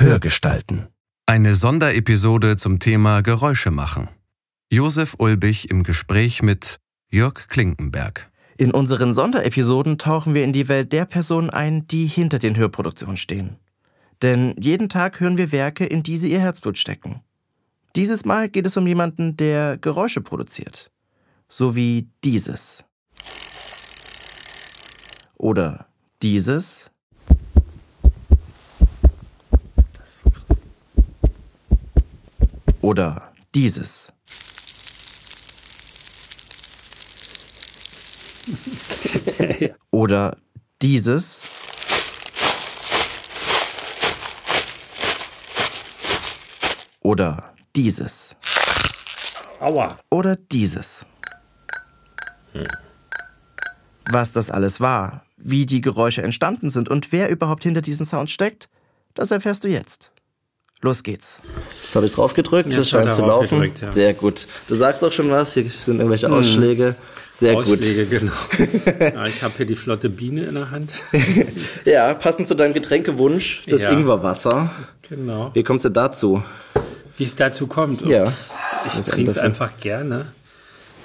[0.00, 0.88] Hörgestalten.
[1.26, 4.08] Eine Sonderepisode zum Thema Geräusche machen.
[4.70, 6.80] Josef Ulbich im Gespräch mit
[7.10, 8.30] Jörg Klinkenberg.
[8.56, 13.18] In unseren Sonderepisoden tauchen wir in die Welt der Personen ein, die hinter den Hörproduktionen
[13.18, 13.56] stehen.
[14.22, 17.20] Denn jeden Tag hören wir Werke, in die sie ihr Herzblut stecken.
[17.94, 20.90] Dieses Mal geht es um jemanden, der Geräusche produziert.
[21.46, 22.84] So wie dieses.
[25.36, 25.88] Oder
[26.22, 26.90] dieses.
[32.82, 34.10] Oder dieses.
[39.90, 40.38] Oder
[40.80, 41.42] dieses.
[47.02, 48.34] Oder dieses.
[49.60, 49.98] Aua.
[50.08, 51.04] Oder dieses.
[54.10, 58.32] Was das alles war, wie die Geräusche entstanden sind und wer überhaupt hinter diesen Sounds
[58.32, 58.70] steckt,
[59.12, 60.12] das erfährst du jetzt.
[60.82, 61.42] Los geht's.
[61.82, 63.60] Das habe ich drauf gedrückt, das scheint zu laufen.
[63.60, 63.92] Gedrückt, ja.
[63.92, 64.46] Sehr gut.
[64.68, 66.34] Du sagst auch schon was, hier sind irgendwelche hm.
[66.34, 66.94] Ausschläge.
[67.32, 68.20] Sehr Ausschläge, gut.
[68.20, 68.94] genau.
[69.00, 70.92] ja, ich habe hier die flotte Biene in der Hand.
[71.84, 73.90] ja, passend zu deinem Getränkewunsch, das ja.
[73.90, 74.70] Ingwerwasser.
[75.08, 75.50] Genau.
[75.54, 76.42] Wie kommst du dazu?
[77.16, 78.06] Wie es dazu kommt?
[78.06, 78.32] Ja.
[78.86, 80.26] Ich trinke es einfach gerne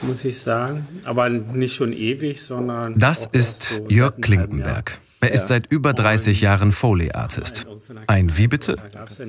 [0.02, 0.88] muss ich sagen.
[1.04, 2.98] Aber nicht schon ewig, sondern.
[2.98, 5.00] Das ist so Jörg Klinkenberg.
[5.22, 7.66] Er ist seit über 30 Jahren Foley-Artist.
[8.08, 8.78] Ein wie bitte?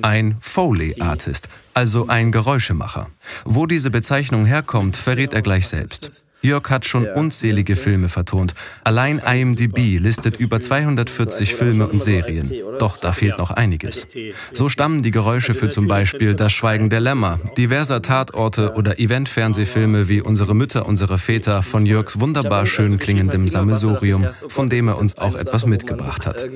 [0.01, 3.09] Ein Foley-Artist, also ein Geräuschemacher.
[3.45, 6.11] Wo diese Bezeichnung herkommt, verrät er gleich selbst.
[6.41, 8.53] Jörg hat schon unzählige Filme vertont.
[8.83, 12.51] Allein IMDb listet über 240 Filme und Serien.
[12.79, 14.07] Doch da fehlt noch einiges.
[14.53, 20.07] So stammen die Geräusche für zum Beispiel Das Schweigen der Lämmer, diverser Tatorte oder Event-Fernsehfilme
[20.07, 25.17] wie Unsere Mütter, unsere Väter von Jörgs wunderbar schön klingendem Sammelsurium, von dem er uns
[25.17, 26.47] auch etwas mitgebracht hat.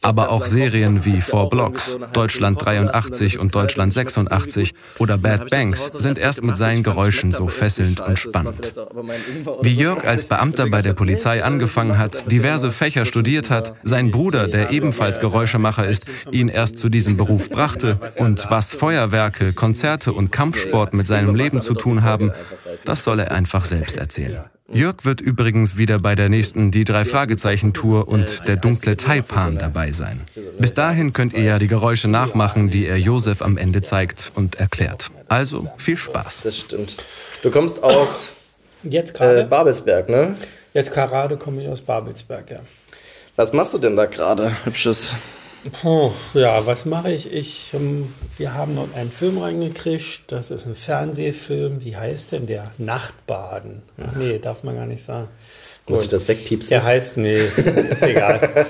[0.00, 6.18] Aber auch Serien wie Four Blocks, Deutschland 83 und Deutschland 86 oder Bad Banks sind
[6.18, 8.72] erst mit seinen Geräuschen so fesselnd und spannend.
[9.62, 14.48] Wie Jörg als Beamter bei der Polizei angefangen hat, diverse Fächer studiert hat, sein Bruder,
[14.48, 20.32] der ebenfalls Geräuschemacher ist, ihn erst zu diesem Beruf brachte und was Feuerwerke, Konzerte und
[20.32, 22.32] Kampfsport mit seinem Leben zu tun haben,
[22.84, 24.44] das soll er einfach selbst erzählen.
[24.74, 29.58] Jörg wird übrigens wieder bei der nächsten Die drei Fragezeichen Tour und der dunkle Taipan
[29.58, 30.20] dabei sein.
[30.58, 34.54] Bis dahin könnt ihr ja die Geräusche nachmachen, die er Josef am Ende zeigt und
[34.54, 35.10] erklärt.
[35.28, 36.42] Also viel Spaß.
[36.44, 36.96] Das stimmt.
[37.42, 38.31] Du kommst aus
[38.82, 39.40] Jetzt gerade?
[39.40, 40.36] Äh, Babelsberg, ne?
[40.74, 42.60] Jetzt gerade komme ich aus Babelsberg, ja.
[43.36, 45.14] Was machst du denn da gerade, Hübsches?
[45.84, 47.32] Oh, ja, was mache ich?
[47.32, 50.24] ich ähm, wir haben dort einen Film reingekriegt.
[50.26, 51.84] Das ist ein Fernsehfilm.
[51.84, 52.72] Wie heißt denn der?
[52.78, 53.82] Nachtbaden.
[53.96, 55.28] Ach nee, darf man gar nicht sagen.
[55.86, 56.04] Muss Gut.
[56.04, 56.70] ich das wegpiepsen?
[56.70, 57.42] Der heißt, nee,
[57.90, 58.66] ist egal.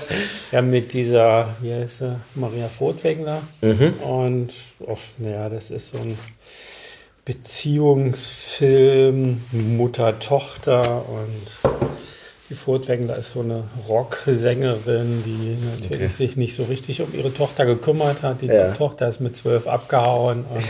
[0.51, 2.19] ja, mit dieser, wie heißt sie?
[2.35, 3.41] Maria Furtwängler.
[3.61, 3.93] Mhm.
[4.01, 6.17] Und, oh, naja, das ist so ein
[7.25, 11.73] Beziehungsfilm Mutter-Tochter und
[12.49, 16.09] die Furtwängler ist so eine Rocksängerin, die natürlich okay.
[16.09, 18.41] sich nicht so richtig um ihre Tochter gekümmert hat.
[18.41, 18.73] Die ja.
[18.73, 20.65] Tochter ist mit zwölf abgehauen und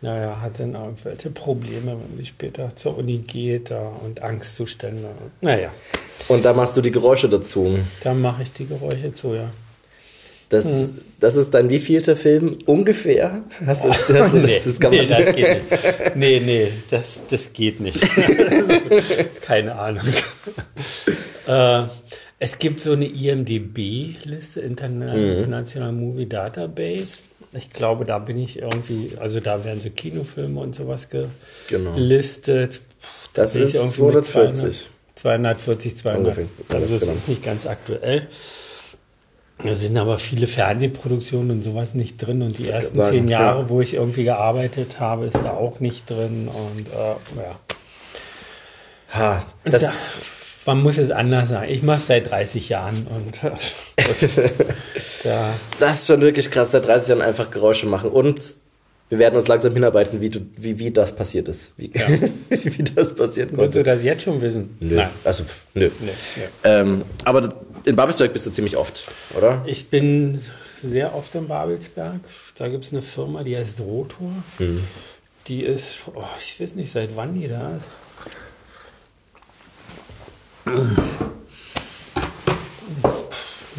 [0.00, 5.08] naja, hat dann irgendwelche Probleme, wenn sie später zur Uni geht da, und Angstzustände.
[5.40, 5.70] Naja.
[6.28, 7.80] Und da machst du die Geräusche dazu?
[8.04, 9.50] Da mache ich die Geräusche zu, ja.
[10.48, 10.98] Das, hm.
[11.20, 13.42] das ist dein wievielte Film ungefähr?
[13.66, 16.16] Hast du, das, nee, das, das nee, das geht nicht.
[16.16, 18.00] Nee, nee, das, das geht nicht.
[19.42, 20.04] Keine Ahnung.
[21.46, 21.82] äh,
[22.38, 26.00] es gibt so eine IMDB-Liste, International mhm.
[26.00, 27.24] Movie Database.
[27.52, 31.94] Ich glaube, da bin ich irgendwie, also da werden so Kinofilme und sowas genau.
[31.94, 32.72] gelistet.
[32.74, 32.84] Genau.
[33.34, 34.88] Das ist 240.
[35.14, 36.38] 240, 200.
[36.68, 37.12] Also das genau.
[37.12, 38.28] ist nicht ganz aktuell.
[39.64, 42.42] Da sind aber viele Fernsehproduktionen und sowas nicht drin.
[42.42, 43.68] Und die ersten sagen, zehn Jahre, ja.
[43.68, 46.48] wo ich irgendwie gearbeitet habe, ist da auch nicht drin.
[46.48, 47.58] Und äh, ja.
[49.14, 49.92] Ha, das ja,
[50.66, 51.70] man muss es anders sagen.
[51.70, 53.52] Ich mache es seit 30 Jahren und äh,
[55.24, 55.54] ja.
[55.80, 58.10] das ist schon wirklich krass, seit 30 Jahren einfach Geräusche machen.
[58.10, 58.54] Und
[59.08, 61.72] wir werden uns langsam hinarbeiten, wie, du, wie, wie das passiert ist.
[61.78, 62.06] Wie, ja.
[62.50, 64.76] wie das passiert Willst du das jetzt schon wissen?
[64.80, 64.96] Nö.
[64.96, 65.08] Nein.
[65.24, 65.88] Also, nö.
[66.00, 66.10] nö.
[66.64, 67.48] Ähm, aber
[67.84, 69.04] in Babelsberg bist du ziemlich oft,
[69.36, 69.62] oder?
[69.66, 70.40] Ich bin
[70.80, 72.20] sehr oft in Babelsberg.
[72.56, 74.30] Da gibt es eine Firma, die heißt Rotor.
[74.58, 74.84] Mhm.
[75.46, 77.86] Die ist, oh, ich weiß nicht, seit wann die da ist.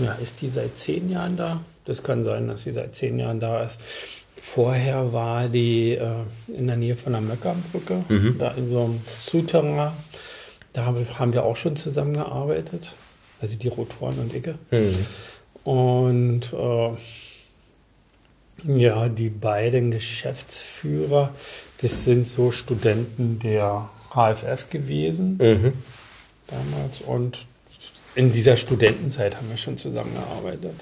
[0.04, 1.62] Ja, ist die seit zehn Jahren da?
[1.86, 3.80] Das kann sein, dass sie seit zehn Jahren da ist.
[4.42, 6.12] Vorher war die äh,
[6.48, 8.38] in der Nähe von der Möckerbrücke, mhm.
[8.40, 9.92] da in so einem Souterrain.
[10.74, 12.95] Da haben wir auch schon zusammengearbeitet
[13.41, 14.56] also die Rotoren und Icke.
[14.71, 15.06] Mhm.
[15.63, 16.91] Und äh,
[18.65, 21.31] Ja, die beiden Geschäftsführer,
[21.81, 25.74] das sind so Studenten der HFF gewesen mhm.
[26.47, 27.45] damals und
[28.15, 30.74] in dieser Studentenzeit haben wir schon zusammengearbeitet.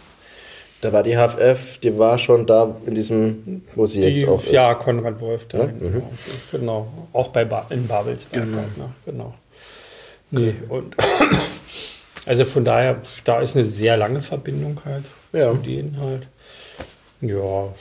[0.81, 4.43] Da war die HFF, die war schon da in diesem, wo sie die, jetzt auch
[4.43, 4.51] ist.
[4.51, 5.59] Ja, Konrad Wolf da.
[5.59, 5.65] Ja?
[5.65, 5.97] Genau.
[5.97, 6.03] Mhm.
[6.51, 6.87] genau.
[7.13, 8.45] Auch bei ba in Babelsberg.
[8.45, 8.57] Genau.
[8.57, 8.89] Halt, ne?
[9.05, 9.33] genau.
[10.29, 10.95] Nee, und
[12.27, 15.51] also von daher, da ist eine sehr lange Verbindung halt ja.
[15.51, 16.27] zu denen halt.
[17.21, 17.73] Ja,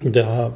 [0.00, 0.52] da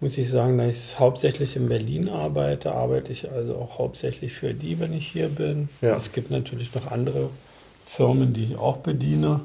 [0.00, 4.54] muss ich sagen, da ich hauptsächlich in Berlin arbeite, arbeite ich also auch hauptsächlich für
[4.54, 5.68] die, wenn ich hier bin.
[5.80, 5.96] Ja.
[5.96, 7.30] Es gibt natürlich noch andere
[7.86, 9.40] Firmen, die ich auch bediene.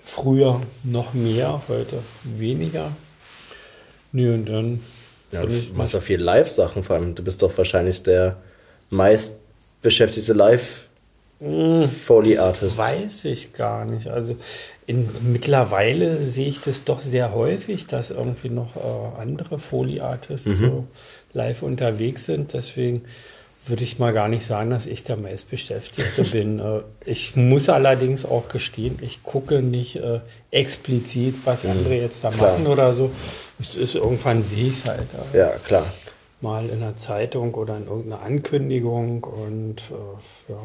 [0.00, 2.92] Früher noch mehr, heute weniger.
[4.12, 4.80] Nö, und dann.
[5.32, 7.14] Ja, du machst ja viel Live-Sachen, vor allem.
[7.14, 8.36] Du bist doch wahrscheinlich der
[11.40, 12.78] meist beschäftigte Live-Foley-Artist.
[12.78, 14.08] Weiß ich gar nicht.
[14.08, 14.36] Also
[14.86, 20.54] in, mittlerweile sehe ich das doch sehr häufig, dass irgendwie noch äh, andere Foley-Artists mhm.
[20.54, 20.86] so
[21.32, 22.52] live unterwegs sind.
[22.52, 23.04] Deswegen
[23.66, 26.60] würde ich mal gar nicht sagen, dass ich der meistbeschäftigte bin.
[26.60, 31.70] Äh, ich muss allerdings auch gestehen, ich gucke nicht äh, explizit, was mhm.
[31.70, 32.52] andere jetzt da klar.
[32.52, 33.10] machen oder so.
[33.58, 35.08] Es ist, irgendwann sehe ich es halt.
[35.32, 35.86] Äh, ja, klar.
[36.40, 40.58] Mal in der Zeitung oder in irgendeiner Ankündigung und äh, ja.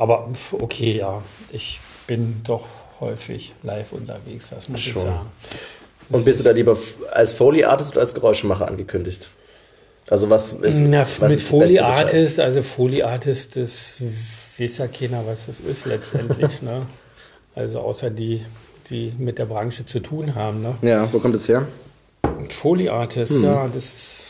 [0.00, 2.64] Aber okay, ja, ich bin doch
[3.00, 5.02] häufig live unterwegs, das muss Schon.
[5.02, 5.26] ich sagen.
[6.08, 6.78] Das Und bist du da lieber
[7.12, 9.28] als Foley-Artist oder als Geräuschemacher angekündigt?
[10.08, 14.02] Also was ist Na, was mit Foley-Artist, also Foley-Artist, das
[14.58, 16.62] weiß ja keiner, was das ist letztendlich.
[16.62, 16.86] ne?
[17.54, 18.42] Also außer die,
[18.88, 20.62] die mit der Branche zu tun haben.
[20.62, 20.76] Ne?
[20.80, 21.66] Ja, wo kommt das her?
[22.48, 23.44] Foley-Artist, hm.
[23.44, 24.22] ja, das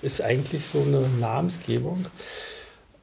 [0.00, 2.06] ist eigentlich so eine Namensgebung.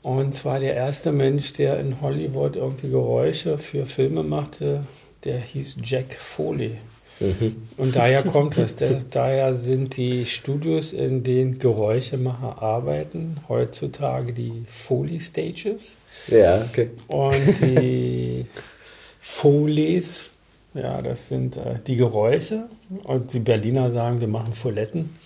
[0.05, 4.83] Und zwar der erste Mensch, der in Hollywood irgendwie Geräusche für Filme machte,
[5.23, 6.77] der hieß Jack Foley.
[7.19, 7.55] Mhm.
[7.77, 8.75] Und daher kommt es.
[9.09, 15.97] daher sind die Studios, in denen Geräuschemacher arbeiten, heutzutage die Foley Stages.
[16.27, 16.91] Ja, okay.
[17.07, 18.45] Und die
[19.19, 20.29] Foleys,
[20.75, 22.65] ja, das sind äh, die Geräusche.
[23.05, 25.17] Und die Berliner sagen, wir machen Foletten.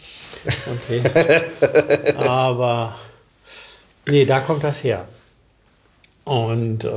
[0.87, 1.41] Okay.
[2.15, 2.95] Aber
[4.09, 5.07] nee, da kommt das her.
[6.25, 6.89] Und äh,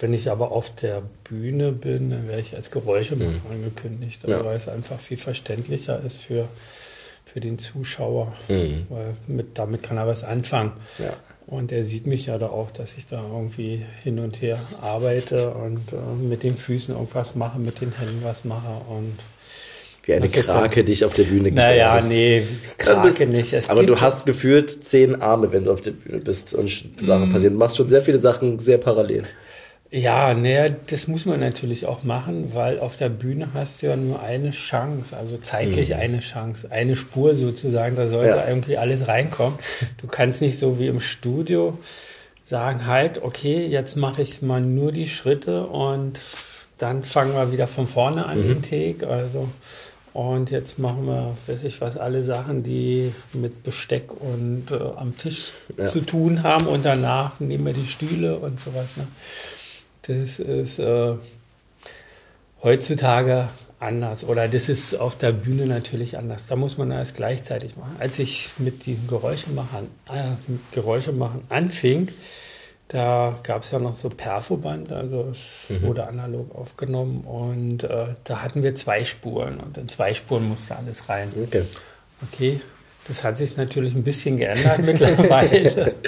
[0.00, 3.52] wenn ich aber auf der Bühne bin, dann werde ich als Geräuschemacher mhm.
[3.52, 4.44] angekündigt, ja.
[4.44, 6.48] weil es einfach viel verständlicher ist für,
[7.24, 8.86] für den Zuschauer, mhm.
[8.88, 10.72] weil mit, damit kann er was anfangen.
[10.98, 11.14] Ja.
[11.46, 15.50] Und er sieht mich ja da auch, dass ich da irgendwie hin und her arbeite
[15.50, 19.18] und äh, mit den Füßen irgendwas mache, mit den Händen was mache und
[20.06, 21.50] wie eine Krake dich auf der Bühne.
[21.50, 22.42] Naja, nee,
[22.78, 23.52] Krake bist, nicht.
[23.52, 26.70] Es aber du hast gefühlt zehn Arme, wenn du auf der Bühne bist und
[27.00, 27.32] Sachen mm.
[27.32, 27.54] passieren.
[27.54, 29.24] Du machst schon sehr viele Sachen sehr parallel.
[29.90, 33.94] Ja, nee, das muss man natürlich auch machen, weil auf der Bühne hast du ja
[33.94, 35.96] nur eine Chance, also zeitlich mhm.
[35.96, 38.48] eine Chance, eine Spur sozusagen, da sollte ja.
[38.48, 39.56] irgendwie alles reinkommen.
[39.98, 41.78] Du kannst nicht so wie im Studio
[42.44, 46.18] sagen, halt, okay, jetzt mache ich mal nur die Schritte und
[46.78, 48.62] dann fangen wir wieder von vorne an mhm.
[48.62, 49.08] den Take.
[49.08, 49.48] Also
[50.14, 55.18] und jetzt machen wir, weiß ich was, alle Sachen, die mit Besteck und äh, am
[55.18, 55.88] Tisch ja.
[55.88, 56.68] zu tun haben.
[56.68, 58.96] Und danach nehmen wir die Stühle und sowas.
[58.96, 59.08] Ne?
[60.02, 61.14] Das ist äh,
[62.62, 63.48] heutzutage
[63.80, 64.22] anders.
[64.22, 66.46] Oder das ist auf der Bühne natürlich anders.
[66.46, 67.96] Da muss man alles gleichzeitig machen.
[67.98, 70.36] Als ich mit diesen Geräuschemachern, äh,
[70.70, 72.08] Geräuschemachern anfing,
[72.88, 75.82] da gab es ja noch so Perfoband, also es mhm.
[75.82, 80.76] wurde analog aufgenommen und äh, da hatten wir zwei Spuren und in zwei Spuren musste
[80.76, 81.30] alles rein.
[81.46, 81.64] Okay.
[82.22, 82.60] Okay,
[83.08, 85.94] das hat sich natürlich ein bisschen geändert mittlerweile.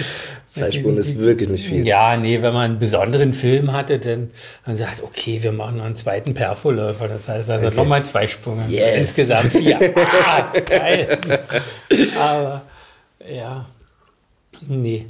[0.48, 1.86] Zwei Spuren ist wirklich nicht viel.
[1.86, 4.30] Ja, nee, wenn man einen besonderen Film hatte, dann
[4.64, 7.08] man sagt, okay, wir machen noch einen zweiten Perfoläufer.
[7.08, 7.76] Das heißt also okay.
[7.76, 8.64] nochmal zwei Spuren.
[8.68, 9.00] Yes.
[9.00, 9.78] Insgesamt vier.
[9.96, 11.18] ah, geil.
[12.18, 12.62] Aber
[13.28, 13.66] ja,
[14.66, 15.06] nee.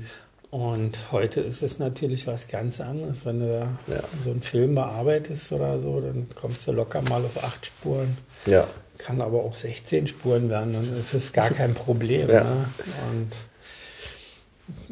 [0.50, 3.26] Und heute ist es natürlich was ganz anderes.
[3.26, 4.00] Wenn du ja.
[4.24, 8.16] so einen Film bearbeitest oder so, dann kommst du locker mal auf acht Spuren.
[8.46, 8.66] Ja.
[8.98, 12.30] Kann aber auch 16 Spuren werden, dann ist es gar kein Problem.
[12.30, 12.44] Ja.
[12.44, 12.64] Ne?
[13.10, 13.32] Und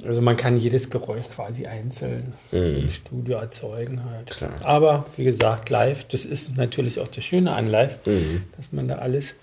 [0.06, 2.76] also man kann jedes Geräusch quasi einzeln mhm.
[2.82, 4.30] im Studio erzeugen halt.
[4.30, 4.52] Klar.
[4.62, 8.42] Aber wie gesagt, live, das ist natürlich auch das Schöne an live, mhm.
[8.56, 9.34] dass man da alles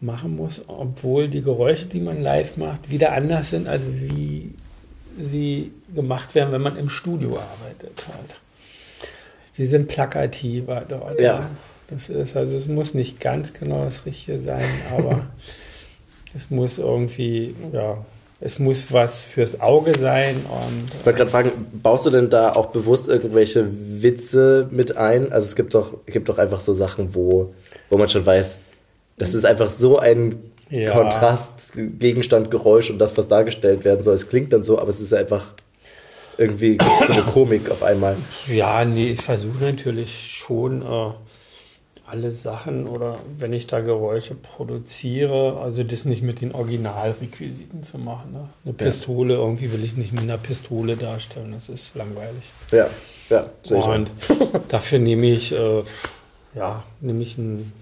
[0.00, 4.54] machen muss, obwohl die Geräusche, die man live macht, wieder anders sind, also wie
[5.20, 8.04] sie gemacht werden, wenn man im Studio arbeitet.
[8.08, 8.36] Halt.
[9.54, 11.20] Sie sind plakativer dort.
[11.20, 11.50] Ja.
[11.88, 14.64] Das ist, also es muss nicht ganz genau das Richtige sein,
[14.96, 15.26] aber
[16.34, 18.04] es muss irgendwie, ja,
[18.40, 20.36] es muss was fürs Auge sein.
[20.48, 25.32] Und, ich wollte gerade fragen, baust du denn da auch bewusst irgendwelche Witze mit ein?
[25.32, 27.54] Also es gibt doch, gibt doch einfach so Sachen, wo,
[27.88, 28.56] wo man schon weiß,
[29.18, 30.90] Das ist einfach so ein ja.
[30.90, 34.14] Kontrast, Gegenstand, Geräusch und das, was dargestellt werden soll.
[34.14, 35.52] Es klingt dann so, aber es ist einfach
[36.38, 38.16] irgendwie so eine Komik auf einmal.
[38.48, 41.10] Ja, nee, ich versuche natürlich schon äh,
[42.06, 47.98] alle Sachen oder wenn ich da Geräusche produziere, also das nicht mit den Originalrequisiten zu
[47.98, 48.32] machen.
[48.32, 48.48] Ne?
[48.64, 49.40] Eine Pistole, ja.
[49.40, 52.52] irgendwie will ich nicht mit einer Pistole darstellen, das ist langweilig.
[52.70, 52.88] Ja,
[53.28, 53.70] ja, ich.
[53.72, 54.10] Und
[54.68, 55.82] dafür nehme ich, äh,
[56.54, 57.72] ja, nehme ich ein,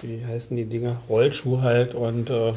[0.00, 2.52] wie heißen die Dinger, Rollschuh halt und äh,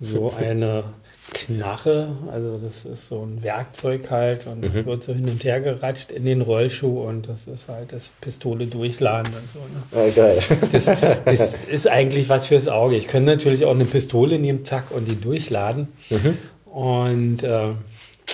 [0.00, 0.84] so eine
[1.32, 4.72] Knarre, also das ist so ein Werkzeug halt und mhm.
[4.72, 8.10] das wird so hin und her geratscht in den Rollschuh und das ist halt das
[8.20, 9.58] Pistole durchladen und so.
[9.58, 10.08] Ne?
[10.08, 10.38] Oh, geil.
[10.72, 10.86] Das,
[11.24, 12.96] das, ist eigentlich was fürs Auge.
[12.96, 15.88] Ich könnte natürlich auch eine Pistole nehmen, zack, und die durchladen.
[16.08, 16.38] Mhm.
[16.64, 17.68] Und äh,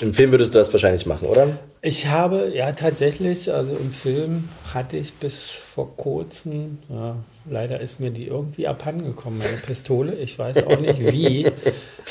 [0.01, 1.59] im Film würdest du das wahrscheinlich machen, oder?
[1.83, 7.17] Ich habe, ja tatsächlich, also im Film hatte ich bis vor kurzem, ja,
[7.49, 10.15] leider ist mir die irgendwie abhandengekommen, meine Pistole.
[10.15, 11.51] Ich weiß auch nicht wie.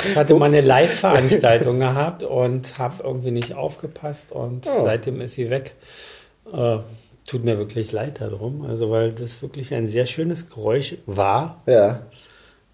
[0.05, 4.83] Ich hatte mal eine Live-Veranstaltung gehabt und habe irgendwie nicht aufgepasst und oh.
[4.83, 5.73] seitdem ist sie weg.
[6.51, 6.79] Äh,
[7.27, 11.61] tut mir wirklich leid darum, also weil das wirklich ein sehr schönes Geräusch war.
[11.65, 12.01] Ja.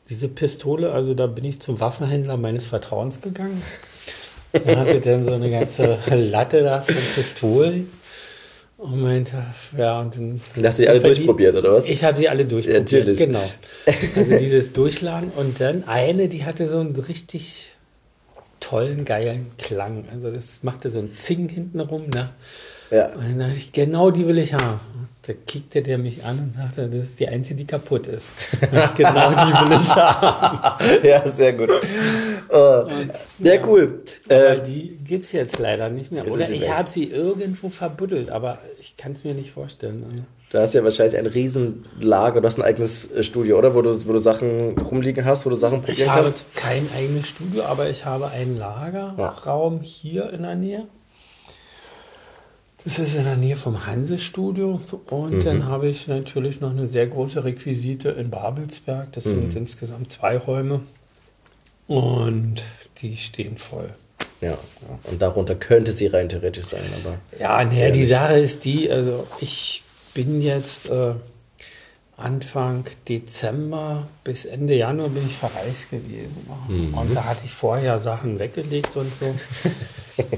[0.10, 3.62] Diese Pistole, also da bin ich zum Waffenhändler meines Vertrauens gegangen.
[4.52, 7.92] Da hatte dann so eine ganze Latte da von Pistolen.
[8.80, 9.44] Und meinte,
[9.78, 10.42] ja, und dann.
[10.64, 11.86] Hast du sie alle durchprobiert, oder was?
[11.86, 12.90] Ich habe sie alle durchprobiert.
[12.90, 13.20] Ja, natürlich.
[13.20, 13.44] Genau.
[14.16, 17.74] Also dieses Durchladen und dann eine, die hatte so einen richtig
[18.62, 20.06] tollen, geilen Klang.
[20.14, 22.30] Also das machte so ein Zing hinten rum, ne?
[22.90, 23.08] Ja.
[23.14, 24.80] Und dann dachte ich, genau die will ich haben.
[25.30, 28.30] Da kickte der mich an und sagte, das ist die einzige, die kaputt ist.
[28.98, 31.06] genau die will ich haben.
[31.06, 31.70] ja, sehr gut.
[32.50, 32.86] Oh.
[32.86, 34.02] Und, ja, ja, cool.
[34.28, 36.28] Äh, die gibt es jetzt leider nicht mehr.
[36.28, 40.26] Oder ich habe sie irgendwo verbuddelt, aber ich kann es mir nicht vorstellen.
[40.50, 43.76] Du hast ja wahrscheinlich ein Riesenlager, du hast ein eigenes äh, Studio, oder?
[43.76, 46.46] Wo du, wo du Sachen rumliegen hast, wo du Sachen probieren ich kannst?
[46.56, 49.84] Ich habe kein eigenes Studio, aber ich habe einen Lagerraum ja.
[49.84, 50.88] hier in der Nähe.
[52.84, 54.80] Das ist in der Nähe vom Hanse-Studio.
[55.10, 55.42] Und mhm.
[55.42, 59.12] dann habe ich natürlich noch eine sehr große Requisite in Babelsberg.
[59.12, 59.42] Das mhm.
[59.42, 60.82] sind insgesamt zwei Räume.
[61.88, 62.64] Und
[63.02, 63.90] die stehen voll.
[64.42, 64.58] Ja,
[65.04, 66.84] und darunter könnte sie rein theoretisch sein.
[67.04, 69.84] Aber ja, naja, die Sache ist die, also ich
[70.14, 71.14] bin jetzt äh,
[72.20, 76.48] Anfang Dezember bis Ende Januar bin ich verreist gewesen.
[76.68, 76.94] Mhm.
[76.94, 79.36] Und da hatte ich vorher Sachen weggelegt und so.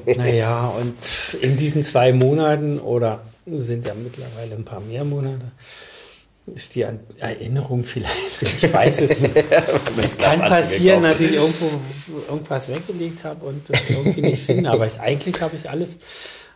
[0.15, 0.95] naja, und
[1.41, 5.51] in diesen zwei Monaten oder sind ja mittlerweile ein paar mehr Monate,
[6.55, 6.85] ist die
[7.19, 9.35] Erinnerung vielleicht, ich weiß es nicht.
[10.01, 11.69] es kann passieren, dass ich irgendwo
[12.29, 15.97] irgendwas weggelegt habe und das irgendwie nicht finde, aber ich, eigentlich habe ich alles,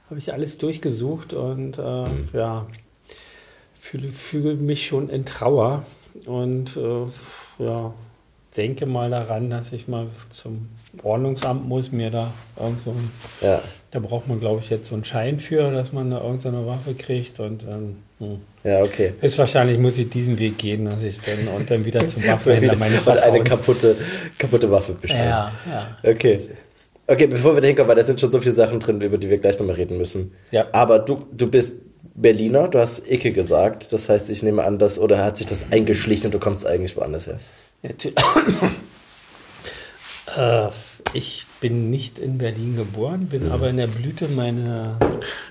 [0.10, 2.29] habe ich alles durchgesucht und äh, mhm.
[2.34, 2.67] ja,
[3.86, 5.84] fühle, fühle mich schon in Trauer
[6.25, 7.94] und äh, ja,
[8.58, 10.70] denke mal daran, dass ich mal zum
[11.04, 13.12] Ordnungsamt muss, mir da irgend so ein,
[13.42, 13.62] ja.
[13.92, 16.96] da braucht man glaube ich jetzt so einen Schein für, dass man da irgendeine Waffe
[16.96, 18.39] kriegt und ähm, hm.
[18.63, 19.13] ja, okay.
[19.22, 22.77] Ist wahrscheinlich muss ich diesen Weg gehen, dass ich dann und dann wieder zum Waffenhändler
[22.77, 23.34] meines Vertrauens.
[23.34, 23.98] eine kaputte,
[24.39, 25.30] kaputte Waffe bestellen.
[25.30, 26.12] Ja, ja.
[26.12, 26.39] Okay.
[27.08, 29.30] Okay, bevor wir da hinkommen, weil da sind schon so viele Sachen drin, über die
[29.30, 30.34] wir gleich nochmal reden müssen.
[30.50, 30.65] Ja.
[30.72, 31.74] Aber du, du bist
[32.14, 33.94] Berliner, du hast Ecke gesagt.
[33.94, 36.96] Das heißt, ich nehme an, dass, oder hat sich das eingeschlichen und du kommst eigentlich
[36.96, 37.40] woanders her?
[37.84, 38.18] Natürlich.
[40.38, 40.70] äh,
[41.14, 43.52] ich bin nicht in Berlin geboren, bin mhm.
[43.52, 44.98] aber in der Blüte meine,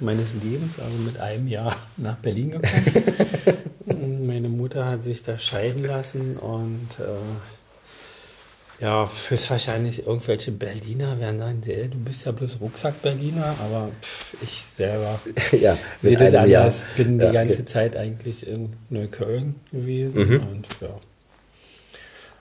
[0.00, 3.64] meines Lebens, also mit einem Jahr nach Berlin gekommen.
[4.26, 7.04] Meine Mutter hat sich da scheiden lassen und äh,
[8.80, 15.20] ja, höchstwahrscheinlich irgendwelche Berliner werden sagen, du bist ja bloß Rucksack-Berliner, aber pff, ich selber
[15.52, 16.82] ja, sehe das anders.
[16.82, 16.90] Jahr.
[16.96, 17.64] Bin ja, die ganze okay.
[17.66, 20.40] Zeit eigentlich in Neukölln gewesen mhm.
[20.48, 20.98] und ja.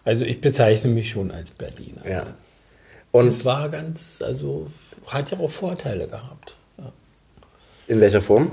[0.06, 2.10] Also ich bezeichne mich schon als Berliner.
[2.10, 2.34] Ja.
[3.12, 4.72] Und es war ganz, also
[5.08, 6.56] hat ja auch Vorteile gehabt.
[6.78, 6.92] Ja.
[7.88, 8.52] In welcher Form?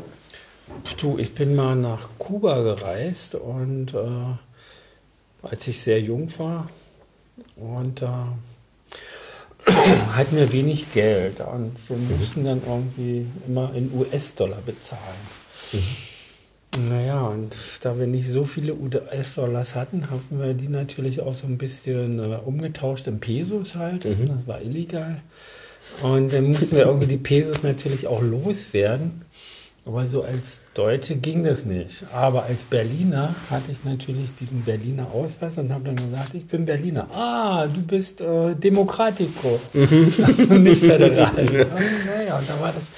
[1.00, 6.68] Du, ich bin mal nach Kuba gereist und äh, als ich sehr jung war
[7.56, 8.37] und da
[9.66, 9.70] äh,
[10.16, 12.18] hatten wir wenig Geld und wir mhm.
[12.18, 15.00] mussten dann irgendwie immer in US-Dollar bezahlen.
[15.73, 16.88] Mhm.
[16.88, 21.47] Naja, und da wir nicht so viele US-Dollars hatten, haben wir die natürlich auch so
[21.47, 24.04] ein bisschen äh, umgetauscht in Pesos halt.
[24.04, 24.26] Mhm.
[24.26, 25.20] Das war illegal.
[26.02, 29.23] Und dann mussten wir irgendwie die Pesos natürlich auch loswerden.
[29.87, 32.04] Aber so als Deutsche ging das nicht.
[32.12, 36.66] Aber als Berliner hatte ich natürlich diesen Berliner Ausweis und habe dann gesagt, ich bin
[36.66, 37.08] Berliner.
[37.14, 40.12] Ah, du bist äh, Demokratico, mhm.
[40.62, 41.32] nicht föderal.
[41.44, 42.90] naja, und da war das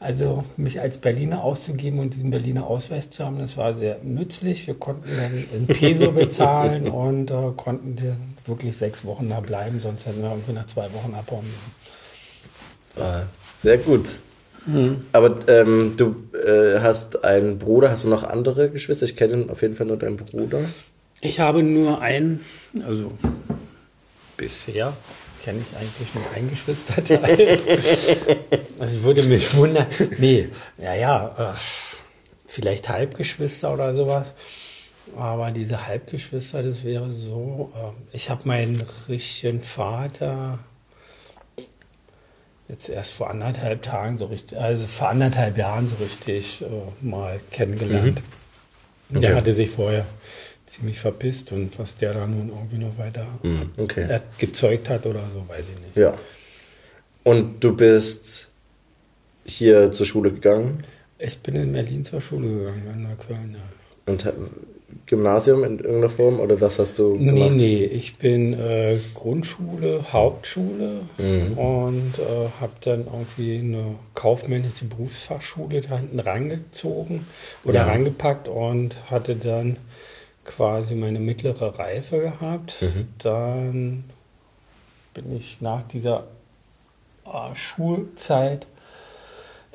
[0.00, 4.66] Also mich als Berliner auszugeben und diesen Berliner Ausweis zu haben, das war sehr nützlich.
[4.66, 9.80] Wir konnten dann in Peso bezahlen und äh, konnten dann wirklich sechs Wochen da bleiben,
[9.80, 13.02] sonst hätten wir irgendwie nach zwei Wochen abhauen müssen.
[13.02, 13.22] Ah,
[13.56, 14.18] sehr gut.
[14.66, 15.04] Mhm.
[15.12, 19.06] Aber ähm, du äh, hast einen Bruder, hast du noch andere Geschwister?
[19.06, 20.60] Ich kenne auf jeden Fall nur deinen Bruder.
[21.20, 22.44] Ich habe nur einen,
[22.84, 23.12] also
[24.36, 24.92] bisher
[25.44, 27.58] kenne ich eigentlich nur ein Geschwisterteil.
[28.78, 29.86] also ich würde mich wundern.
[30.18, 31.58] Nee, ja, ja, äh,
[32.46, 34.32] vielleicht Halbgeschwister oder sowas.
[35.16, 37.72] Aber diese Halbgeschwister, das wäre so.
[37.74, 40.58] Äh, ich habe meinen richtigen Vater
[42.72, 47.38] jetzt erst vor anderthalb Tagen so richtig, also vor anderthalb Jahren so richtig äh, mal
[47.50, 48.20] kennengelernt.
[49.10, 49.16] Mhm.
[49.16, 49.20] Okay.
[49.20, 50.06] Der hatte sich vorher
[50.66, 53.72] ziemlich verpisst und was der da nun irgendwie noch weiter mhm.
[53.76, 54.20] okay.
[54.38, 55.96] gezeugt hat oder so, weiß ich nicht.
[55.96, 56.16] Ja.
[57.24, 58.48] Und du bist
[59.44, 60.84] hier zur Schule gegangen?
[61.18, 64.12] Ich bin in Berlin zur Schule gegangen, in Neukölln, ja.
[64.12, 64.24] Und
[65.06, 67.34] Gymnasium in irgendeiner Form oder was hast du gemacht?
[67.34, 71.58] Nee, nee, ich bin äh, Grundschule, Hauptschule mhm.
[71.58, 77.26] und äh, habe dann irgendwie eine kaufmännische Berufsfachschule da hinten rangezogen
[77.64, 77.86] oder ja.
[77.86, 79.76] rangepackt und hatte dann
[80.44, 82.76] quasi meine mittlere Reife gehabt.
[82.80, 83.08] Mhm.
[83.18, 84.04] Dann
[85.14, 86.24] bin ich nach dieser
[87.26, 88.66] äh, Schulzeit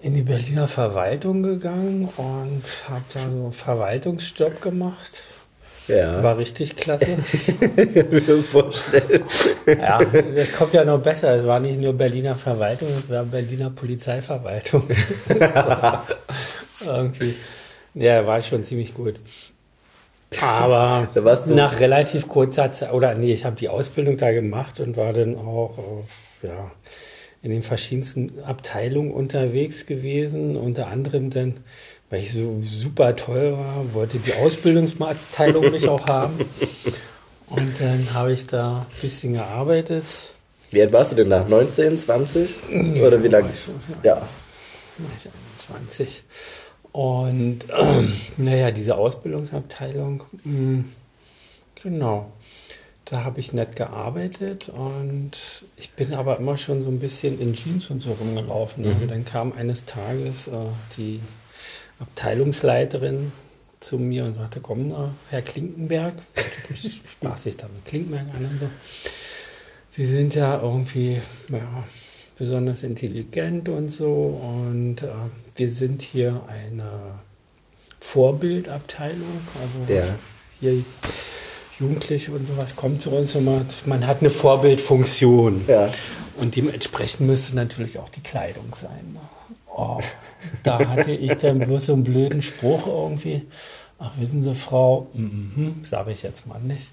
[0.01, 5.23] in die Berliner Verwaltung gegangen und habe da so einen Verwaltungsjob gemacht.
[5.87, 6.21] Ja.
[6.21, 7.17] War richtig klasse.
[7.77, 7.95] Ich
[8.27, 9.23] mir vorstellen.
[9.65, 9.99] Ja,
[10.35, 11.35] das kommt ja noch besser.
[11.35, 14.83] Es war nicht nur Berliner Verwaltung, es war Berliner Polizeiverwaltung.
[16.85, 17.35] Irgendwie.
[17.93, 19.15] Ja, war schon ziemlich gut.
[20.41, 21.07] Aber
[21.47, 25.37] nach relativ kurzer Zeit, oder nee, ich habe die Ausbildung da gemacht und war dann
[25.37, 26.09] auch auf,
[26.43, 26.69] ja,
[27.47, 30.57] in den verschiedensten Abteilungen unterwegs gewesen.
[30.57, 31.61] Unter anderem dann,
[32.09, 36.41] weil ich so super toll war, wollte die Ausbildungsabteilung mich auch haben.
[37.49, 40.03] Und dann habe ich da ein bisschen gearbeitet.
[40.71, 41.45] Wie alt warst du denn da?
[41.45, 42.59] 19, 20?
[43.01, 43.49] Oder wie lange?
[44.03, 44.21] Ja.
[45.67, 46.23] 20.
[46.91, 48.07] Und äh,
[48.37, 50.85] naja, diese Ausbildungsabteilung, mh, hm,
[51.81, 52.29] genau.
[53.09, 55.31] Da habe ich nett gearbeitet und
[55.77, 58.83] ich bin aber immer schon so ein bisschen in Jeans und so rumgelaufen.
[58.83, 59.01] Mhm.
[59.01, 60.51] Und dann kam eines Tages äh,
[60.97, 61.21] die
[61.99, 63.31] Abteilungsleiterin
[63.79, 64.95] zu mir und sagte, komm, äh,
[65.29, 66.15] Herr Klinkenberg,
[67.13, 68.69] spaßig da mit Klinkenberg an und so.
[69.87, 71.85] Sie sind ja irgendwie ja,
[72.37, 75.07] besonders intelligent und so und äh,
[75.55, 77.19] wir sind hier eine
[78.01, 79.47] Vorbildabteilung.
[79.61, 80.03] Also ja.
[80.59, 80.83] hier
[81.79, 85.65] Jugendliche und sowas kommen zu uns und man, man hat eine Vorbildfunktion.
[85.67, 85.89] Ja.
[86.37, 89.13] Und dementsprechend müsste natürlich auch die Kleidung sein.
[89.13, 89.19] Ne?
[89.75, 89.99] Oh,
[90.63, 93.43] da hatte ich dann bloß so einen blöden Spruch irgendwie.
[93.99, 96.91] Ach, wissen Sie, Frau, mm sage ich jetzt mal nicht.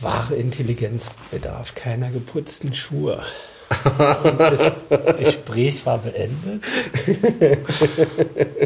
[0.00, 3.22] Wahre Intelligenz bedarf keiner geputzten Schuhe.
[3.70, 4.84] Und das
[5.18, 6.62] Gespräch war beendet.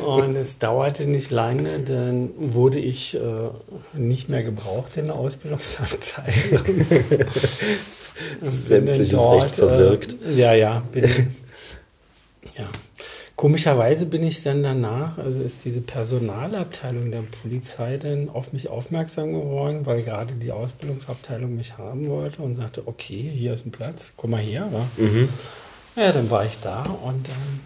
[0.04, 3.20] Und es dauerte nicht lange, dann wurde ich äh,
[3.94, 6.86] nicht mehr gebraucht in der Ausbildungsabteilung.
[8.40, 10.16] Sämtliches dort, Recht verwirkt.
[10.24, 11.34] Äh, ja, ja, bin,
[12.56, 12.68] ja.
[13.36, 19.32] Komischerweise bin ich dann danach, also ist diese Personalabteilung der Polizei dann auf mich aufmerksam
[19.32, 24.12] geworden, weil gerade die Ausbildungsabteilung mich haben wollte und sagte, okay, hier ist ein Platz,
[24.16, 24.68] komm mal her.
[24.96, 25.28] Mhm.
[25.96, 27.60] Ja, dann war ich da und dann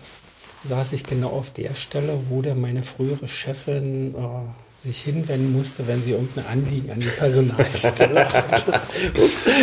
[0.69, 5.87] saß ich genau auf der Stelle, wo dann meine frühere Chefin äh, sich hinwenden musste,
[5.87, 8.81] wenn sie irgendein Anliegen an die Personalstelle hatte.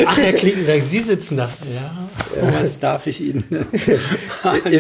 [0.05, 1.49] Ach, Herr Klinkenberg, Sie sitzen da.
[1.73, 2.53] Ja, ja.
[2.59, 3.43] was darf ich Ihnen?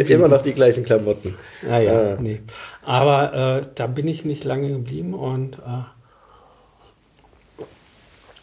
[0.07, 1.35] Immer noch die gleichen Klamotten.
[1.67, 2.17] Ah, ja, ah.
[2.19, 2.41] nee.
[2.83, 5.83] Aber äh, da bin ich nicht lange geblieben und äh,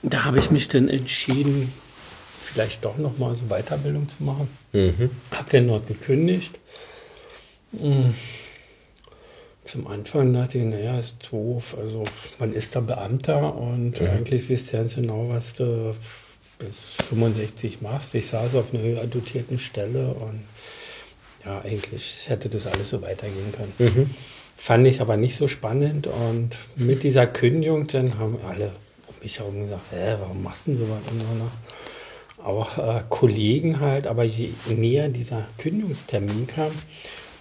[0.02, 1.72] da habe ich mich dann entschieden,
[2.42, 4.48] vielleicht doch nochmal so Weiterbildung zu machen.
[4.72, 5.10] Mhm.
[5.30, 6.58] Habe dann dort gekündigt.
[7.72, 8.14] Mhm
[9.70, 11.76] zum Anfang dachte ich, naja, ist doof.
[11.78, 12.02] Also
[12.38, 14.10] man ist da Beamter und ja.
[14.10, 15.94] eigentlich wisst ihr ganz genau, was du
[16.58, 18.14] bis 65 machst.
[18.14, 20.40] Ich saß auf einer höher dotierten Stelle und
[21.44, 23.72] ja, eigentlich hätte das alles so weitergehen können.
[23.78, 24.10] Mhm.
[24.56, 28.72] Fand ich aber nicht so spannend und mit dieser Kündigung, dann haben alle
[29.06, 30.98] um mich herum gesagt, Hä, warum machst du denn sowas?
[31.10, 36.72] Und so, auch äh, Kollegen halt, aber je näher dieser Kündigungstermin kam,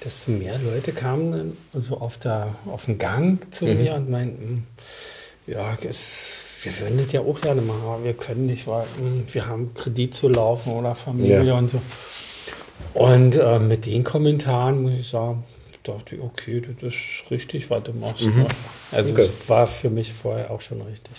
[0.04, 3.78] desto mehr Leute kamen dann so auf, der, auf den Gang zu mhm.
[3.78, 4.68] mir und meinten,
[5.48, 9.26] ja, es, wir würden das ja auch gerne machen, aber wir können nicht, weil hm,
[9.32, 11.58] wir haben Kredit zu laufen oder Familie ja.
[11.58, 11.82] und so.
[12.94, 15.44] Und äh, mit den Kommentaren muss ich sagen,
[15.84, 18.24] dachte ich, okay, das ist richtig, was du machst.
[18.24, 18.44] Mhm.
[18.44, 18.48] Ne?
[18.92, 19.22] Also okay.
[19.22, 21.14] es war für mich vorher auch schon richtig.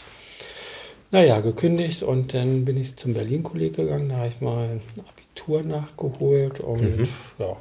[1.11, 5.63] Naja, gekündigt und dann bin ich zum Berlin-Kolleg gegangen, da habe ich mal ein Abitur
[5.63, 7.09] nachgeholt und mhm.
[7.39, 7.57] ja.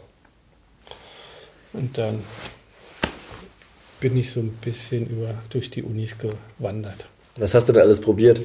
[1.74, 2.24] Und dann
[4.00, 7.06] bin ich so ein bisschen über, durch die Unis gewandert.
[7.36, 8.42] Was hast du da alles probiert?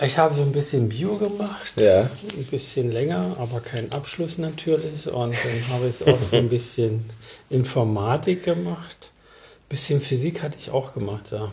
[0.00, 2.02] Ich habe so ein bisschen Bio gemacht, ja.
[2.02, 5.08] ein bisschen länger, aber keinen Abschluss natürlich.
[5.08, 7.10] Und dann habe ich auch so ein bisschen
[7.50, 9.10] Informatik gemacht.
[9.10, 11.52] Ein bisschen Physik hatte ich auch gemacht, ja.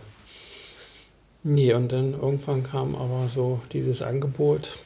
[1.41, 4.77] Nee, und dann irgendwann kam aber so dieses Angebot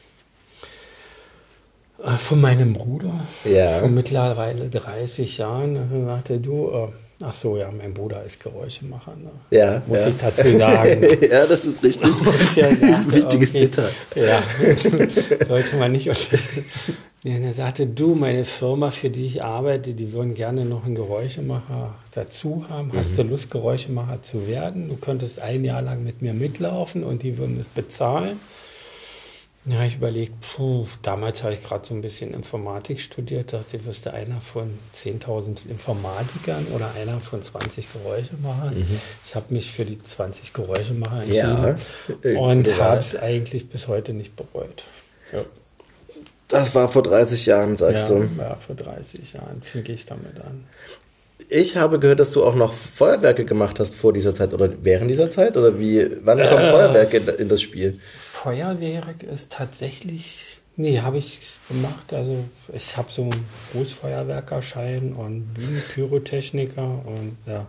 [2.18, 3.12] von meinem Bruder,
[3.44, 3.80] ja.
[3.80, 6.06] von mittlerweile 30 Jahren.
[6.06, 6.88] Sagte, du, äh,
[7.22, 9.14] Ach so, ja, mein Bruder ist Geräuschemacher.
[9.14, 9.30] Ne?
[9.50, 9.82] Ja.
[9.86, 10.08] Muss ja.
[10.08, 11.06] ich dazu sagen.
[11.30, 12.08] ja, das ist richtig.
[12.56, 13.60] ja ein wichtiges okay.
[13.60, 13.90] Detail.
[14.14, 14.42] Ja,
[15.46, 16.06] sollte man nicht.
[16.06, 20.94] Ja, er sagte, du, meine Firma, für die ich arbeite, die würden gerne noch einen
[20.94, 22.88] Geräuschemacher dazu haben.
[22.88, 22.96] Mhm.
[22.96, 24.88] Hast du Lust, Geräuschemacher zu werden?
[24.88, 28.40] Du könntest ein Jahr lang mit mir mitlaufen und die würden es bezahlen.
[29.66, 33.84] Ja, ich überlegt, puh, damals habe ich gerade so ein bisschen Informatik studiert, dachte ich,
[33.84, 38.78] wirst du einer von 10.000 Informatikern oder einer von 20 Geräuschemachern.
[38.78, 39.00] Mhm.
[39.22, 41.76] Ich habe mich für die 20 Geräuschemacher entschieden
[42.22, 44.82] ja, und habe es eigentlich bis heute nicht bereut.
[45.30, 45.44] Ja.
[46.48, 48.28] Das war vor 30 Jahren, sagst du?
[48.38, 50.64] Ja, vor 30 Jahren fing ich damit an.
[51.48, 55.10] Ich habe gehört, dass du auch noch Feuerwerke gemacht hast vor dieser Zeit oder während
[55.10, 55.56] dieser Zeit?
[55.56, 58.00] Oder wie, wann kommen äh, Feuerwerke in das Spiel?
[58.32, 62.14] Feuerwerk ist tatsächlich, nee, habe ich gemacht.
[62.14, 67.66] Also ich habe so einen Großfeuerwerkerschein und Bühnenpyrotechniker und ja.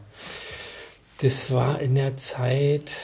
[1.21, 2.95] Das war in der Zeit,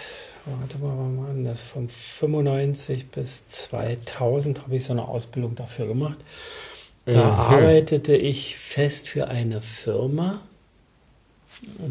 [0.46, 1.62] warte mal, wann war das?
[1.62, 6.18] Von 95 bis 2000 habe ich so eine Ausbildung dafür gemacht.
[7.06, 7.40] Da mhm.
[7.40, 10.42] arbeitete ich fest für eine Firma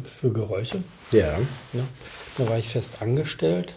[0.04, 0.82] für Geräusche.
[1.10, 1.38] Ja.
[1.72, 1.84] ja.
[2.38, 3.74] Da war ich fest angestellt.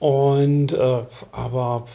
[0.00, 1.86] Und äh, aber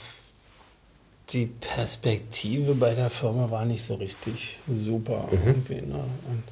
[1.30, 5.28] die Perspektive bei der Firma war nicht so richtig super.
[5.32, 5.48] Mhm.
[5.48, 6.04] Irgendwie, ne?
[6.30, 6.44] Und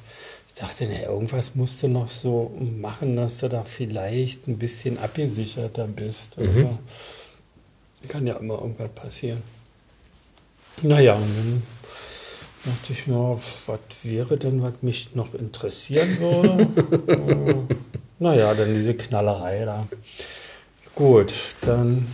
[0.48, 4.98] ich dachte, na, irgendwas musst du noch so machen, dass du da vielleicht ein bisschen
[4.98, 6.36] abgesicherter bist.
[6.36, 6.44] Mhm.
[6.46, 6.78] Also,
[8.08, 9.42] kann ja immer irgendwas passieren.
[10.82, 11.62] Naja, und dann
[12.64, 17.68] dachte ich mir, was wäre denn, was mich noch interessieren würde?
[17.68, 17.74] äh,
[18.18, 19.86] naja, dann diese Knallerei da.
[20.94, 22.06] Gut, dann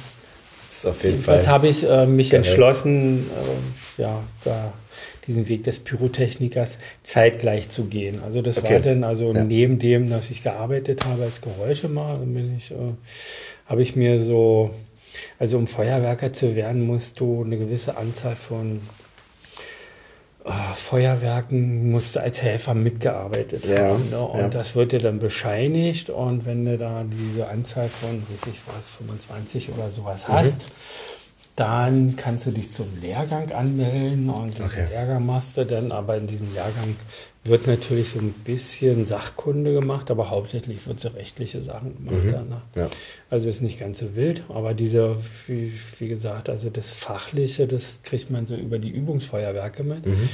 [0.68, 1.36] ist auf jeden Fall.
[1.36, 2.38] Jetzt habe ich äh, mich geil.
[2.38, 3.26] entschlossen,
[3.98, 4.72] äh, ja, da
[5.26, 8.20] diesen Weg des Pyrotechnikers zeitgleich zu gehen.
[8.24, 8.74] Also das okay.
[8.74, 9.44] war dann also ja.
[9.44, 12.94] neben dem, dass ich gearbeitet habe als Geräuschemacher, bin ich, äh,
[13.66, 14.70] habe ich mir so,
[15.38, 18.80] also um Feuerwerker zu werden, musst du eine gewisse Anzahl von
[20.74, 24.08] Feuerwerken musste als Helfer mitgearbeitet ja, haben.
[24.10, 24.20] Ne?
[24.20, 24.48] Und ja.
[24.48, 26.08] das wird dir dann bescheinigt.
[26.08, 30.32] Und wenn du da diese Anzahl von, weiß ich was, 25 oder sowas mhm.
[30.32, 30.66] hast,
[31.56, 34.86] dann kannst du dich zum Lehrgang anmelden und den okay.
[34.88, 35.92] Lehrgang machst du dann.
[35.92, 36.96] Aber in diesem Lehrgang
[37.44, 42.24] wird natürlich so ein bisschen Sachkunde gemacht, aber hauptsächlich wird so rechtliche Sachen gemacht.
[42.24, 42.32] Mhm.
[42.32, 42.62] Danach.
[42.74, 42.90] Ja.
[43.30, 48.00] Also ist nicht ganz so wild, aber diese, wie, wie, gesagt, also das Fachliche, das
[48.02, 50.04] kriegt man so über die Übungsfeuerwerke mit.
[50.04, 50.28] Mhm.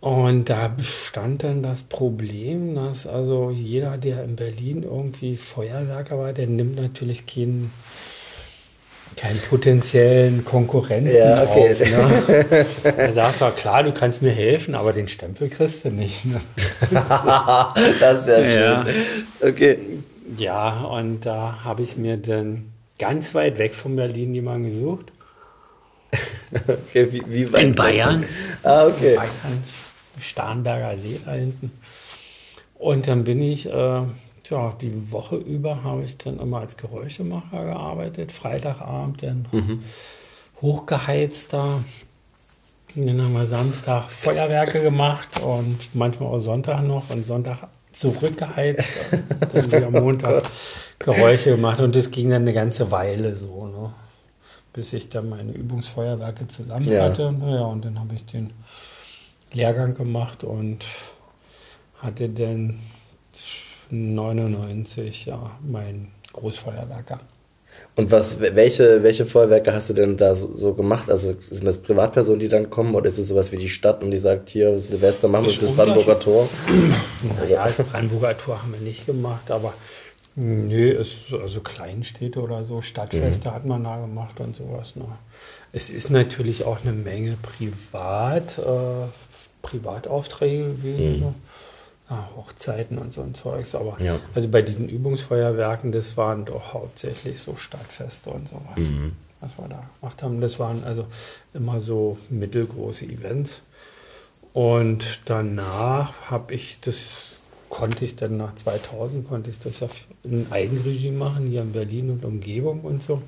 [0.00, 6.32] Und da bestand dann das Problem, dass also jeder, der in Berlin irgendwie Feuerwerker war,
[6.32, 7.72] der nimmt natürlich keinen
[9.16, 11.72] keinen potenziellen Konkurrenten ja, okay.
[11.72, 11.80] auf.
[11.80, 12.66] Ne?
[12.96, 16.24] Er sagt zwar, klar, du kannst mir helfen, aber den Stempel kriegst du nicht.
[16.24, 16.40] Ne?
[18.00, 18.54] das ist ja schön.
[18.60, 18.86] Ja.
[19.40, 19.78] Okay.
[20.36, 25.06] Ja, und da habe ich mir dann ganz weit weg von Berlin jemanden gesucht.
[26.68, 28.24] okay, wie, wie weit In Bayern.
[28.62, 29.12] Ah, okay.
[29.12, 29.64] In Bayern,
[30.20, 31.72] Starnberger See da hinten.
[32.74, 34.02] Und dann bin ich äh,
[34.50, 38.32] ja, die Woche über habe ich dann immer als Geräuschemacher gearbeitet.
[38.32, 39.82] Freitagabend dann mhm.
[40.60, 41.82] hochgeheizter.
[42.94, 48.90] dann haben wir Samstag Feuerwerke gemacht und manchmal auch Sonntag noch und Sonntag zurückgeheizt
[49.40, 50.44] und dann wieder Montag
[50.98, 53.90] Geräusche gemacht und das ging dann eine ganze Weile so, ne?
[54.72, 57.04] bis ich dann meine Übungsfeuerwerke zusammen ja.
[57.04, 57.32] hatte.
[57.32, 58.52] Naja, und dann habe ich den
[59.52, 60.84] Lehrgang gemacht und
[62.00, 62.78] hatte dann
[63.90, 67.18] 99, ja, mein Großfeuerwerker.
[67.96, 71.10] Und was, welche, welche Feuerwerke hast du denn da so, so, gemacht?
[71.10, 74.10] Also sind das Privatpersonen, die dann kommen oder ist es sowas wie die Stadt und
[74.10, 76.48] die sagt, hier Silvester machen wir das Brandenburger Tor?
[77.40, 79.74] Naja, das Brandenburger Tor haben wir nicht gemacht, aber
[80.40, 83.54] Nö, es, also Kleinstädte oder so, Stadtfeste mhm.
[83.54, 84.94] hat man da gemacht und sowas.
[84.94, 85.04] Ne?
[85.72, 89.08] Es ist natürlich auch eine Menge Privat, äh,
[89.62, 91.16] Privataufträge gewesen.
[91.16, 91.18] Mhm.
[91.18, 91.34] So.
[92.10, 93.74] Ja, Hochzeiten und so ein Zeugs.
[93.74, 94.18] Aber ja.
[94.34, 99.12] also bei diesen Übungsfeuerwerken, das waren doch hauptsächlich so Stadtfeste und sowas, mhm.
[99.40, 100.40] was wir da gemacht haben.
[100.40, 101.06] Das waren also
[101.52, 103.60] immer so mittelgroße Events.
[104.54, 107.36] Und danach habe ich das,
[107.68, 109.88] konnte ich dann nach 2000, konnte ich das ja
[110.24, 113.22] in Eigenregie machen, hier in Berlin und Umgebung und so.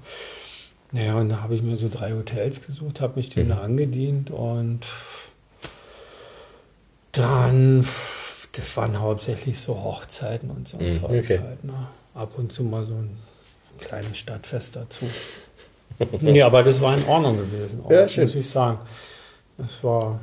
[0.93, 3.63] Naja, und da habe ich mir so drei Hotels gesucht, habe mich denen mhm.
[3.63, 4.87] angedient und
[7.13, 7.87] dann,
[8.53, 11.41] das waren hauptsächlich so Hochzeiten und so ein mhm, Zeugs okay.
[11.41, 11.65] halt.
[11.65, 11.75] Ne?
[12.15, 13.17] Ab und zu mal so ein
[13.79, 15.07] kleines Stadtfest dazu.
[16.21, 18.79] nee, aber das war in Ordnung gewesen, auch, ja, muss ich sagen.
[19.59, 20.19] Das war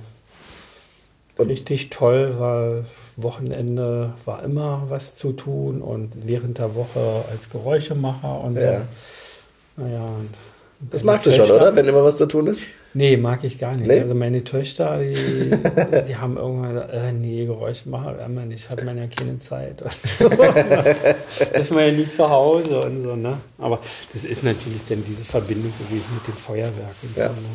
[1.37, 2.85] und richtig toll, weil
[3.15, 8.79] Wochenende war immer was zu tun und während der Woche als Geräuschemacher und ja.
[8.79, 9.83] so.
[9.83, 10.29] Naja, und
[10.91, 11.75] das magst du schon, oder?
[11.75, 12.67] Wenn immer was zu tun ist?
[12.97, 13.87] Nee, mag ich gar nicht.
[13.87, 13.99] Nee?
[13.99, 15.13] Also meine Töchter, die,
[16.07, 19.83] die haben irgendwann gesagt, äh, nee, Geräuschemacher, immer nicht, hat man ja keine Zeit.
[20.19, 23.37] das ist man ja nie zu Hause und so, ne?
[23.59, 23.79] Aber
[24.13, 27.27] das ist natürlich dann diese Verbindung gewesen mit dem Feuerwerk und ja.
[27.27, 27.47] so, ne?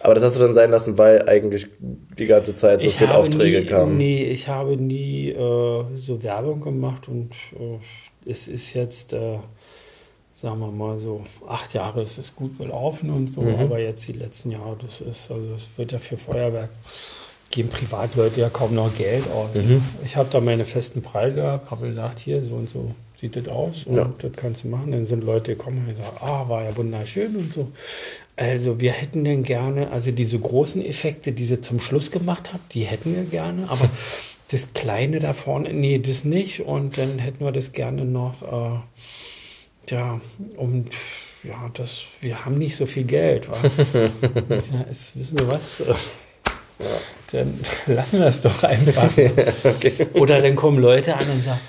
[0.00, 3.14] Aber das hast du dann sein lassen, weil eigentlich die ganze Zeit so ich viele
[3.14, 3.96] Aufträge nie, kamen.
[3.98, 9.38] Nee, ich habe nie äh, so Werbung gemacht und äh, es ist jetzt, äh,
[10.40, 13.56] sagen wir mal so, acht Jahre ist es gut gelaufen und so, mhm.
[13.56, 16.70] aber jetzt die letzten Jahre, das ist, also es wird ja für Feuerwerk,
[17.50, 19.50] geben Privatleute ja kaum noch Geld aus.
[19.54, 19.82] Mhm.
[20.04, 23.48] Ich habe da meine festen Preise gehabt, habe gesagt, hier so und so sieht das
[23.48, 24.10] aus und ja.
[24.18, 24.92] das kannst du machen.
[24.92, 27.70] Dann sind Leute gekommen und gesagt, ah, war ja wunderschön und so.
[28.36, 32.72] Also wir hätten denn gerne, also diese großen Effekte, die sie zum Schluss gemacht habt,
[32.72, 33.90] die hätten wir gerne, aber
[34.50, 36.60] das Kleine da vorne, nee, das nicht.
[36.60, 38.78] Und dann hätten wir das gerne noch, äh,
[39.88, 40.20] ja,
[40.56, 40.84] um,
[41.42, 43.48] ja, das, wir haben nicht so viel Geld.
[43.94, 45.82] ja, es, wissen Sie was?
[47.32, 49.10] Dann lassen wir es doch einfach.
[49.64, 50.06] okay.
[50.14, 51.60] Oder dann kommen Leute an und sagen,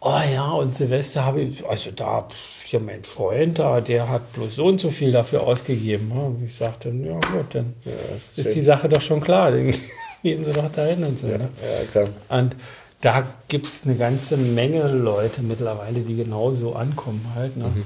[0.00, 2.28] oh ja, und Silvester habe ich, also da,
[2.68, 6.10] ja, mein Freund da, der hat bloß so und so viel dafür ausgegeben.
[6.12, 9.50] Und ich sagte, ja gut, dann ja, ist, ist die Sache doch schon klar.
[9.50, 9.72] Dann
[10.22, 11.26] gehen sie doch dahin und so.
[11.26, 11.48] Ja, ne?
[11.60, 12.08] ja klar.
[12.28, 12.56] Und
[13.06, 17.56] da gibt es eine ganze Menge Leute mittlerweile, die genauso ankommen halt.
[17.56, 17.66] Ne?
[17.66, 17.84] Mhm.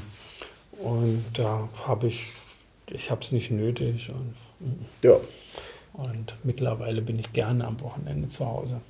[0.82, 2.28] Und da habe ich,
[2.86, 4.08] ich habe es nicht nötig.
[4.08, 4.34] Und,
[5.04, 5.16] ja.
[5.92, 8.80] Und mittlerweile bin ich gerne am Wochenende zu Hause.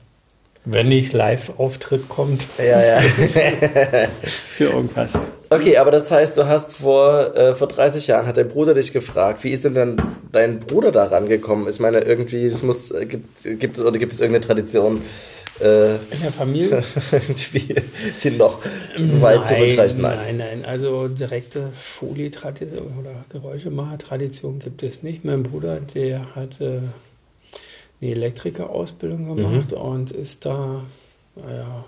[0.64, 2.46] Wenn nicht Live-Auftritt kommt.
[2.58, 3.00] Ja, ja.
[4.22, 5.10] für irgendwas.
[5.48, 8.92] Okay, aber das heißt, du hast vor, äh, vor 30 Jahren, hat dein Bruder dich
[8.92, 9.96] gefragt, wie ist denn dann
[10.30, 11.66] dein Bruder da rangekommen?
[11.68, 15.02] Ich meine, irgendwie, es muss, äh, gibt, gibt es oder gibt es irgendeine Tradition?
[15.60, 16.82] Äh, in der Familie?
[17.52, 17.74] die,
[18.22, 18.62] die noch
[19.20, 19.98] weit zurückreicht?
[19.98, 20.64] Nein, nein, nein.
[20.64, 25.24] Also direkte Folie-Tradition oder Geräuschemacher-Tradition gibt es nicht.
[25.24, 26.82] Mein Bruder, der hatte
[28.00, 29.76] eine Elektrikerausbildung gemacht mhm.
[29.76, 30.84] und ist da,
[31.36, 31.84] naja,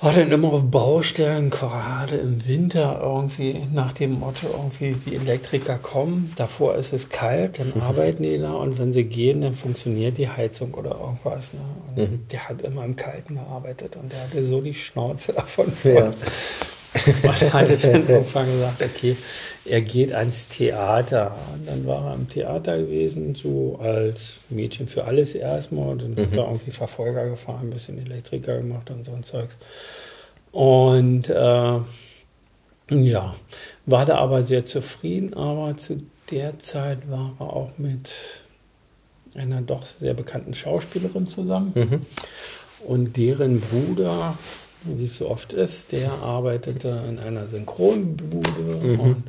[0.00, 5.78] war dann immer auf Baustellen, gerade im Winter irgendwie nach dem Motto, irgendwie die Elektriker
[5.78, 7.80] kommen, davor ist es kalt, dann mhm.
[7.80, 11.52] arbeiten die da und wenn sie gehen, dann funktioniert die Heizung oder irgendwas.
[11.54, 12.06] Ne?
[12.06, 12.28] Mhm.
[12.30, 15.72] Der hat immer im Kalten gearbeitet und der hatte so die Schnauze davon.
[15.82, 16.12] Ja.
[17.22, 19.16] Und er hatte dann irgendwann gesagt, okay,
[19.64, 21.36] er geht ans Theater.
[21.52, 25.90] Und dann war er am Theater gewesen, so als Mädchen für alles erstmal.
[25.90, 26.20] Und dann mhm.
[26.20, 29.58] hat er irgendwie Verfolger gefahren, ein bisschen Elektriker gemacht und so ein Zeugs.
[30.52, 31.80] Und äh,
[32.90, 33.34] ja,
[33.84, 38.10] war da aber sehr zufrieden, aber zu der Zeit war er auch mit
[39.34, 41.72] einer doch sehr bekannten Schauspielerin zusammen.
[41.74, 42.00] Mhm.
[42.86, 44.38] Und deren Bruder
[44.96, 48.50] wie es so oft ist, der arbeitete in einer Synchronbude
[48.82, 49.00] mhm.
[49.00, 49.22] und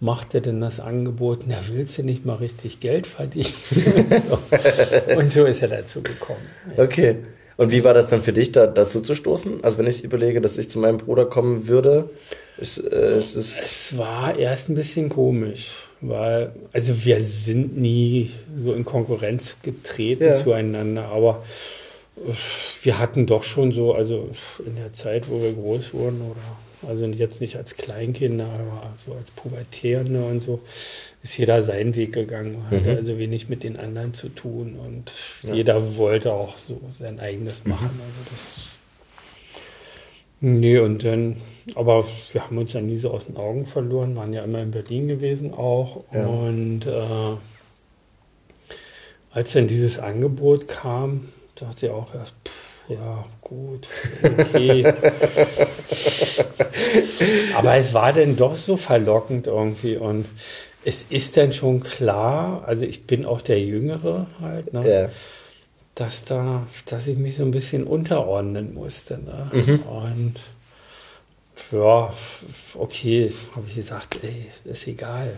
[0.00, 3.52] machte dann das Angebot, na willst du nicht mal richtig Geld verdienen?
[5.16, 5.44] und, so.
[5.44, 6.40] ist er dazu gekommen.
[6.76, 6.84] Ja.
[6.84, 7.16] Okay.
[7.56, 9.64] Und wie war das dann für dich, da dazu zu stoßen?
[9.64, 12.08] Also wenn ich überlege, dass ich zu meinem Bruder kommen würde,
[12.56, 13.60] ist, äh, ist es...
[13.60, 20.24] Es war erst ein bisschen komisch, weil, also wir sind nie so in Konkurrenz getreten
[20.24, 20.34] ja.
[20.34, 21.42] zueinander, aber
[22.82, 24.30] wir hatten doch schon so, also
[24.64, 29.12] in der Zeit, wo wir groß wurden, oder also jetzt nicht als Kleinkinder, aber so
[29.14, 30.60] als Pubertierende und so,
[31.22, 32.96] ist jeder seinen Weg gegangen, hatte mhm.
[32.96, 35.54] also wenig mit den anderen zu tun und ja.
[35.54, 37.70] jeder wollte auch so sein eigenes mhm.
[37.70, 37.90] machen.
[37.90, 38.68] Also das.
[40.40, 41.38] Nee, und dann,
[41.74, 44.70] aber wir haben uns ja nie so aus den Augen verloren, waren ja immer in
[44.70, 46.04] Berlin gewesen auch.
[46.12, 46.26] Ja.
[46.26, 47.36] Und äh,
[49.32, 51.28] als dann dieses Angebot kam,
[51.60, 52.34] dachte ich auch erst,
[52.88, 53.86] ja, gut,
[54.22, 54.84] okay.
[57.54, 60.24] Aber es war dann doch so verlockend irgendwie und
[60.84, 64.90] es ist dann schon klar, also ich bin auch der Jüngere halt, ne?
[64.90, 65.10] Ja.
[65.94, 69.18] Dass da, dass ich mich so ein bisschen unterordnen musste.
[69.18, 69.50] Ne?
[69.52, 69.82] Mhm.
[69.82, 70.34] Und
[71.72, 72.14] ja,
[72.74, 75.36] okay, habe ich gesagt, ey, ist egal.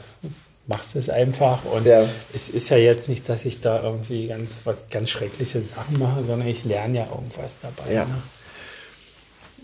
[0.71, 1.65] Machst es einfach.
[1.65, 2.07] Und ja.
[2.33, 6.23] es ist ja jetzt nicht, dass ich da irgendwie ganz was ganz schreckliche Sachen mache,
[6.23, 7.93] sondern ich lerne ja irgendwas dabei.
[7.93, 8.05] Ja.
[8.05, 8.23] Ne?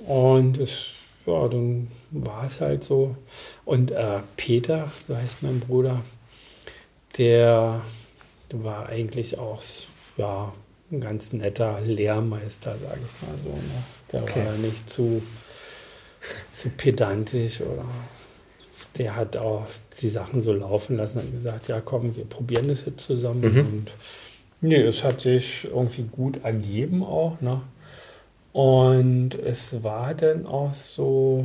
[0.05, 0.81] Und es,
[1.25, 3.15] ja, dann war es halt so.
[3.65, 6.03] Und äh, Peter, so heißt mein Bruder,
[7.19, 7.83] der
[8.51, 9.63] war eigentlich auch
[10.17, 10.53] ja,
[10.91, 13.51] ein ganz netter Lehrmeister, sage ich mal so.
[13.51, 13.85] Ne?
[14.11, 14.45] Der okay.
[14.45, 15.23] war nicht zu,
[16.53, 17.85] zu pedantisch oder
[18.99, 19.67] der hat auch
[20.01, 23.41] die Sachen so laufen lassen und gesagt, ja komm, wir probieren das jetzt zusammen.
[23.41, 23.59] Mhm.
[23.59, 23.91] Und
[24.61, 27.41] nee, es hat sich irgendwie gut ergeben auch.
[27.41, 27.61] Ne?
[28.53, 31.45] Und es war dann auch so,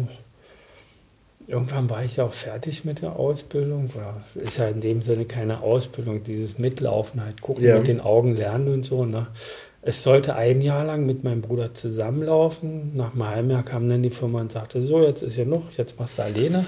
[1.48, 3.90] irgendwann war ich ja auch fertig mit der Ausbildung.
[3.96, 7.78] Oder ist ja in dem Sinne keine Ausbildung, dieses Mitlaufen, halt gucken, ja.
[7.78, 9.06] mit den Augen lernen und so.
[9.06, 9.28] Ne?
[9.84, 12.96] Es sollte ein Jahr lang mit meinem Bruder zusammenlaufen.
[12.96, 15.72] Nach einem halben Jahr kam dann die Firma und sagte, so, jetzt ist ja noch,
[15.76, 16.68] jetzt machst du alleine.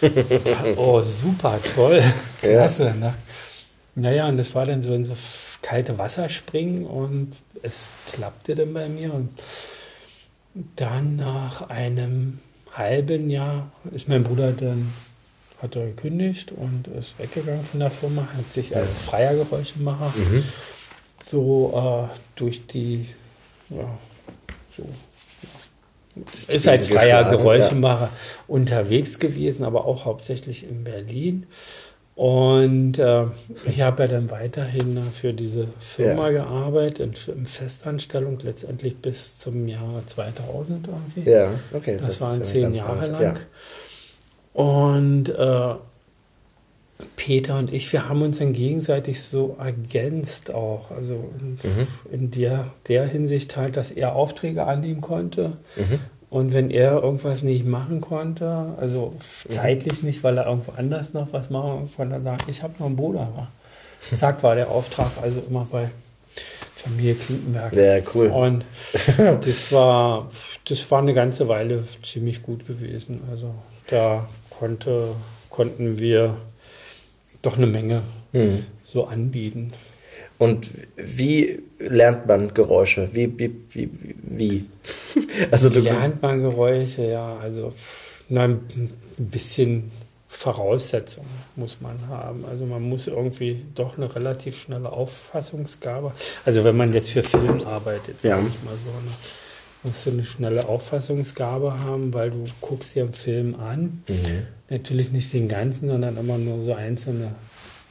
[0.76, 2.02] oh, super, toll.
[2.40, 2.86] Klasse.
[2.86, 2.94] Ja.
[2.94, 3.14] Ne?
[3.96, 5.14] Naja, und das war dann so in so
[5.60, 9.12] kalte Wasser springen und es klappte dann bei mir.
[9.12, 9.30] Und
[10.76, 12.38] dann nach einem
[12.72, 14.92] halben Jahr ist mein Bruder dann
[15.62, 20.44] hat er gekündigt und ist weggegangen von der Firma, hat sich als freier Geräuschemacher mhm.
[21.24, 23.06] So äh, durch die,
[23.70, 23.98] ja,
[24.76, 24.82] so,
[26.16, 26.54] ja.
[26.54, 28.10] ist als freier Geräuschemacher ja.
[28.46, 31.46] unterwegs gewesen, aber auch hauptsächlich in Berlin.
[32.14, 33.24] Und äh,
[33.66, 39.66] ich habe ja dann weiterhin für diese Firma gearbeitet, in, in, Festanstellung, letztendlich bis zum
[39.66, 41.28] Jahr 2000 irgendwie.
[41.28, 41.96] Ja, okay.
[42.00, 43.38] Das, das waren zehn Jahre lang.
[44.52, 45.74] Und äh,
[47.16, 50.90] Peter und ich, wir haben uns dann gegenseitig so ergänzt auch.
[50.90, 51.86] Also in, mhm.
[52.10, 55.56] in der, der Hinsicht halt, dass er Aufträge annehmen konnte.
[55.76, 56.00] Mhm.
[56.30, 59.50] Und wenn er irgendwas nicht machen konnte, also mhm.
[59.52, 62.86] zeitlich nicht, weil er irgendwo anders noch was machen konnte, dann sagt, ich habe noch
[62.86, 63.48] einen Bruder.
[64.14, 65.90] Zack, war der Auftrag also immer bei
[66.76, 67.74] Familie Klinkenberg.
[67.74, 68.28] Ja, cool.
[68.28, 68.64] Und
[69.44, 70.30] das war,
[70.68, 73.22] das war eine ganze Weile ziemlich gut gewesen.
[73.30, 73.54] Also
[73.86, 75.12] da konnte,
[75.50, 76.36] konnten wir
[77.46, 78.02] doch eine Menge
[78.32, 78.64] mhm.
[78.84, 79.72] so anbieten.
[80.38, 83.08] Und wie lernt man Geräusche?
[83.12, 83.90] Wie, wie, wie,
[84.22, 84.64] wie?
[85.50, 87.72] Also wie lernt man Geräusche, ja, also
[88.28, 89.90] na, ein bisschen
[90.28, 92.44] Voraussetzungen muss man haben.
[92.44, 96.12] Also man muss irgendwie doch eine relativ schnelle Auffassungsgabe.
[96.44, 98.36] Also wenn man jetzt für Film arbeitet, ja.
[98.36, 99.12] sage ich mal so, ne,
[99.84, 104.02] musst du eine schnelle Auffassungsgabe haben, weil du guckst dir einen Film an.
[104.08, 104.46] Mhm.
[104.70, 107.32] Natürlich nicht den ganzen, sondern immer nur so einzelne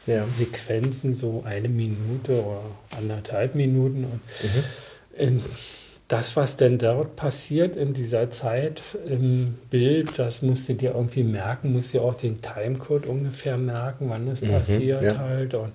[0.06, 0.26] ja.
[0.26, 2.62] Sequenzen, so eine Minute oder
[2.98, 4.06] anderthalb Minuten.
[4.06, 5.42] Und mhm.
[6.08, 11.24] das, was denn dort passiert in dieser Zeit im Bild, das musst du dir irgendwie
[11.24, 14.50] merken, musst dir auch den Timecode ungefähr merken, wann es mhm.
[14.50, 15.18] passiert ja.
[15.20, 15.74] halt und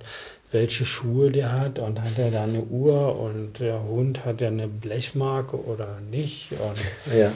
[0.50, 4.48] welche Schuhe der hat und hat er da eine Uhr und der Hund hat ja
[4.48, 7.32] eine Blechmarke oder nicht und ja.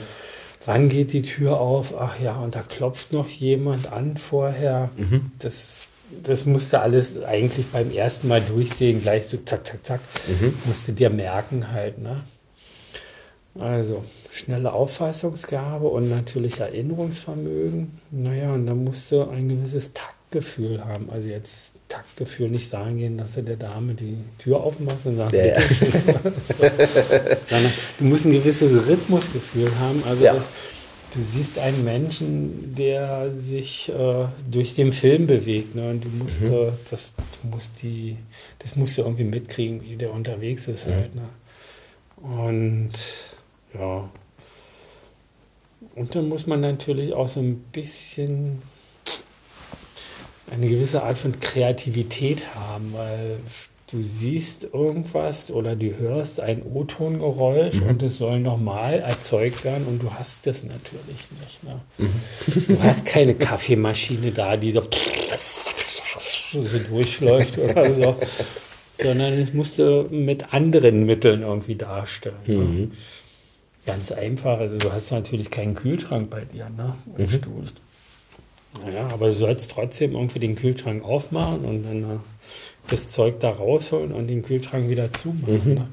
[0.65, 1.93] wann geht die Tür auf?
[1.97, 4.89] Ach ja, und da klopft noch jemand an vorher.
[4.97, 5.31] Mhm.
[5.39, 5.89] Das
[6.21, 10.53] das musste alles eigentlich beim ersten Mal durchsehen, gleich so zack, zack, zack, mhm.
[10.65, 12.21] musste dir merken halt, ne?
[13.59, 17.99] Also schnelle Auffassungsgabe und natürlich Erinnerungsvermögen.
[18.09, 19.93] Naja, und dann musst du ein gewisses
[20.33, 21.09] Taktgefühl haben.
[21.09, 25.35] Also jetzt Taktgefühl nicht sagen gehen, dass du der Dame die Tür aufmachst und sagst,
[25.35, 25.59] ja.
[27.99, 30.03] du musst ein gewisses Rhythmusgefühl haben.
[30.07, 30.33] Also ja.
[30.33, 30.49] das,
[31.13, 35.75] du siehst einen Menschen, der sich äh, durch den Film bewegt.
[35.75, 35.91] Ne?
[35.91, 36.51] Und du musst, mhm.
[36.51, 38.17] äh, das, du musst die,
[38.59, 40.91] das musst du irgendwie mitkriegen, wie der unterwegs ist mhm.
[40.91, 41.15] halt.
[41.15, 41.29] Ne?
[42.39, 42.93] Und
[43.75, 44.09] ja.
[45.95, 48.63] Und dann muss man natürlich auch so ein bisschen
[50.53, 53.39] eine gewisse Art von Kreativität haben, weil
[53.91, 57.89] du siehst irgendwas oder du hörst ein O-Ton-Geräusch mhm.
[57.89, 61.63] und es soll nochmal erzeugt werden und du hast das natürlich nicht.
[61.63, 61.79] Ne?
[61.97, 62.75] Mhm.
[62.75, 64.81] Du hast keine Kaffeemaschine da, die so,
[66.61, 68.15] so durchläuft oder so,
[69.01, 72.35] sondern es musst du mit anderen Mitteln irgendwie darstellen.
[72.45, 72.55] Ne?
[72.55, 72.79] Mhm.
[72.79, 72.91] Ne?
[73.85, 76.95] Ganz einfach, also du hast natürlich keinen Kühlschrank bei dir, ne?
[77.17, 77.29] Im mhm.
[77.29, 77.63] Stuhl.
[78.85, 82.19] Naja, aber du sollst trotzdem irgendwie den Kühlschrank aufmachen und dann
[82.89, 85.61] das Zeug da rausholen und den Kühlschrank wieder zumachen.
[85.65, 85.73] Mhm.
[85.75, 85.87] Ne?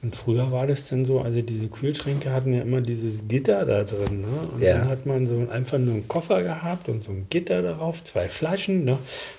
[0.00, 3.82] Und früher war das dann so, also diese Kühlschränke hatten ja immer dieses Gitter da
[3.82, 4.20] drin.
[4.22, 4.26] Ne?
[4.54, 4.78] Und Ja.
[4.78, 8.28] dann hat man so einfach nur einen Koffer gehabt und so ein Gitter darauf, zwei
[8.28, 8.84] Flaschen.
[8.84, 8.98] Ne?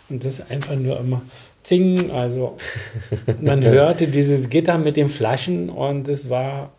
[0.10, 1.22] Und das einfach nur immer
[1.64, 2.12] zing.
[2.12, 2.58] Also
[3.42, 6.72] man hörte dieses Gitter mit den Flaschen und es war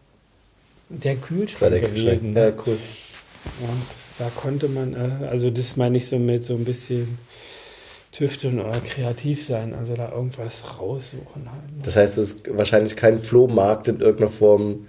[0.91, 2.34] der Kühlschrank War der gewesen.
[2.34, 2.36] Kühlschrank.
[2.36, 2.55] Ja, Ne?
[2.66, 2.78] cool.
[3.62, 7.18] Und das, da konnte man, äh, also das meine ich so mit so ein bisschen
[8.12, 11.77] tüfteln oder kreativ sein, also da irgendwas raussuchen halt.
[11.77, 11.83] Ne?
[11.83, 14.87] Das heißt, es ist wahrscheinlich kein Flohmarkt in irgendeiner Form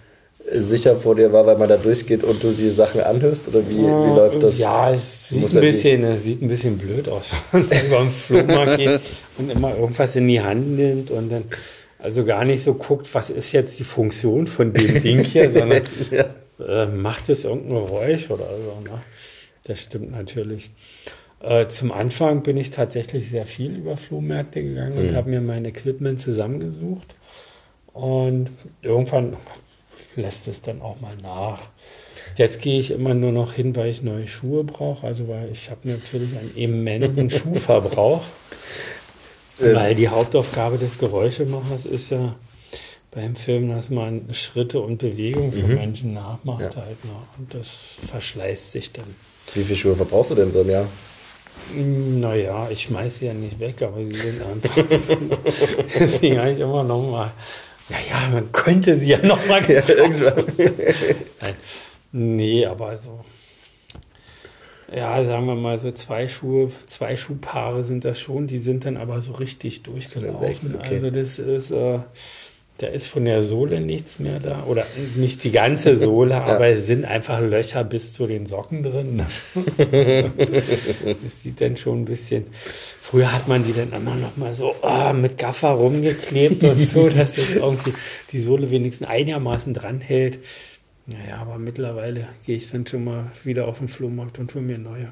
[0.54, 3.48] sicher vor dir war, weil man da durchgeht und du die Sachen anhörst?
[3.48, 4.58] Oder wie, wie läuft das?
[4.58, 8.12] Ja, es sieht ein, bisschen, es sieht ein bisschen blöd aus, wenn man über den
[8.12, 9.02] Flohmarkt geht
[9.38, 11.44] und immer irgendwas in die Hand nimmt und dann
[12.00, 15.84] also gar nicht so guckt, was ist jetzt die Funktion von dem Ding hier, sondern
[16.68, 18.90] äh, macht es irgendein Geräusch oder so.
[18.90, 19.02] Ne?
[19.66, 20.72] Das stimmt natürlich.
[21.40, 25.66] Äh, zum Anfang bin ich tatsächlich sehr viel über Flohmärkte gegangen und habe mir mein
[25.66, 27.16] Equipment zusammengesucht.
[27.94, 28.50] Und
[28.82, 29.38] irgendwann
[30.16, 31.62] lässt es dann auch mal nach.
[32.38, 35.06] Jetzt gehe ich immer nur noch hin, weil ich neue Schuhe brauche.
[35.08, 38.24] Also weil ich habe natürlich einen immensen Schuhverbrauch.
[39.60, 42.36] Weil die Hauptaufgabe des Geräuschemachers ist ja
[43.12, 46.76] beim Film, dass man Schritte und Bewegungen von Menschen nachmacht Ja.
[46.82, 47.04] halt.
[47.06, 47.12] Ne?
[47.38, 49.16] Und das verschleißt sich dann.
[49.54, 50.88] Wie viele Schuhe verbrauchst du denn so im Jahr?
[51.76, 54.42] Naja, ich schmeiße sie ja nicht weg, aber sie sind
[54.90, 55.18] so.
[56.00, 57.34] Deswegen habe ich immer noch mal.
[57.90, 60.46] Naja, man könnte sie ja noch mal Ja, irgendwann.
[61.42, 61.56] Nein.
[62.14, 63.20] Nee, aber so.
[64.94, 68.98] Ja, sagen wir mal so zwei Schuhe, zwei Schuhpaare sind das schon, die sind dann
[68.98, 70.76] aber so richtig durchgelaufen.
[70.76, 70.96] okay.
[70.96, 72.00] Also das ist, äh,
[72.82, 74.64] da ist von der Sohle nichts mehr da.
[74.64, 79.22] Oder nicht die ganze Sohle, aber es sind einfach Löcher bis zu den Socken drin.
[81.24, 82.46] das sieht dann schon ein bisschen.
[83.00, 87.08] Früher hat man die dann immer noch mal so ah, mit Gaffer rumgeklebt und so,
[87.16, 87.94] dass das irgendwie
[88.32, 90.40] die Sohle wenigstens einigermaßen dran hält.
[91.06, 94.78] Naja, aber mittlerweile gehe ich dann schon mal wieder auf den Flohmarkt und hole mir
[94.78, 95.12] neue.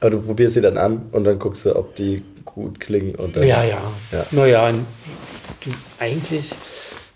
[0.00, 3.14] Aber du probierst sie dann an und dann guckst du, ob die gut klingen.
[3.14, 3.80] Und dann, Ja, ja.
[4.10, 4.26] Ja.
[4.30, 6.50] Naja, du, eigentlich,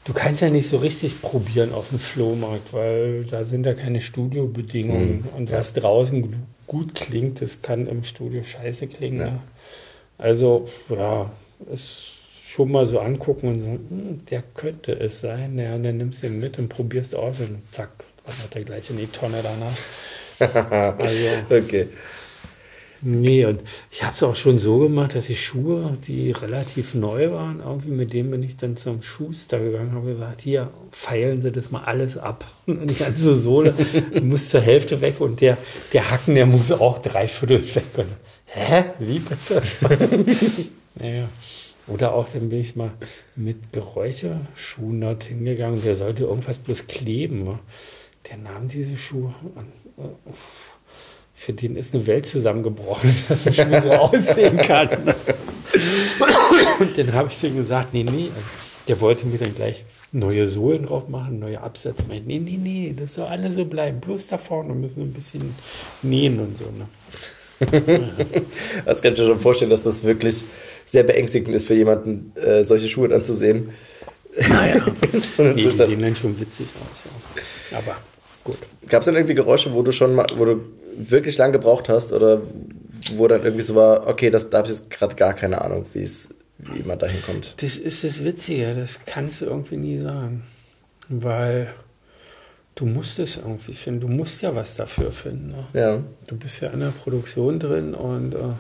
[0.07, 4.01] du kannst ja nicht so richtig probieren auf dem Flohmarkt, weil da sind ja keine
[4.01, 5.19] Studiobedingungen.
[5.23, 5.29] Mhm.
[5.37, 5.59] Und Ja.
[5.59, 6.37] was draußen gu-
[6.67, 9.21] gut klingt, das kann im Studio scheiße klingen.
[9.21, 9.39] Ja.
[10.19, 11.31] Also, ja,
[11.73, 12.13] es
[12.45, 15.59] schon mal so angucken und sagen, hm, der könnte es sein.
[15.59, 17.91] Ja, und dann nimmst du ihn mit und probierst aus und zack,
[18.25, 19.77] wandert er gleich in die Tonne danach.
[20.99, 21.17] Also,
[21.51, 21.89] Okay.
[23.03, 27.31] Nee, und ich habe es auch schon so gemacht, dass ich Schuhe, die relativ neu
[27.31, 31.41] waren, irgendwie mit denen bin ich dann zum Schuster gegangen und habe gesagt, hier, feilen
[31.41, 32.51] Sie das mal alles ab.
[32.67, 33.75] Und die ganze Sohle
[34.23, 35.57] muss zur Hälfte weg und der,
[35.93, 37.85] der Hacken, der muss auch dreiviertel weg.
[37.97, 38.09] Und,
[38.47, 38.85] hä?
[38.99, 39.63] Wie bitte?
[40.97, 41.29] naja.
[41.87, 42.91] Oder auch, dann bin ich mal
[43.37, 47.61] mit Geräuscherschuhen dort hingegangen, der sollte irgendwas bloß kleben.
[48.29, 49.33] Der nahm diese Schuhe
[49.97, 50.03] äh,
[51.37, 54.89] für den ist eine Welt zusammengebrochen, dass der Schuh so aussehen kann.
[56.81, 58.31] Und dann habe ich dem gesagt, nee, nee,
[58.89, 62.05] der wollte mir dann gleich neue Sohlen drauf machen, neue Absätze.
[62.09, 64.01] Meint, nee, nee, nee, das soll alles so bleiben.
[64.01, 65.55] Bloß da vorne müssen wir ein bisschen
[66.03, 66.65] nähen und so.
[66.65, 66.89] Ne?
[68.87, 70.43] Das kann ich mir schon vorstellen, dass das wirklich
[70.85, 73.71] sehr beängstigend ist für jemanden, äh, solche Schuhe anzusehen.
[74.49, 74.87] Naja,
[75.37, 77.05] Und nee, die sehen dann schon witzig aus.
[77.05, 77.79] Ja.
[77.79, 77.97] Aber
[78.43, 78.57] gut.
[78.89, 80.61] Gab es denn irgendwie Geräusche, wo du schon mal, wo du
[80.97, 82.43] wirklich lang gebraucht hast oder
[83.15, 85.87] wo dann irgendwie so war, okay, das, da habe ich jetzt gerade gar keine Ahnung,
[85.93, 87.55] wie es, wie man da hinkommt.
[87.63, 90.45] Das ist das Witzige, das kannst du irgendwie nie sagen.
[91.09, 91.73] Weil
[92.75, 94.01] du musst es irgendwie finden.
[94.01, 95.49] Du musst ja was dafür finden.
[95.49, 95.67] Ne?
[95.73, 96.03] Ja.
[96.27, 98.55] Du bist ja in der Produktion drin und äh,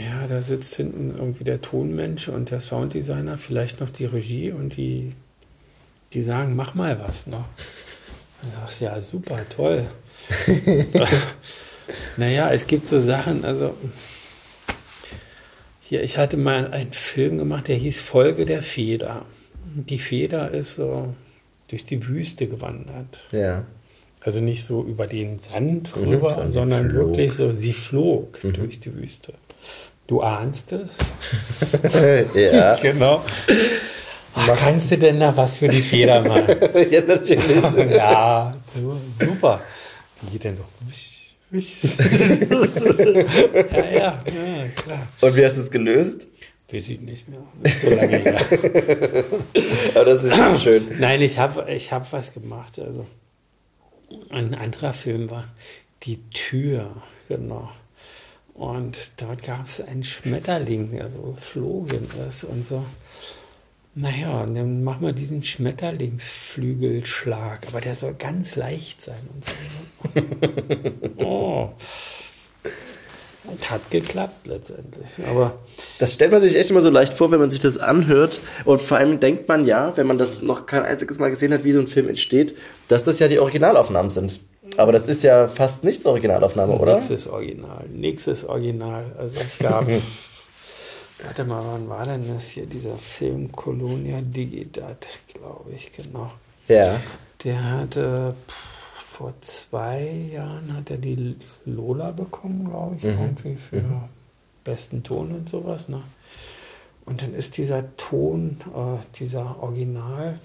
[0.00, 4.76] ja, da sitzt hinten irgendwie der Tonmensch und der Sounddesigner, vielleicht noch die Regie und
[4.76, 5.10] die,
[6.12, 7.46] die sagen, mach mal was noch.
[8.42, 9.86] Dann sagst du, ja, super, toll.
[12.16, 13.74] naja, es gibt so Sachen, also
[15.80, 19.24] hier, ich hatte mal einen Film gemacht, der hieß Folge der Feder.
[19.74, 21.14] Die Feder ist so
[21.68, 23.18] durch die Wüste gewandert.
[23.30, 23.64] Ja.
[24.20, 27.06] Also nicht so über den Sand Mhm, rüber, sondern sie sondern flog.
[27.10, 28.52] wirklich so, sie flog Mhm.
[28.54, 29.34] durch die Wüste.
[30.08, 30.94] Du ahnst es?
[32.34, 32.76] ja.
[32.82, 33.22] Genau.
[34.38, 36.56] Ach, kannst du denn da was für die Feder machen?
[36.90, 37.62] ja, natürlich.
[37.94, 39.60] ja, so, super.
[40.26, 40.64] Wie geht denn so?
[41.52, 41.52] Ja,
[43.82, 45.06] ja, ja, klar.
[45.20, 46.26] Und wie hast du es gelöst?
[46.70, 47.38] Weiß ich nicht mehr.
[47.62, 48.40] Ist so lange her.
[49.94, 50.98] Aber das ist schon schön.
[50.98, 52.80] Nein, ich habe ich hab was gemacht.
[52.80, 53.06] Also
[54.30, 55.48] ein anderer Film war
[56.02, 56.90] Die Tür,
[57.28, 57.70] genau.
[58.54, 62.84] Und dort gab es einen Schmetterling, der so geflogen ist und so.
[63.98, 69.52] Naja, dann machen wir diesen Schmetterlingsflügelschlag, aber der soll ganz leicht sein und so.
[71.24, 71.70] oh.
[73.70, 75.08] Hat geklappt letztendlich.
[75.26, 75.54] Aber
[75.98, 78.42] das stellt man sich echt immer so leicht vor, wenn man sich das anhört.
[78.66, 81.64] Und vor allem denkt man ja, wenn man das noch kein einziges Mal gesehen hat,
[81.64, 82.54] wie so ein Film entsteht,
[82.88, 84.40] dass das ja die Originalaufnahmen sind.
[84.76, 86.96] Aber das ist ja fast nichts Originalaufnahme, oder?
[86.96, 87.86] Nichts ist original.
[87.88, 89.16] Nichts ist original.
[89.16, 89.86] Also es gab.
[91.22, 92.66] warte mal, wann war denn das hier?
[92.66, 96.32] Dieser Film Colonia Digitat, glaube ich, genau.
[96.68, 97.00] Ja.
[97.44, 98.34] Der hatte.
[98.48, 98.76] Pff,
[99.16, 103.18] vor zwei Jahren hat er die Lola bekommen, glaube ich, mhm.
[103.18, 104.02] irgendwie für mhm.
[104.62, 105.88] besten Ton und sowas.
[105.88, 106.02] Ne?
[107.06, 110.38] Und dann ist dieser Ton, äh, dieser Original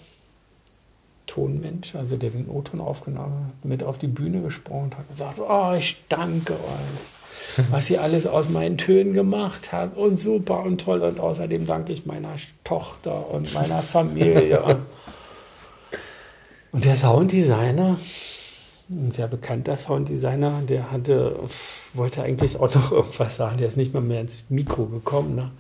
[1.28, 5.40] Tonmensch, also der den O-Ton aufgenommen hat, mit auf die Bühne gesprungen und hat gesagt,
[5.40, 7.21] oh, ich danke euch,
[7.70, 11.94] was ihr alles aus meinen Tönen gemacht habt und super und toll und außerdem danke
[11.94, 14.62] ich meiner Tochter und meiner Familie.
[16.72, 18.00] und der Sounddesigner,
[18.90, 21.40] ein sehr bekannter Sounddesigner, der hatte,
[21.94, 25.36] wollte eigentlich auch noch irgendwas sagen, der ist nicht mal mehr ins Mikro gekommen.
[25.36, 25.52] Ne?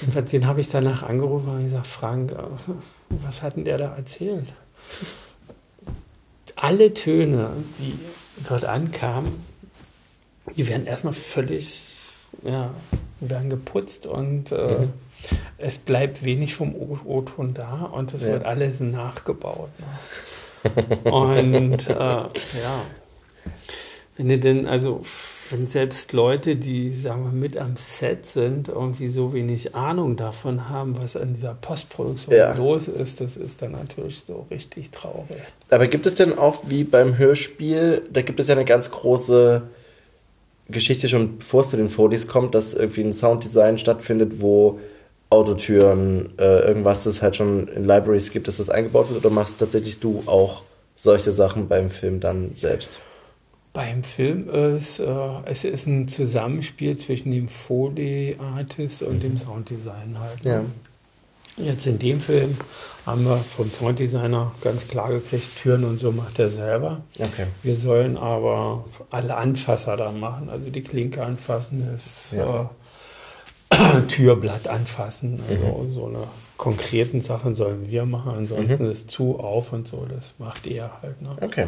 [0.00, 2.36] Jedenfalls den habe ich danach angerufen und gesagt, Frank, äh,
[3.08, 4.46] was hat denn der da erzählt?
[6.56, 7.98] Alle Töne, die
[8.48, 9.30] dort ankamen,
[10.58, 11.94] die werden erstmal völlig,
[12.42, 12.74] ja,
[13.20, 14.92] werden geputzt und äh, mhm.
[15.56, 18.30] es bleibt wenig vom O-Ton da und es ja.
[18.30, 19.70] wird alles nachgebaut.
[19.78, 21.10] Ne?
[21.10, 22.82] Und äh, ja,
[24.16, 25.02] wenn du denn, also
[25.50, 30.68] wenn selbst Leute, die, sagen wir, mit am Set sind, irgendwie so wenig Ahnung davon
[30.68, 32.52] haben, was an dieser Postproduktion ja.
[32.54, 35.38] los ist, das ist dann natürlich so richtig traurig.
[35.70, 39.62] Aber gibt es denn auch, wie beim Hörspiel, da gibt es ja eine ganz große
[40.70, 44.78] Geschichte schon, bevor es zu den Foldies kommt, dass irgendwie ein Sounddesign stattfindet, wo
[45.30, 49.24] Autotüren, äh, irgendwas, das halt schon in Libraries gibt, dass das eingebaut wird?
[49.24, 50.62] Oder machst tatsächlich du auch
[50.94, 53.00] solche Sachen beim Film dann selbst?
[53.74, 59.20] Beim Film ist äh, es ist ein Zusammenspiel zwischen dem Foley-Artist und mhm.
[59.20, 60.44] dem Sounddesign halt.
[60.44, 60.50] Ne?
[60.50, 60.64] Ja.
[61.58, 62.56] Jetzt in dem Film
[63.08, 67.00] haben wir vom Sounddesigner ganz klar gekriegt, Türen und so macht er selber.
[67.18, 67.46] Okay.
[67.62, 72.70] Wir sollen aber alle Anfasser da machen, also die Klinke anfassen, das ja.
[73.70, 75.40] äh, Türblatt anfassen.
[75.48, 75.92] Also mhm.
[75.92, 76.24] so eine
[76.58, 78.90] konkreten Sachen sollen wir machen, ansonsten mhm.
[78.90, 81.22] ist zu auf und so, das macht er halt.
[81.22, 81.30] Ne?
[81.40, 81.66] Okay.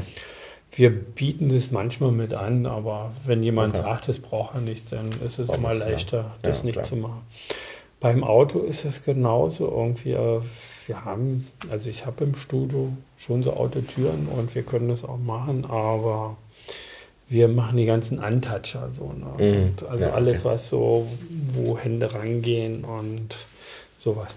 [0.73, 3.85] Wir bieten das manchmal mit an, aber wenn jemand okay.
[3.85, 6.85] sagt, das braucht er nicht, dann ist es immer leichter, das ja, nicht klar.
[6.85, 7.23] zu machen.
[8.01, 10.13] Beim Auto ist es genauso irgendwie.
[10.13, 10.41] Äh,
[10.87, 15.19] wir haben, also ich habe im Studio schon so Autotüren und wir können das auch
[15.19, 16.37] machen, aber
[17.29, 19.13] wir machen die ganzen Untoucher so.
[19.13, 19.73] Ne?
[19.79, 19.89] Mhm.
[19.89, 21.07] also ja, alles, was so,
[21.55, 23.37] wo Hände rangehen und
[23.99, 24.35] sowas.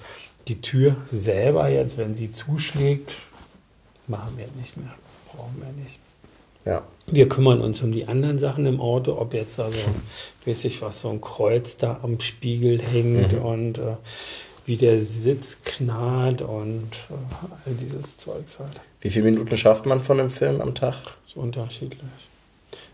[0.47, 3.15] Die Tür selber jetzt, wenn sie zuschlägt,
[4.07, 4.93] machen wir nicht mehr.
[5.31, 6.02] Brauchen wir nicht.
[6.65, 6.83] Ja.
[7.07, 9.77] Wir kümmern uns um die anderen Sachen im Auto, ob jetzt also,
[10.45, 13.41] weiß ich was, so ein Kreuz da am Spiegel hängt mhm.
[13.41, 13.95] und äh,
[14.65, 18.79] wie der Sitz knarrt und äh, all dieses Zeugs halt.
[19.01, 21.03] Wie viele Minuten schafft man von einem Film am Tag?
[21.03, 21.99] Das ist unterschiedlich.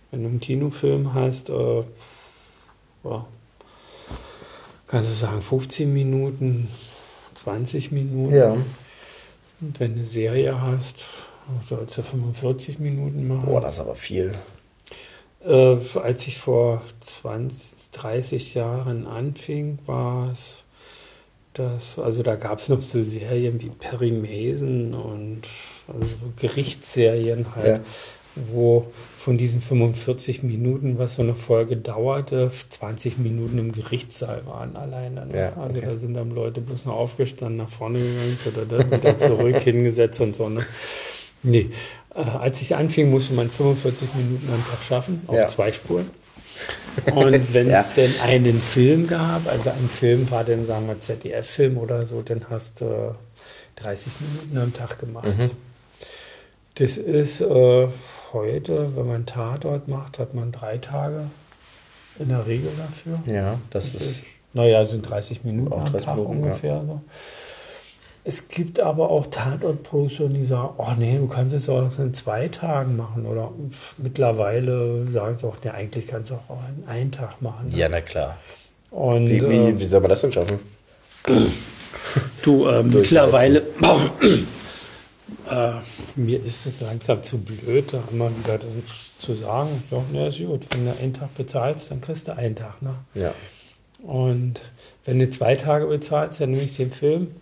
[0.09, 1.83] Wenn du einen Kinofilm hast, äh,
[3.03, 3.25] ja,
[4.87, 6.69] kannst du sagen 15 Minuten,
[7.35, 8.35] 20 Minuten.
[8.35, 8.53] Ja.
[9.61, 11.05] Und wenn du eine Serie hast,
[11.63, 13.45] sollst du 45 Minuten machen.
[13.45, 14.33] Boah, das ist aber viel.
[15.45, 20.63] Äh, als ich vor 20, 30 Jahren anfing, war es
[21.53, 25.41] das, also da gab es noch so Serien wie Perry Mason und
[25.87, 27.65] also Gerichtsserien halt.
[27.65, 27.79] Ja
[28.35, 28.87] wo
[29.17, 35.25] von diesen 45 Minuten, was so eine Folge dauerte, 20 Minuten im Gerichtssaal waren alleine.
[35.25, 35.37] Ne?
[35.37, 38.37] Ja, also da sind dann Leute bloß noch aufgestanden, nach vorne gegangen,
[38.69, 40.49] oder wieder zurück hingesetzt und so.
[40.49, 40.65] Ne?
[41.43, 41.69] Nee.
[42.13, 45.47] Äh, als ich anfing, musste man 45 Minuten am Tag schaffen, auf ja.
[45.47, 46.09] zwei Spuren.
[47.15, 47.79] Und wenn ja.
[47.79, 52.21] es denn einen Film gab, also ein Film war dann, sagen wir, ZDF-Film oder so,
[52.21, 53.15] dann hast du
[53.77, 55.27] 30 Minuten am Tag gemacht.
[55.27, 55.51] Mhm.
[56.75, 57.87] Das ist äh,
[58.33, 61.25] heute, wenn man Tatort macht, hat man drei Tage
[62.19, 63.33] in der Regel dafür.
[63.33, 64.23] Ja, das, das ist.
[64.53, 66.75] Naja, sind 30 Minuten am Tag Minuten, ungefähr.
[66.75, 66.83] Ja.
[66.85, 67.01] So.
[68.23, 72.47] Es gibt aber auch Tatortproduktionen, die sagen, oh nee, du kannst es auch in zwei
[72.47, 73.25] Tagen machen.
[73.25, 73.51] Oder
[73.97, 77.69] mittlerweile sagen sie auch, nee, eigentlich kannst du auch in einen Tag machen.
[77.69, 77.77] Ne?
[77.77, 78.37] Ja, na klar.
[78.91, 80.59] Und, wie, wie, äh, wie soll man das denn schaffen?
[82.41, 83.61] Du, äh, mittlerweile
[85.49, 85.71] Äh,
[86.15, 88.59] mir ist es langsam zu blöd, da immer wieder
[89.17, 92.55] zu sagen, ja, na ist gut, wenn du einen Tag bezahlst, dann kriegst du einen
[92.55, 92.81] Tag.
[92.81, 92.95] Ne?
[93.15, 93.33] Ja.
[94.03, 94.61] Und
[95.05, 97.35] wenn du zwei Tage bezahlst, dann nehme ich den Film,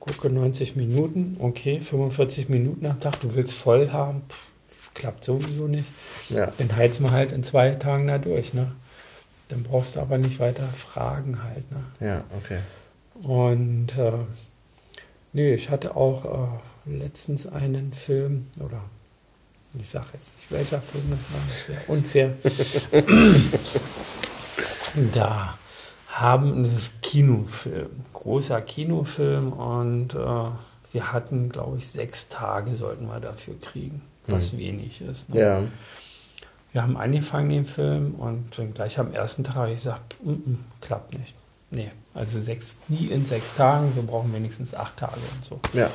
[0.00, 5.68] gucke 90 Minuten, okay, 45 Minuten am Tag, du willst voll haben, pff, klappt sowieso
[5.68, 5.88] nicht.
[6.30, 6.52] Ja.
[6.58, 8.72] Dann heizen wir halt in zwei Tagen da durch, ne?
[9.48, 11.84] Dann brauchst du aber nicht weiter fragen halt, ne?
[12.00, 12.60] Ja, okay.
[13.22, 14.12] Und äh,
[15.32, 16.24] nee, ich hatte auch
[16.86, 18.82] äh, letztens einen Film, oder
[19.78, 22.32] ich sage jetzt nicht welcher Film das war, das wäre unfair.
[25.12, 25.58] da
[26.10, 30.18] haben das ist Kinofilm, großer Kinofilm und äh,
[30.92, 34.58] wir hatten, glaube ich, sechs Tage sollten wir dafür kriegen, was Mhm.
[34.58, 35.28] wenig ist.
[35.28, 35.40] Ne?
[35.40, 35.62] Ja.
[36.72, 40.64] Wir haben angefangen den Film und gleich am ersten Tag habe ich gesagt, "Mm, mm,
[40.80, 41.34] klappt nicht.
[41.70, 45.60] Nee, also sechs, nie in sechs Tagen, wir brauchen wenigstens acht Tage und so.
[45.72, 45.88] Ja.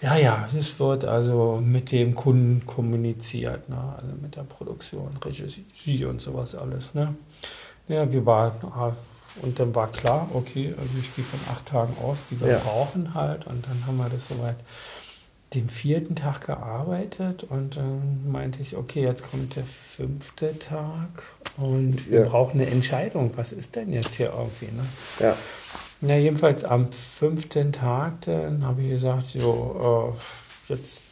[0.00, 3.78] Ja, ja, es wird also mit dem Kunden kommuniziert, ne?
[3.94, 6.94] also mit der Produktion, Regie und sowas alles.
[6.94, 7.14] Ne?
[7.86, 8.92] Ja, wir waren, ah,
[9.40, 12.58] und dann war klar, okay, also ich gehe von acht Tagen aus, die wir Ja.
[12.58, 13.46] brauchen halt.
[13.46, 14.56] Und dann haben wir das soweit
[15.54, 21.22] den vierten Tag gearbeitet und dann meinte ich, okay, jetzt kommt der fünfte Tag
[21.58, 22.28] und wir Ja.
[22.28, 23.30] brauchen eine Entscheidung.
[23.36, 24.74] Was ist denn jetzt hier irgendwie?
[24.74, 24.84] Ne?
[25.20, 25.36] Ja.
[26.00, 30.14] Ja, jedenfalls am fünften Tag, dann habe ich gesagt, so,
[30.68, 31.02] äh, jetzt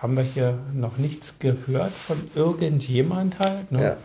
[0.00, 3.70] haben wir hier noch nichts gehört von irgendjemand halt.
[3.72, 3.82] Ne?
[3.82, 3.96] Ja.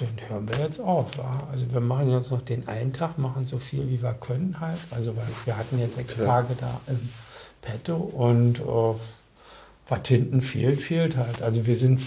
[0.00, 1.16] Dann hören wir jetzt auf.
[1.18, 1.48] Wa?
[1.50, 4.78] Also wir machen jetzt noch den einen Tag, machen so viel wie wir können halt.
[4.90, 6.42] Also weil wir hatten jetzt sechs Klar.
[6.42, 7.08] Tage da im
[7.62, 8.62] Petto und äh,
[9.88, 11.42] was hinten fehlt, fehlt halt.
[11.42, 12.00] Also wir sind,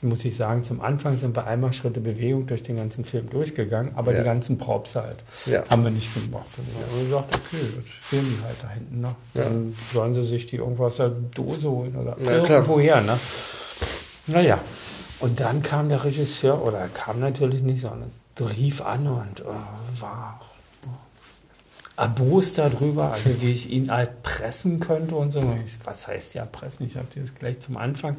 [0.00, 3.92] muss ich sagen, zum Anfang sind wir einmal Schritte Bewegung durch den ganzen Film durchgegangen,
[3.96, 4.20] aber Ja.
[4.20, 5.16] die ganzen Props halt
[5.46, 5.64] Ja.
[5.68, 6.46] haben wir nicht gemacht.
[6.56, 9.00] Und dann haben wir gesagt, okay, jetzt stehen die halt da hinten.
[9.00, 9.14] Ne?
[9.34, 9.42] Ja.
[9.44, 12.50] Dann sollen sie sich die irgendwas aus der Dose holen oder Ja, klar.
[12.60, 13.00] irgendwo her.
[13.02, 13.18] Ne?
[14.28, 14.58] Naja,
[15.20, 20.00] und dann kam der Regisseur, oder er kam natürlich nicht, sondern rief an und äh,
[20.00, 20.40] war
[21.96, 25.40] erbost darüber, also wie ich ihn halt pressen könnte und so.
[25.40, 26.84] Und ich, was heißt ja pressen?
[26.86, 28.18] Ich habe dir das gleich zum Anfang,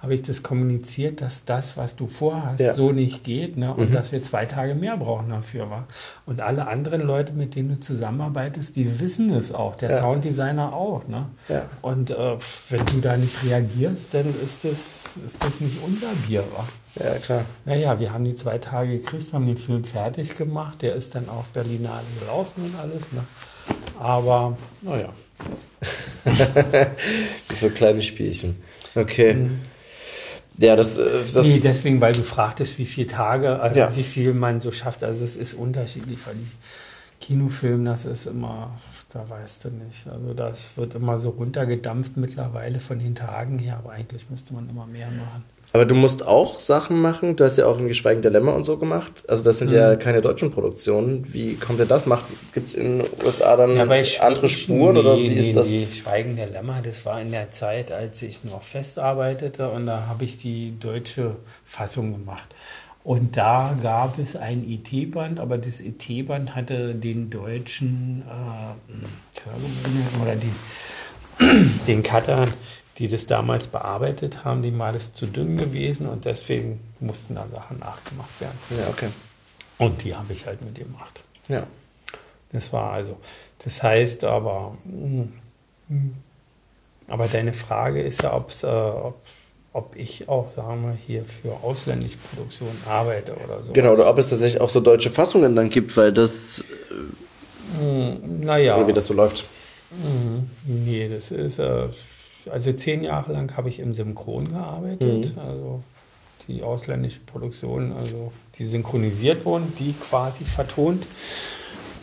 [0.00, 2.74] habe ich das kommuniziert, dass das, was du vorhast, Ja.
[2.74, 3.72] so nicht geht ne?
[3.72, 3.94] und Mhm.
[3.94, 5.70] dass wir zwei Tage mehr brauchen dafür.
[5.70, 5.86] Wa?
[6.26, 10.00] Und alle anderen Leute, mit denen du zusammenarbeitest, die wissen es auch, der Ja.
[10.00, 11.08] Sounddesigner auch.
[11.08, 11.26] Ne?
[11.48, 11.62] Ja.
[11.80, 12.36] Und äh,
[12.68, 16.44] wenn du da nicht reagierst, dann ist das, ist das nicht unser Bier.
[16.54, 16.64] Wa?
[16.96, 17.44] Ja, klar.
[17.64, 20.82] Naja, wir haben die zwei Tage gekriegt, haben den Film fertig gemacht.
[20.82, 23.10] Der ist dann auch Berlinale gelaufen und alles.
[23.12, 23.24] Ne?
[23.98, 25.08] Aber, naja.
[27.52, 28.62] So kleine Spielchen.
[28.94, 29.50] Okay.
[30.58, 31.52] Ja, das, äh, das Mhm.
[31.54, 33.96] nee, deswegen, weil du fragtest, wie viele Tage, also Ja.
[33.96, 35.02] wie viel man so schafft.
[35.02, 36.46] Also es ist unterschiedlich, weil die
[37.20, 38.78] Kinofilme, das ist immer,
[39.12, 40.06] da weißt du nicht.
[40.06, 44.68] Also das wird immer so runtergedampft mittlerweile von den Tagen her, aber eigentlich müsste man
[44.68, 45.44] immer mehr machen.
[45.74, 47.34] Aber du musst auch Sachen machen.
[47.34, 49.24] Du hast ja auch ein Geschweigen der Lämmer und so gemacht.
[49.26, 49.76] Also das sind Mhm.
[49.76, 51.34] ja keine deutschen Produktionen.
[51.34, 52.04] Wie kommt denn das?
[52.52, 55.70] Gibt es in den USA dann andere Spuren nee, oder wie nee, ist das?
[55.70, 55.88] Nee.
[55.92, 60.22] Schweigen der Lämmer, das war in der Zeit, als ich noch festarbeitete und da habe
[60.24, 62.54] ich die deutsche Fassung gemacht.
[63.02, 70.52] Und da gab es ein ET-Band, aber das ET-Band hatte den deutschen äh, oder die,
[71.88, 72.46] den Cutter,
[72.98, 77.46] die das damals bearbeitet haben, dem war das zu dünn gewesen und deswegen mussten da
[77.52, 78.58] Sachen nachgemacht werden.
[78.70, 79.08] Ja, okay.
[79.78, 81.20] Und die habe ich halt mitgemacht.
[81.48, 81.66] Ja.
[82.52, 83.16] Das war also,
[83.64, 85.22] das heißt aber, mm,
[85.88, 86.14] mm.
[87.08, 89.20] aber deine Frage ist ja, ob's, äh, ob,
[89.72, 93.72] ob ich auch, sagen wir, hier für ausländische Produktionen arbeite oder so.
[93.72, 96.62] Genau, oder ob es tatsächlich auch so deutsche Fassungen dann gibt, weil das,
[97.80, 99.44] Naja, oder wie das so läuft.
[99.90, 100.48] Mhm.
[100.64, 101.88] nee, das ist, äh,
[102.50, 105.38] also zehn Jahre lang habe ich im Synchron gearbeitet, Mhm.
[105.40, 105.82] also
[106.48, 111.06] die ausländische Produktion, also die synchronisiert wurden, die quasi vertont.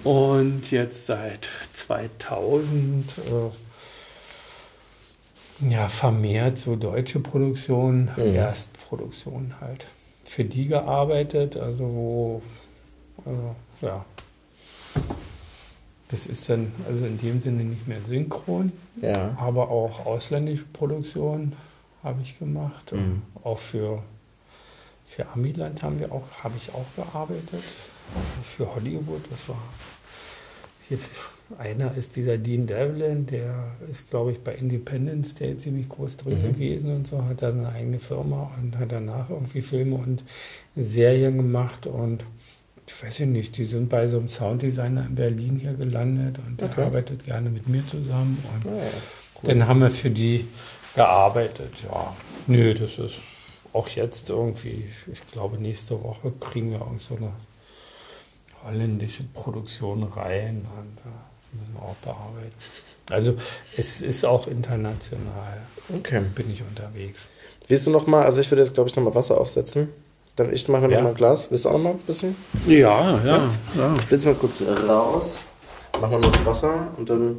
[0.04, 3.52] Und jetzt seit 2000 äh,
[5.70, 8.36] ja, vermehrt so deutsche Produktion, Mhm.
[8.36, 9.86] Erstproduktion halt.
[10.24, 12.42] Für die gearbeitet, also wo,
[13.26, 14.06] also, ja.
[16.12, 19.36] Das ist dann also in dem Sinne nicht mehr synchron, Ja.
[19.40, 21.54] aber auch ausländische Produktion
[22.04, 22.92] habe ich gemacht.
[22.92, 23.22] Mhm.
[23.44, 24.04] Auch für,
[25.08, 27.64] für Amiland haben wir auch, habe ich auch gearbeitet.
[28.44, 29.58] Für Hollywood, das war
[30.90, 30.98] hier,
[31.58, 36.40] einer ist dieser Dean Devlin, der ist, glaube ich, bei Independence Day ziemlich groß drin
[36.42, 36.54] Mhm.
[36.54, 40.24] gewesen und so, hat dann eine eigene Firma und hat danach irgendwie Filme und
[40.76, 42.26] Serien gemacht und
[43.04, 46.70] weiß ja nicht, die sind bei so einem Sounddesigner in Berlin hier gelandet und der
[46.70, 46.82] Okay.
[46.84, 48.90] arbeitet gerne mit mir zusammen und Ah, ja.
[49.44, 50.46] dann haben wir für die
[50.96, 51.74] gearbeitet.
[51.90, 52.16] Ja,
[52.48, 53.16] nö, das ist
[53.74, 57.32] auch jetzt irgendwie, ich glaube, nächste Woche kriegen wir irgend so eine
[58.66, 62.54] holländische Produktion rein und äh, müssen wir auch bearbeiten.
[63.10, 63.36] Also
[63.76, 65.62] es ist auch international.
[65.94, 66.22] Okay.
[66.36, 67.30] Bin ich unterwegs.
[67.68, 69.90] Willst du noch mal, also ich würde jetzt glaube ich noch mal Wasser aufsetzen.
[70.36, 70.98] Dann ich mache mir Ja.
[70.98, 71.48] noch mal ein Glas.
[71.52, 72.36] Willst du auch noch mal ein bisschen?
[72.68, 73.96] Ja, ja, ja.
[74.00, 75.38] Ich will jetzt mal kurz raus.
[76.00, 77.38] Machen wir nur das Wasser und dann.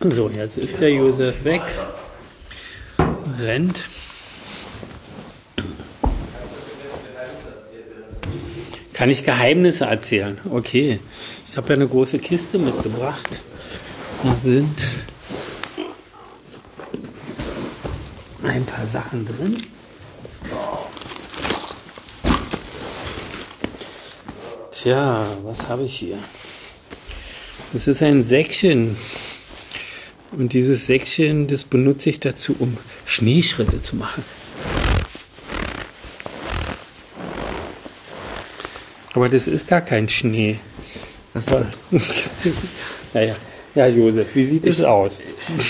[0.00, 1.62] So, jetzt ist der Josef weg.
[3.40, 3.84] Rennt.
[8.92, 10.38] Kann ich Geheimnisse erzählen?
[10.50, 11.00] Okay.
[11.46, 13.40] Ich habe ja eine große Kiste mitgebracht.
[14.22, 14.76] Da sind
[18.42, 19.56] ein paar Sachen drin.
[24.84, 26.18] Tja, was habe ich hier?
[27.72, 28.98] Das ist ein Säckchen.
[30.30, 32.76] Und dieses Säckchen, das benutze ich dazu, um
[33.06, 34.22] Schneeschritte zu machen.
[39.14, 40.58] Aber das ist gar kein Schnee.
[41.32, 41.46] Was
[43.14, 43.36] naja,
[43.74, 45.22] ja, Josef, wie sieht es aus?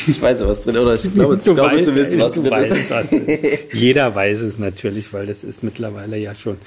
[0.09, 2.51] Ich weiß ja was drin, oder ich glaube, ich glaube weißt- zu wissen, was drin
[2.51, 2.91] weißt, ist.
[2.91, 3.75] was drin ist.
[3.75, 6.59] Jeder weiß es natürlich, weil das ist mittlerweile ja schon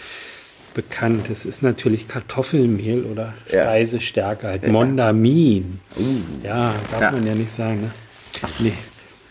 [0.74, 1.30] bekannt.
[1.32, 3.64] Es ist natürlich Kartoffelmehl oder Ja.
[3.64, 5.80] Speisestärke, halt Mondamin.
[6.44, 7.12] Ja, darf Ja.
[7.12, 7.92] man ja nicht sagen, ne?
[8.60, 8.74] Nee.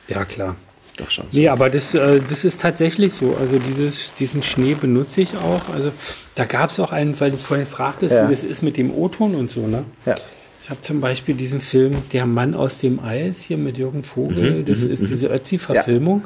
[0.08, 0.56] Ja, klar.
[0.96, 1.26] Doch schon.
[1.32, 3.36] Nee, aber das, äh, das ist tatsächlich so.
[3.36, 5.68] Also dieses, diesen Schnee benutze ich auch.
[5.68, 5.92] Also
[6.34, 8.26] da gab es auch einen, weil du vorhin fragtest, Ja.
[8.26, 9.84] wie das ist mit dem O-Ton und so, ne?
[10.06, 10.14] Ja.
[10.62, 14.64] Ich habe zum Beispiel diesen Film Der Mann aus dem Eis hier mit Jürgen Vogel.
[14.64, 16.24] das ist diese Ötzi-Verfilmung.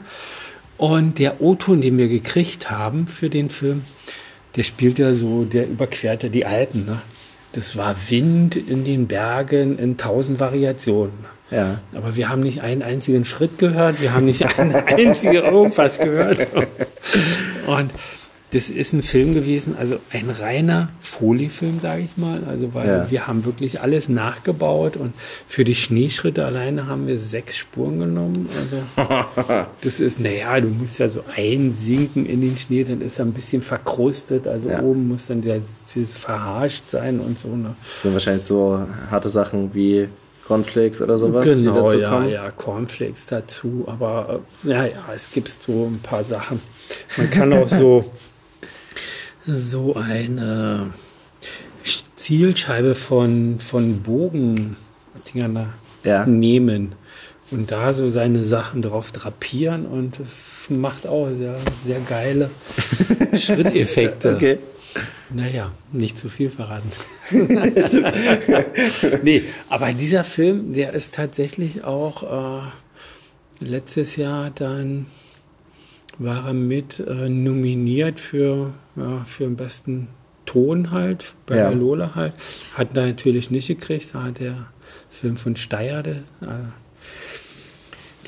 [0.79, 3.83] Und der O-Ton, den wir gekriegt haben für den Film,
[4.57, 6.85] der spielt ja so, der überquert ja die Alpen.
[6.87, 7.01] Ne?
[7.53, 11.31] Das war Wind in den Bergen in tausend Variationen.
[11.51, 11.81] Ja.
[11.95, 16.47] Aber wir haben nicht einen einzigen Schritt gehört, wir haben nicht eine einzige irgendwas gehört.
[17.67, 17.91] Und
[18.53, 22.43] das ist ein Film gewesen, also ein reiner Foley-Film, sage ich mal.
[22.45, 23.11] Also weil Ja.
[23.11, 25.13] wir haben wirklich alles nachgebaut und
[25.47, 28.49] für die Schneeschritte alleine haben wir sechs Spuren genommen.
[28.97, 33.25] Also das ist, naja, du musst ja so einsinken in den Schnee, dann ist er
[33.27, 34.49] ein bisschen verkrustet.
[34.49, 34.83] Also Ja.
[34.83, 35.61] oben muss dann der,
[35.95, 37.49] dieses verharscht sein und so.
[37.49, 37.75] Ne?
[37.81, 38.81] Das sind wahrscheinlich so
[39.11, 40.09] harte Sachen wie
[40.47, 42.29] Cornflakes oder sowas, Genau, dazu ja, kommen.
[42.31, 46.61] ja, Cornflakes dazu, aber äh, ja, ja, es gibt so ein paar Sachen.
[47.17, 48.11] Man kann auch so,
[49.57, 50.93] so eine
[52.17, 55.69] Zielscheibe von, von da
[56.05, 56.27] Ja.
[56.27, 56.95] nehmen
[57.51, 62.51] und da so seine Sachen drauf drapieren und das macht auch sehr, sehr geile
[63.35, 64.35] Schritteffekte.
[64.37, 64.59] Okay.
[65.33, 66.91] Naja, nicht zu viel verraten.
[69.23, 75.07] nee, aber dieser Film, der ist tatsächlich auch äh, letztes Jahr dann
[76.21, 80.09] war er mit äh, nominiert für, ja, für den besten
[80.47, 81.71] Ton halt, bei Ja.
[81.71, 82.35] Lola halt.
[82.75, 84.67] Hat er natürlich nicht gekriegt, da hat der
[85.11, 86.15] Film von Steyer äh,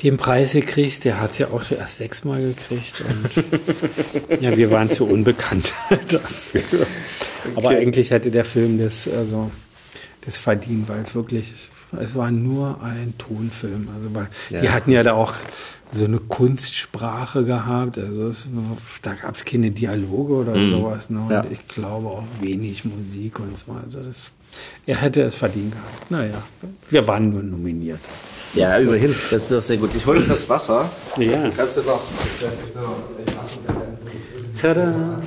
[0.03, 1.05] den Preis gekriegt.
[1.05, 3.01] Der hat es ja auch schon erst sechsmal gekriegt.
[3.07, 5.73] Und ja, wir waren zu unbekannt
[6.09, 6.85] dafür.
[7.55, 7.77] Aber Okay.
[7.77, 9.51] eigentlich hätte der Film das, also,
[10.21, 11.53] das verdient, weil es wirklich,
[11.99, 13.87] es war nur ein Tonfilm.
[13.95, 14.71] Also weil, die Ja.
[14.71, 15.33] hatten ja da auch
[15.93, 17.97] so eine Kunstsprache gehabt.
[17.97, 18.45] Also es,
[19.01, 21.09] da gab es keine Dialoge oder sowas.
[21.09, 21.19] Ne?
[21.21, 21.45] Und Ja.
[21.49, 23.71] ich glaube auch wenig Musik und so.
[23.83, 24.31] Also das,
[24.85, 26.11] er hätte es verdient gehabt.
[26.11, 26.41] Naja,
[26.89, 27.99] wir waren nur nominiert.
[28.55, 29.15] Ja, überhin.
[29.31, 29.95] Das ist doch sehr gut.
[29.95, 30.89] Ich hole das Wasser.
[31.17, 31.49] Ja.
[31.55, 32.01] Kannst du noch.
[34.59, 35.19] Tada!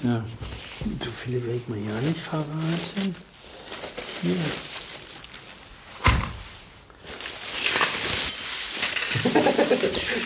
[0.00, 0.24] Tja,
[1.02, 3.14] so viele will ich mal ja nicht verraten.
[4.22, 4.36] Hier.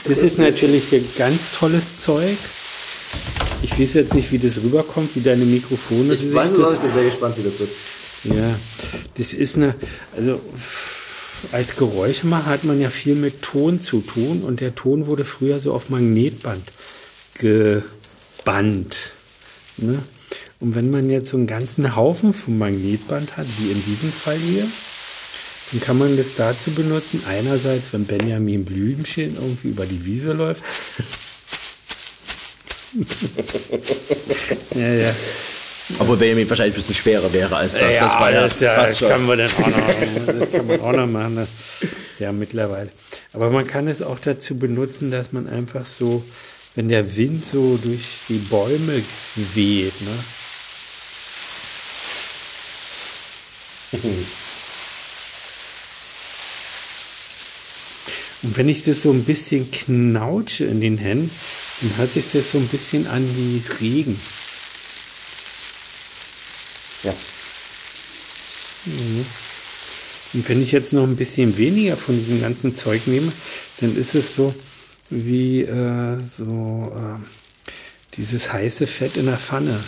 [0.09, 2.37] Das ist natürlich hier ganz tolles Zeug.
[3.63, 6.93] Ich weiß jetzt nicht, wie das rüberkommt, wie deine Mikrofone Ich weiß, das ich bin
[6.93, 7.71] sehr gespannt, wie das wird.
[8.25, 8.59] ja,
[9.17, 9.75] das ist eine,
[10.17, 10.41] also
[11.53, 15.61] als Geräuschemacher hat man ja viel mit Ton zu tun und der Ton wurde früher
[15.61, 16.63] so auf Magnetband
[17.35, 18.97] gebannt.
[19.77, 20.01] Ne?
[20.61, 24.37] Und wenn man jetzt so einen ganzen Haufen vom Magnetband hat, wie in diesem Fall
[24.37, 24.67] hier,
[25.73, 30.63] dann kann man das dazu benutzen, einerseits, wenn Benjamin Blümchen irgendwie über die Wiese läuft.
[34.75, 35.15] ja, ja.
[35.99, 37.95] Obwohl Benjamin wahrscheinlich ein bisschen schwerer wäre als das.
[37.95, 39.77] Ja, das war ja, das, ja, das kann man dann auch noch,
[40.41, 41.37] das kann man auch noch machen.
[41.37, 41.49] Das,
[42.19, 42.91] ja, mittlerweile.
[43.33, 46.23] Aber man kann es auch dazu benutzen, dass man einfach so,
[46.75, 49.03] wenn der Wind so durch die Bäume
[49.55, 50.40] weht, ne?
[58.43, 61.31] Und wenn ich das so ein bisschen knautsche in den Händen,
[61.81, 64.19] dann hört sich das so ein bisschen an wie Regen.
[67.03, 67.15] Ja.
[68.87, 69.27] Mhm.
[70.33, 73.33] Und wenn ich jetzt noch ein bisschen weniger von diesem ganzen Zeug nehme,
[73.81, 74.55] dann ist es so
[75.11, 77.21] wie äh, so äh,
[78.17, 79.83] dieses heiße Fett in der Pfanne.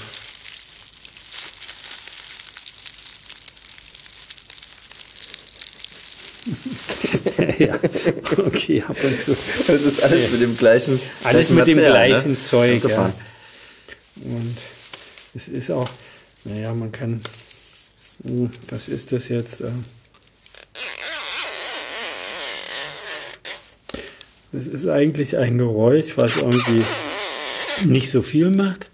[7.59, 7.78] ja,
[8.38, 9.36] okay, ab und zu.
[9.66, 11.01] Das ist alles mit dem gleichen.
[11.22, 12.43] Alles gleichen mit dem Material, gleichen ne?
[12.43, 13.12] Zeug, ja.
[14.24, 14.57] Und
[15.34, 15.88] es ist auch,
[16.45, 17.20] naja, man kann,
[18.24, 19.62] Hm, was ist das jetzt?
[19.62, 19.70] äh?
[24.53, 26.82] Das ist eigentlich ein Geräusch, was irgendwie
[27.84, 28.90] nicht so viel macht.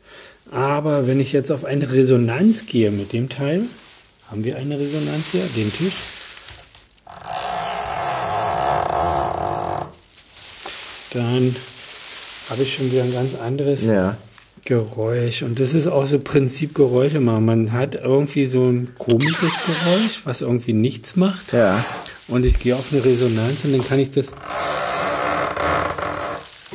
[0.51, 3.65] Aber wenn ich jetzt auf eine Resonanz gehe mit dem Teil,
[4.31, 5.95] haben wir eine Resonanz hier, den Tisch.
[11.19, 11.55] Dann
[12.49, 14.17] habe ich schon wieder ein ganz anderes Ja.
[14.65, 15.43] Geräusch.
[15.43, 17.45] Und das ist auch so Prinzip Geräusche machen.
[17.45, 21.53] Man hat irgendwie so ein komisches Geräusch, was irgendwie nichts macht.
[21.53, 21.85] Ja.
[22.29, 24.27] Und ich gehe auf eine Resonanz und dann kann ich das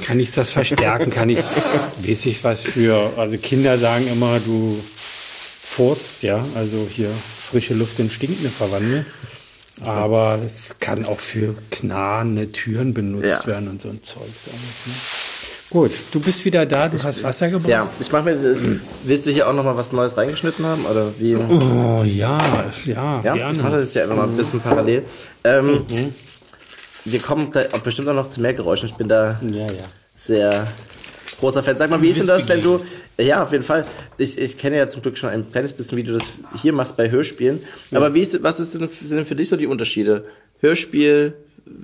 [0.04, 1.40] kann ich das verstärken, kann ich,
[2.06, 4.78] weiß ich was für, also Kinder sagen immer, du
[5.62, 7.10] furzt, ja, also hier
[7.50, 9.06] frische Luft in stinkende verwandeln.
[9.86, 13.46] Aber es kann auch für knarrende Türen benutzt Ja.
[13.48, 14.22] werden und so ein Zeug.
[14.24, 14.94] Ne?
[15.70, 17.68] Gut, du bist wieder da, du hast Wasser gebracht.
[17.70, 18.56] Ja, ich mache mir.
[19.06, 20.86] Willst du hier auch noch mal was Neues reingeschnitten haben?
[20.86, 21.36] Oder wie?
[21.36, 22.38] Oh ja,
[22.86, 23.54] ja, Ja, gerne.
[23.54, 25.04] ich mache das jetzt ja einfach mal ein bisschen parallel.
[25.44, 25.86] Ähm,
[27.06, 27.52] Wir kommen
[27.84, 28.88] bestimmt auch noch zu mehr Geräuschen.
[28.90, 29.84] Ich bin da Ja, ja.
[30.16, 30.68] sehr
[31.44, 31.78] großer Fan.
[31.78, 32.80] Sag mal, wie ist denn das, wenn du.
[33.18, 33.86] Ja, auf jeden Fall.
[34.18, 36.32] Ich, ich kenne ja zum Glück schon ein kleines bisschen, wie du das
[36.62, 37.62] hier machst bei Hörspielen.
[37.92, 40.26] Aber wie ist, was ist denn, sind denn für dich so die Unterschiede?
[40.62, 41.34] Hörspiel,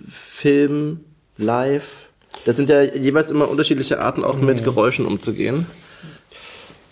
[0.10, 1.02] Film,
[1.38, 2.08] Live?
[2.46, 5.66] Das sind ja jeweils immer unterschiedliche Arten, auch mit Geräuschen umzugehen.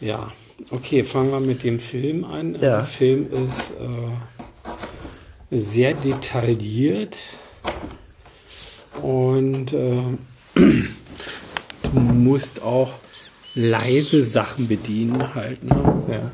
[0.02, 0.32] Ja,
[0.72, 2.56] okay, fangen wir mit dem Film an.
[2.56, 2.76] Also Ja.
[2.78, 7.18] Der Film ist äh, sehr detailliert
[9.02, 10.04] und äh,
[11.94, 12.94] du musst auch
[13.56, 15.64] leise Sachen bedienen halt.
[15.64, 16.04] Ne?
[16.10, 16.32] Ja.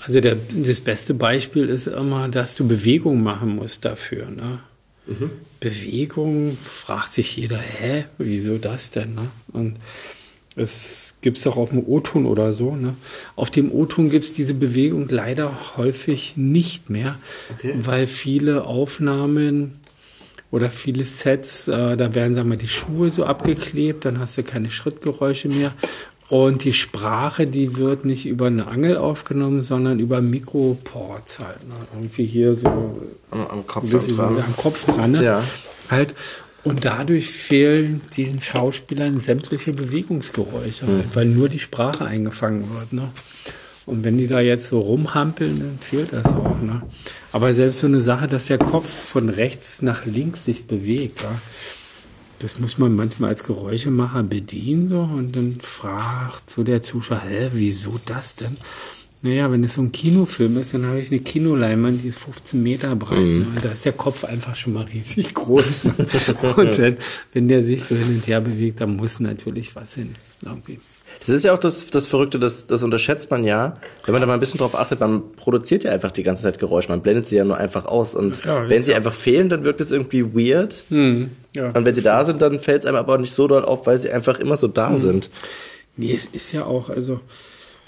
[0.00, 4.30] Also der, das beste Beispiel ist immer, dass du Bewegung machen musst dafür.
[4.30, 4.60] Ne?
[5.60, 9.14] Bewegung, fragt sich jeder, hä, wieso das denn?
[9.14, 9.28] Ne?
[9.52, 9.76] Und
[10.56, 12.74] es gibt es auch auf dem O-Ton oder so.
[12.74, 12.94] Ne?
[13.36, 17.18] Auf dem O-Ton gibt es diese Bewegung leider häufig nicht mehr,
[17.58, 17.74] Okay.
[17.78, 19.80] weil viele Aufnahmen
[20.56, 24.42] oder viele Sets, äh, da werden, sagen wir, die Schuhe so abgeklebt, dann hast du
[24.42, 25.72] keine Schrittgeräusche mehr.
[26.30, 31.68] Und die Sprache, die wird nicht über eine Angel aufgenommen, sondern über Mikroports halt.
[31.68, 31.74] Ne?
[31.94, 32.68] Irgendwie hier so
[33.30, 34.38] Am, am Kopf dran.
[34.38, 35.12] am Kopf dran.
[35.12, 35.22] Ne?
[35.22, 35.44] Ja.
[35.90, 36.14] Halt.
[36.64, 42.94] Und dadurch fehlen diesen Schauspielern sämtliche Bewegungsgeräusche, halt, weil nur die Sprache eingefangen wird.
[42.94, 43.10] Ne?
[43.86, 46.60] Und wenn die da jetzt so rumhampeln, dann fehlt das auch.
[46.60, 46.82] Ne?
[47.32, 51.40] Aber selbst so eine Sache, dass der Kopf von rechts nach links sich bewegt, ja?
[52.40, 54.88] das muss man manchmal als Geräuschemacher bedienen.
[54.88, 58.56] So, und dann fragt so der Zuschauer, hä, wieso das denn?
[59.22, 62.62] Naja, wenn es so ein Kinofilm ist, dann habe ich eine Kinoleinwand, die ist 15
[62.62, 63.18] Meter breit.
[63.18, 63.46] Ne?
[63.62, 65.84] Da ist der Kopf einfach schon mal riesig groß.
[65.84, 65.94] Ne?
[66.56, 66.96] Und dann,
[67.32, 70.10] wenn der sich so hin und her bewegt, dann muss natürlich was hin.
[70.44, 70.78] Irgendwie.
[71.26, 73.76] Das ist ja auch das, das Verrückte, das, das unterschätzt man ja.
[74.04, 76.58] Wenn man da mal ein bisschen drauf achtet, man produziert ja einfach die ganze Zeit
[76.58, 76.88] Geräusche.
[76.88, 78.14] Man blendet sie ja nur einfach aus.
[78.14, 80.84] Und Ja, wenn sie ja- einfach fehlen, dann wirkt es irgendwie weird.
[81.52, 81.70] Ja.
[81.70, 83.98] Und wenn sie da sind, dann fällt es einem aber nicht so doll auf, weil
[83.98, 85.30] sie einfach immer so da sind.
[85.96, 87.20] Nee, es ist ja auch, also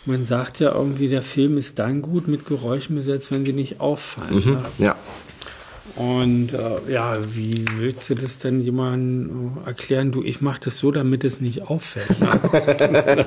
[0.07, 3.80] man sagt ja irgendwie, der Film ist dann gut mit Geräuschen besetzt, wenn sie nicht
[3.80, 4.43] auffallen.
[4.45, 4.64] Ne?
[4.78, 4.97] Ja.
[5.99, 10.12] Und äh, ja, wie willst du das denn jemandem äh, erklären?
[10.12, 12.20] Du, ich mache das so, damit es nicht auffällt.
[12.20, 13.26] Ne?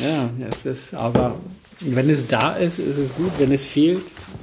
[0.00, 1.36] ja, das ist, aber
[1.78, 3.30] wenn es da ist, ist es gut.
[3.38, 4.02] Wenn es fehlt,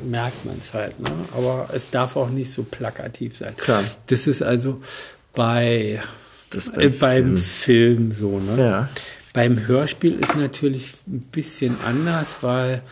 [0.10, 0.98] merkt man es halt.
[1.02, 1.10] Ne?
[1.36, 3.58] Aber es darf auch nicht so plakativ sein.
[3.58, 3.84] Klar.
[4.08, 4.82] Das ist also
[5.34, 6.02] bei,
[6.50, 8.40] Das äh, beim Film so.
[8.40, 8.58] Ne?
[8.58, 8.90] Ja.
[9.34, 12.84] Beim Hörspiel ist natürlich ein bisschen anders, weil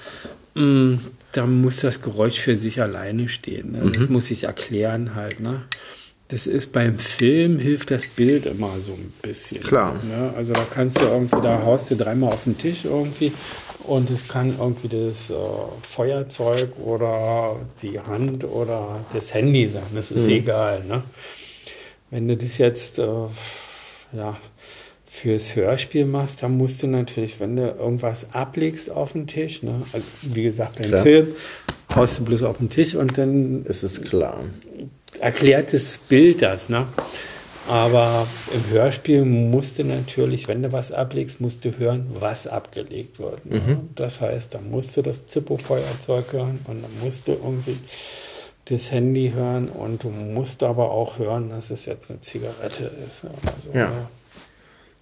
[0.56, 1.00] mh,
[1.34, 3.74] da muss das Geräusch für sich alleine stehen.
[3.74, 3.92] Ne?
[3.92, 5.40] Das muss ich erklären halt.
[5.40, 5.64] Ne?
[6.30, 9.62] Das ist beim Film hilft das Bild immer so ein bisschen.
[9.62, 9.96] Klar.
[10.04, 10.34] Ne?
[10.38, 13.34] Also da kannst du irgendwie, da haust du dreimal auf den Tisch irgendwie
[13.84, 15.34] und es kann irgendwie das äh,
[15.82, 19.84] Feuerzeug oder die Hand oder das Handy sein.
[19.94, 20.84] Das ist egal.
[20.86, 21.04] Ne?
[22.12, 23.06] Wenn du das jetzt äh,
[24.14, 24.38] ja,
[25.14, 29.84] fürs Hörspiel machst, dann musst du natürlich, wenn du irgendwas ablegst auf den Tisch, ne,
[29.94, 31.04] also wie gesagt, Klar.
[31.04, 31.28] Film
[31.96, 34.44] haust du bloß auf den Tisch und dann Es ist klar.
[35.20, 36.68] erklärt das Bild das.
[36.68, 36.88] Ne?
[37.70, 43.20] Aber im Hörspiel musst du natürlich, wenn du was ablegst, musst du hören, was abgelegt
[43.20, 43.46] wird.
[43.46, 43.60] Ne?
[43.60, 43.90] Mhm.
[43.94, 47.78] Das heißt, da musst du das Zippo-Feuerzeug hören und dann musst du irgendwie
[48.66, 53.26] das Handy hören und du musst aber auch hören, dass es jetzt eine Zigarette ist.
[53.26, 53.80] Also, ja.
[53.80, 54.10] ja.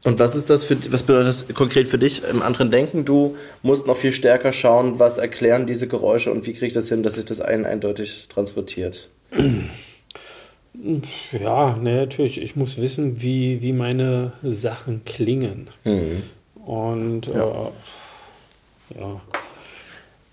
[0.03, 3.05] Und was ist das für, was bedeutet das konkret für dich im anderen Denken?
[3.05, 6.89] Du musst noch viel stärker schauen, was erklären diese Geräusche und wie kriege ich das
[6.89, 9.09] hin, dass sich das ein eindeutig transportiert?
[11.31, 12.41] Ja, ne, natürlich.
[12.41, 15.69] Ich muss wissen, wie, wie meine Sachen klingen.
[15.83, 16.23] Mhm.
[16.65, 17.71] Und ja.
[18.95, 19.21] Äh, ja.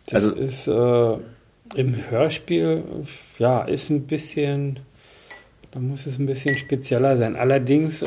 [0.07, 1.19] Das also, ist äh,
[1.79, 2.83] im Hörspiel,
[3.39, 4.79] ja, ist ein bisschen,
[5.73, 7.37] da muss es ein bisschen spezieller sein.
[7.37, 8.07] Allerdings äh,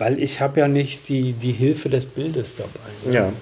[0.00, 2.70] weil ich habe ja nicht die, die Hilfe des Bildes dabei.
[3.04, 3.14] Ne?
[3.14, 3.32] Ja.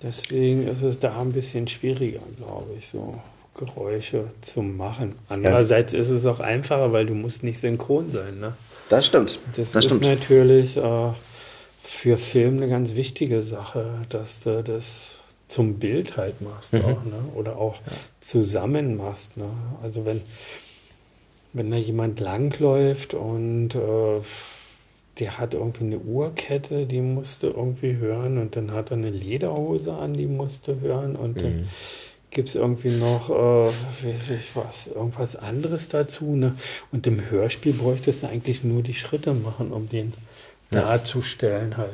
[0.00, 3.20] Deswegen ist es da ein bisschen schwieriger, glaube ich, so
[3.54, 5.16] Geräusche zu machen.
[5.28, 5.98] Andererseits ja.
[5.98, 8.38] ist es auch einfacher, weil du musst nicht synchron sein.
[8.38, 8.52] Ne?
[8.88, 9.40] Das stimmt.
[9.56, 10.04] Das, das ist stimmt.
[10.04, 11.12] natürlich äh,
[11.82, 15.16] für Film eine ganz wichtige Sache, dass du das
[15.48, 16.82] zum Bild halt machst mhm.
[16.82, 17.18] auch, ne?
[17.34, 17.92] oder auch ja.
[18.20, 19.36] zusammen machst.
[19.36, 19.48] Ne?
[19.82, 20.22] Also wenn,
[21.52, 24.20] wenn da jemand langläuft und äh,
[25.18, 29.92] der hat irgendwie eine Uhrkette, die musste irgendwie hören und dann hat er eine Lederhose
[29.94, 31.40] an, die musste hören und mhm.
[31.40, 31.68] dann
[32.30, 36.36] gibt es irgendwie noch, äh, weiß ich was, irgendwas anderes dazu.
[36.36, 36.54] Ne?
[36.92, 40.12] Und im Hörspiel bräuchtest du eigentlich nur die Schritte machen, um den
[40.70, 40.82] ja.
[40.82, 41.92] darzustellen halt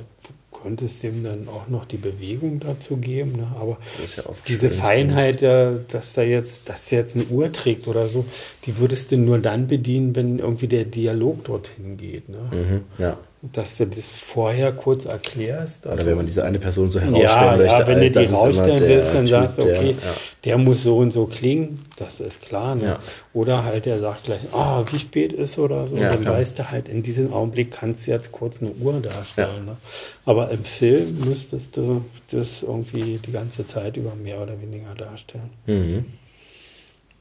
[0.63, 3.33] konntest dem dann auch noch die Bewegung dazu geben.
[3.33, 3.49] Ne?
[3.59, 3.79] Aber
[4.17, 8.25] ja diese Feinheit, äh, dass da jetzt, dass der jetzt eine Uhr trägt oder so,
[8.65, 12.29] die würdest du nur dann bedienen, wenn irgendwie der Dialog dorthin geht.
[12.29, 12.39] Ne?
[12.53, 15.85] Mhm, ja dass du das vorher kurz erklärst.
[15.85, 17.81] Also, Oder wenn man diese eine Person so herausstellen ja, möchte.
[17.81, 20.15] Ja, wenn du die rausstellen willst, dann typ, sagst du, okay, der, ja.
[20.45, 22.77] der, muss so und so klingen, das ist klar.
[22.77, 22.85] Ne?
[22.85, 22.99] Ja.
[23.33, 25.97] Oder halt, der sagt gleich, ah, wie spät ist oder so.
[25.97, 26.37] Dann klar.
[26.37, 29.65] weißt du halt, in diesem Augenblick kannst du jetzt kurz eine Uhr darstellen.
[29.67, 29.77] Ne?
[30.25, 35.51] Aber im Film müsstest du das irgendwie die ganze Zeit über mehr oder weniger darstellen.
[35.67, 36.05] Mhm.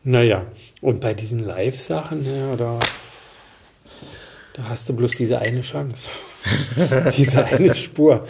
[0.03, 0.45] Naja,
[0.81, 2.79] und bei diesen Live-Sachen, ja, da
[4.53, 6.09] da hast du bloß diese eine Chance.
[7.17, 8.27] diese eine Spur.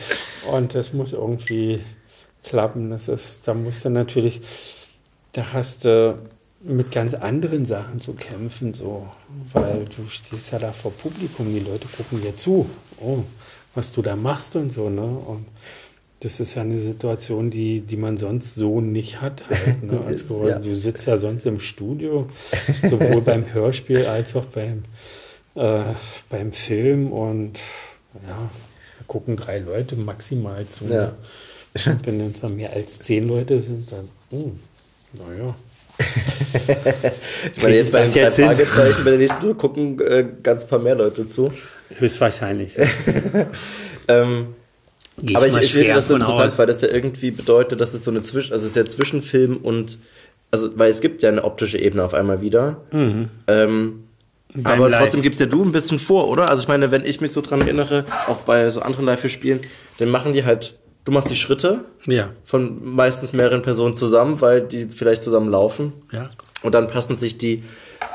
[0.52, 1.82] Und das muss irgendwie
[2.44, 2.90] klappen.
[2.90, 4.42] Das ist, da musst du natürlich,
[5.34, 6.18] da hast du
[6.64, 9.08] mit ganz anderen Sachen zu kämpfen, so,
[9.54, 12.70] weil du stehst ja da vor Publikum, die Leute gucken dir zu,
[13.00, 13.24] oh,
[13.74, 15.02] was du da machst und so, ne?
[15.02, 15.46] Und
[16.20, 19.44] das ist ja eine Situation, die, die man sonst so nicht hat.
[19.50, 20.02] Halt, ne?
[20.06, 20.60] Als ja.
[20.60, 22.30] Du sitzt ja sonst im Studio,
[22.88, 24.84] sowohl beim Hörspiel als auch beim
[25.56, 25.82] äh,
[26.30, 27.60] beim Film und
[28.28, 28.50] ja,
[29.08, 30.86] gucken drei Leute maximal zu.
[30.86, 31.14] Ja.
[32.04, 34.60] Wenn es dann mehr als zehn Leute sind, dann, hm,
[35.14, 35.56] naja.
[37.56, 40.80] ich meine, jetzt bei den drei Fragezeichen, bei der nächsten Tour gucken äh, ganz paar
[40.80, 41.52] mehr Leute zu.
[41.98, 42.78] Höchstwahrscheinlich.
[44.08, 44.56] ähm,
[45.22, 46.58] ich aber ich, ich finde das so interessant, aus.
[46.58, 49.58] weil das ja irgendwie bedeutet, dass es so eine Zwischen, also es ist ja Zwischenfilm
[49.58, 50.00] und,
[50.50, 52.82] also weil es gibt ja eine optische Ebene auf einmal wieder.
[52.92, 53.30] Mhm.
[53.48, 54.04] Ähm,
[54.64, 55.02] aber Live.
[55.02, 56.50] trotzdem gibst ja du ein bisschen vor, oder?
[56.50, 59.62] Also ich meine, wenn ich mich so dran erinnere, auch bei so anderen Live-Spielen,
[59.98, 60.76] dann machen die halt,
[61.06, 62.30] du machst die Schritte ja.
[62.44, 65.94] von meistens mehreren Personen zusammen, weil die vielleicht zusammen laufen.
[66.12, 66.30] Ja.
[66.64, 67.64] Und dann passen sich die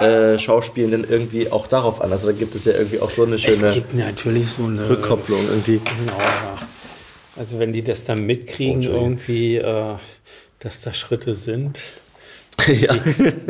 [0.01, 2.13] äh, Schauspielenden irgendwie auch darauf an.
[2.13, 4.89] Also da gibt es ja irgendwie auch so eine schöne es gibt natürlich so eine
[4.89, 5.81] Rückkopplung irgendwie.
[5.99, 6.59] Genau, ja.
[7.37, 9.95] Also wenn die das dann mitkriegen, oh, irgendwie, äh,
[10.59, 11.79] dass da Schritte sind.
[12.67, 12.97] ja.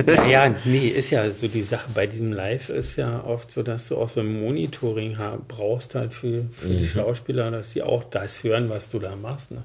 [0.05, 3.89] naja, nee, ist ja so die Sache bei diesem Live ist ja oft so, dass
[3.89, 5.17] du auch so ein Monitoring
[5.49, 6.79] brauchst halt für, für mhm.
[6.79, 9.53] die Schauspieler, dass die auch das hören, was du da machst.
[9.53, 9.63] Ne?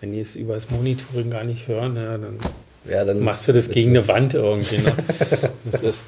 [0.00, 2.38] Wenn die es über das Monitoring gar nicht hören, ja, dann,
[2.88, 4.78] ja, dann machst ist, du das gegen das eine Wand irgendwie.
[4.78, 4.94] Ne?
[5.70, 6.02] das ist,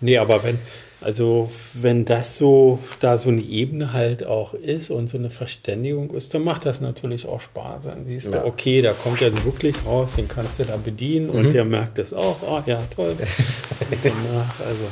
[0.00, 0.58] nee, aber wenn,
[1.00, 6.10] also wenn das so, da so eine Ebene halt auch ist und so eine Verständigung
[6.10, 7.84] ist, dann macht das natürlich auch Spaß.
[7.84, 8.42] Dann siehst ja.
[8.42, 11.34] du, okay, da kommt er wirklich raus, den kannst du da bedienen mhm.
[11.34, 13.16] und der merkt es auch, ah ja, toll.
[14.02, 14.84] danach, also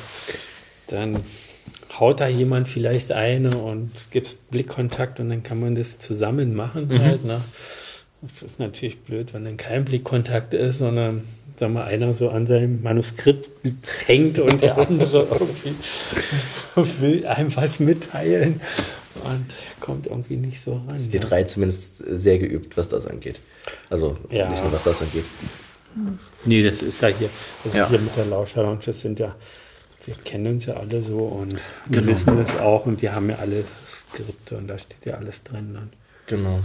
[0.87, 1.21] dann
[1.99, 6.89] haut da jemand vielleicht eine und gibt Blickkontakt und dann kann man das zusammen machen
[6.89, 7.01] mhm.
[7.01, 7.25] halt.
[7.25, 7.41] Ne?
[8.23, 11.25] Das ist natürlich blöd, wenn dann kein Blickkontakt ist, sondern
[11.59, 13.51] sag mal, einer so an seinem Manuskript
[14.07, 15.75] hängt und der andere irgendwie
[17.01, 18.61] will einem was mitteilen
[19.25, 19.47] und
[19.81, 20.97] kommt irgendwie nicht so ran.
[20.97, 23.41] Ist die drei zumindest sehr geübt, was das angeht.
[23.91, 24.49] Also ja.
[24.49, 25.25] nicht nur was das angeht.
[26.45, 27.29] Nee, das ist ja hier,
[27.65, 27.89] also ja.
[27.89, 29.35] hier mit der Lauscher Lounge, das sind ja,
[30.05, 31.55] wir kennen uns ja alle so und
[31.87, 32.13] wir genau.
[32.13, 35.75] wissen das auch und wir haben ja alle Skripte und da steht ja alles drin.
[35.75, 35.91] Dann.
[36.27, 36.61] Genau.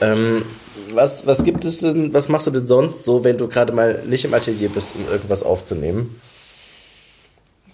[0.00, 0.44] Ähm,
[0.90, 4.02] was, was gibt es denn, was machst du denn sonst so, wenn du gerade mal
[4.06, 6.20] nicht im Atelier bist, um irgendwas aufzunehmen?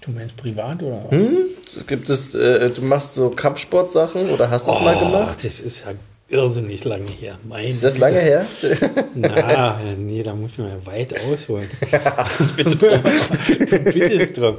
[0.01, 1.11] Du meinst privat oder?
[1.11, 1.47] Hm?
[1.87, 5.45] Gibt es, äh, du machst so Kampfsportsachen oder hast du das oh, mal gemacht?
[5.45, 5.93] Das ist ja
[6.31, 7.39] irrsinnig lange her.
[7.47, 8.47] Mein ist das lange her?
[9.15, 11.69] Na, nee, da muss man ja weit ausholen.
[12.17, 13.03] Ach, bitte drum.
[13.85, 14.57] bitte drum.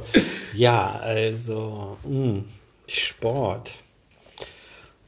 [0.54, 2.44] Ja, also, mh, hm,
[2.86, 3.70] Sport.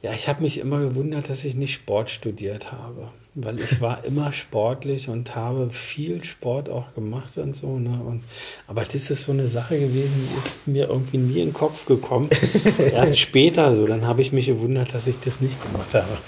[0.04, 4.04] Ja, ich habe mich immer gewundert, dass ich nicht Sport studiert habe, weil ich war
[4.04, 7.78] immer sportlich und habe viel Sport auch gemacht und so.
[7.78, 8.02] Ne?
[8.04, 8.22] Und,
[8.66, 11.86] aber das ist so eine Sache gewesen, die ist mir irgendwie nie in den Kopf
[11.86, 12.28] gekommen.
[12.78, 16.18] Erst später so, dann habe ich mich gewundert, dass ich das nicht gemacht habe.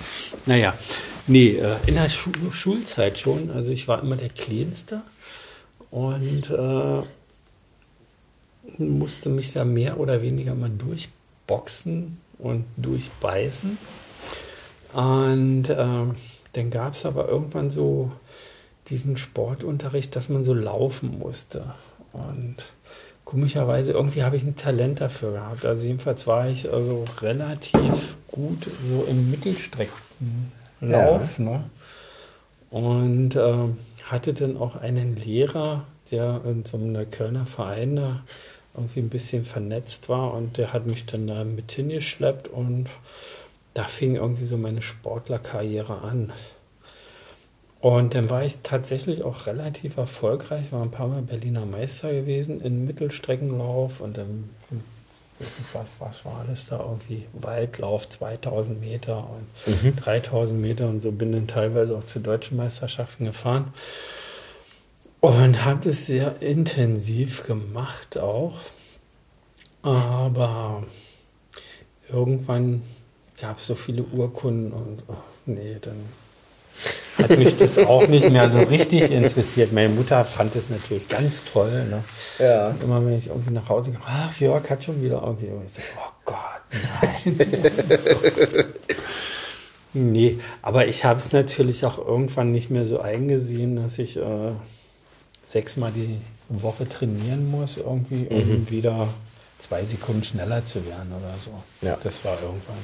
[0.46, 0.72] Naja,
[1.26, 3.50] nee, äh, in der Schu Schulzeit schon.
[3.50, 5.02] Also ich war immer der Kleinste
[5.90, 7.02] und äh,
[8.82, 13.78] musste mich da mehr oder weniger mal durchboxen und durchbeißen.
[14.92, 16.04] Und äh,
[16.52, 18.12] dann gab es aber irgendwann so
[18.88, 21.74] diesen Sportunterricht, dass man so laufen musste.
[22.12, 22.56] Und
[23.24, 25.66] komischerweise, irgendwie habe ich ein Talent dafür gehabt.
[25.66, 29.92] Also jedenfalls war ich also relativ gut so im Mittelstreckenlauf.
[30.80, 31.44] Ja.
[31.44, 31.64] Ne?
[32.70, 33.68] Und äh,
[34.04, 38.22] hatte dann auch einen Lehrer, der in so einem Kölner Verein da
[38.76, 42.88] irgendwie ein bisschen vernetzt war und der hat mich dann da mit hingeschleppt und
[43.74, 46.32] da fing irgendwie so meine Sportlerkarriere an.
[47.80, 52.60] Und dann war ich tatsächlich auch relativ erfolgreich, war ein paar Mal Berliner Meister gewesen
[52.60, 54.48] in Mittelstreckenlauf und dann,
[55.38, 59.94] weiß nicht was, was war alles da, irgendwie Waldlauf 2000 Meter und mhm.
[59.94, 63.72] 3000 Meter und so bin dann teilweise auch zu deutschen Meisterschaften gefahren.
[65.26, 68.60] Und habe das sehr intensiv gemacht auch.
[69.82, 70.82] Aber
[72.08, 72.84] irgendwann
[73.40, 75.14] gab es so viele Urkunden und oh,
[75.46, 75.96] nee, dann
[77.18, 79.72] hat mich das auch nicht mehr so richtig interessiert.
[79.72, 81.84] Meine Mutter fand es natürlich ganz toll.
[81.90, 82.04] Ne?
[82.38, 82.68] Ja.
[82.68, 85.46] Und immer wenn ich irgendwie nach Hause kam, ach Jörg hat schon wieder irgendwie.
[85.48, 86.62] Und ich sage, oh Gott,
[87.24, 88.64] nein.
[89.92, 94.52] nee, aber ich habe es natürlich auch irgendwann nicht mehr so eingesehen, dass ich äh,
[95.46, 96.18] sechsmal die
[96.48, 98.70] Woche trainieren muss, irgendwie, um mhm.
[98.70, 99.08] wieder
[99.58, 101.86] zwei Sekunden schneller zu werden oder so.
[101.86, 101.96] Ja.
[102.02, 102.76] Das war irgendwann,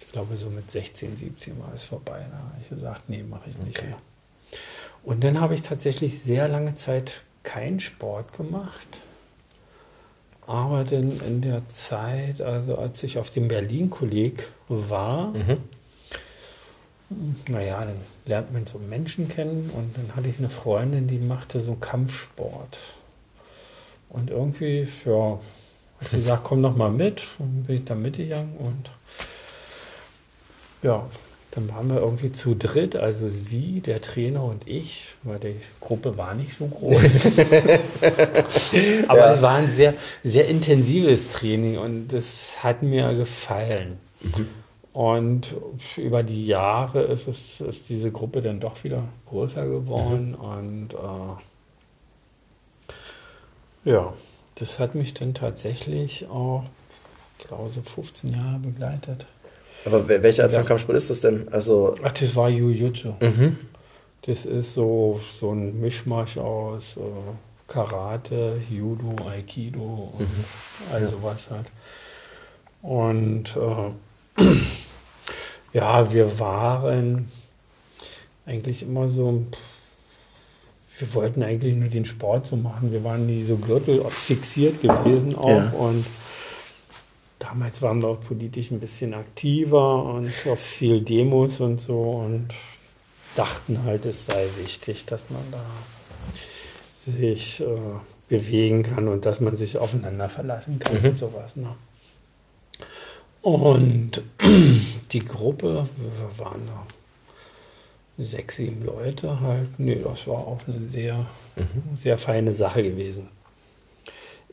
[0.00, 2.24] ich glaube, so mit 16, 17 war es vorbei.
[2.30, 3.88] Da habe ich gesagt, nee, mache ich nicht okay.
[3.88, 3.98] mehr.
[5.02, 9.00] Und dann habe ich tatsächlich sehr lange Zeit keinen Sport gemacht.
[10.46, 15.58] Aber dann in der Zeit, also als ich auf dem Berlin-Kolleg war, mhm
[17.48, 21.60] naja, dann lernt man so Menschen kennen und dann hatte ich eine Freundin, die machte
[21.60, 22.78] so Kampfsport.
[24.08, 25.38] Und irgendwie, ja,
[26.00, 27.24] hat sie gesagt, komm doch mal mit.
[27.38, 28.90] Und bin ich da mitgegangen und
[30.82, 31.06] ja,
[31.50, 36.18] dann waren wir irgendwie zu dritt, also sie, der Trainer und ich, weil die Gruppe
[36.18, 37.26] war nicht so groß.
[39.08, 39.34] Aber ja.
[39.34, 39.94] es war ein sehr,
[40.24, 43.98] sehr intensives Training und es hat mir gefallen.
[44.20, 44.48] Mhm.
[44.94, 45.54] Und
[45.96, 50.30] über die Jahre ist, es, ist diese Gruppe dann doch wieder größer geworden.
[50.30, 50.34] Mhm.
[50.36, 50.94] Und
[53.84, 54.14] äh, ja,
[54.54, 56.62] das hat mich dann tatsächlich auch,
[57.40, 59.26] ich glaube, so 15 Jahre begleitet.
[59.84, 61.48] Aber welche Art von Kampfsport ist das denn?
[61.50, 63.14] Also Ach, das war Jiu-Jitsu.
[63.20, 63.58] Mhm.
[64.22, 67.00] Das ist so, so ein Mischmasch aus äh,
[67.66, 70.44] Karate, Judo, Aikido und mhm.
[70.92, 71.08] all ja.
[71.08, 71.66] sowas halt.
[72.80, 73.90] Und äh,
[75.74, 77.28] ja, wir waren
[78.46, 79.44] eigentlich immer so,
[80.98, 82.92] wir wollten eigentlich nur den Sport so machen.
[82.92, 85.70] Wir waren nie so Gürtel fixiert gewesen auch ja.
[85.70, 86.06] und
[87.40, 92.48] damals waren wir auch politisch ein bisschen aktiver und auf viel Demos und so und
[93.34, 95.64] dachten halt, es sei wichtig, dass man da
[96.94, 97.66] sich äh,
[98.28, 101.08] bewegen kann und dass man sich aufeinander verlassen kann mhm.
[101.10, 101.56] und sowas.
[101.56, 101.74] Ne?
[103.44, 104.22] Und
[105.12, 109.78] die Gruppe, wir waren da sechs, sieben Leute halt.
[109.78, 111.94] Nee, das war auch eine sehr, mhm.
[111.94, 113.28] sehr feine Sache gewesen.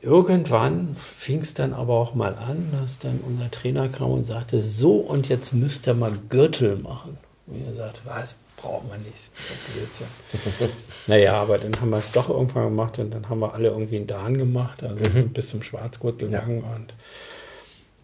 [0.02, 4.62] Irgendwann fing es dann aber auch mal an, dass dann unser Trainer kam und sagte,
[4.62, 7.18] so und jetzt müsst ihr mal Gürtel machen.
[7.48, 9.30] Und er sagte, was, braucht man nicht.
[11.08, 13.96] naja, aber dann haben wir es doch irgendwann gemacht und dann haben wir alle irgendwie
[13.96, 15.30] einen Dan gemacht, also mhm.
[15.30, 16.76] bis zum Schwarzgurt gegangen ja.
[16.76, 16.94] und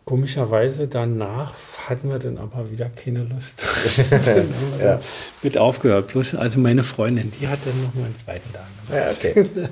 [0.08, 1.54] Komischerweise danach
[1.86, 3.62] hatten wir dann aber wieder keine Lust.
[4.82, 5.02] ja.
[5.44, 6.08] Mit aufgehört.
[6.08, 9.22] Plus, also meine Freundin, die hat dann noch mal einen zweiten Tag gemacht.
[9.26, 9.50] Ja, okay.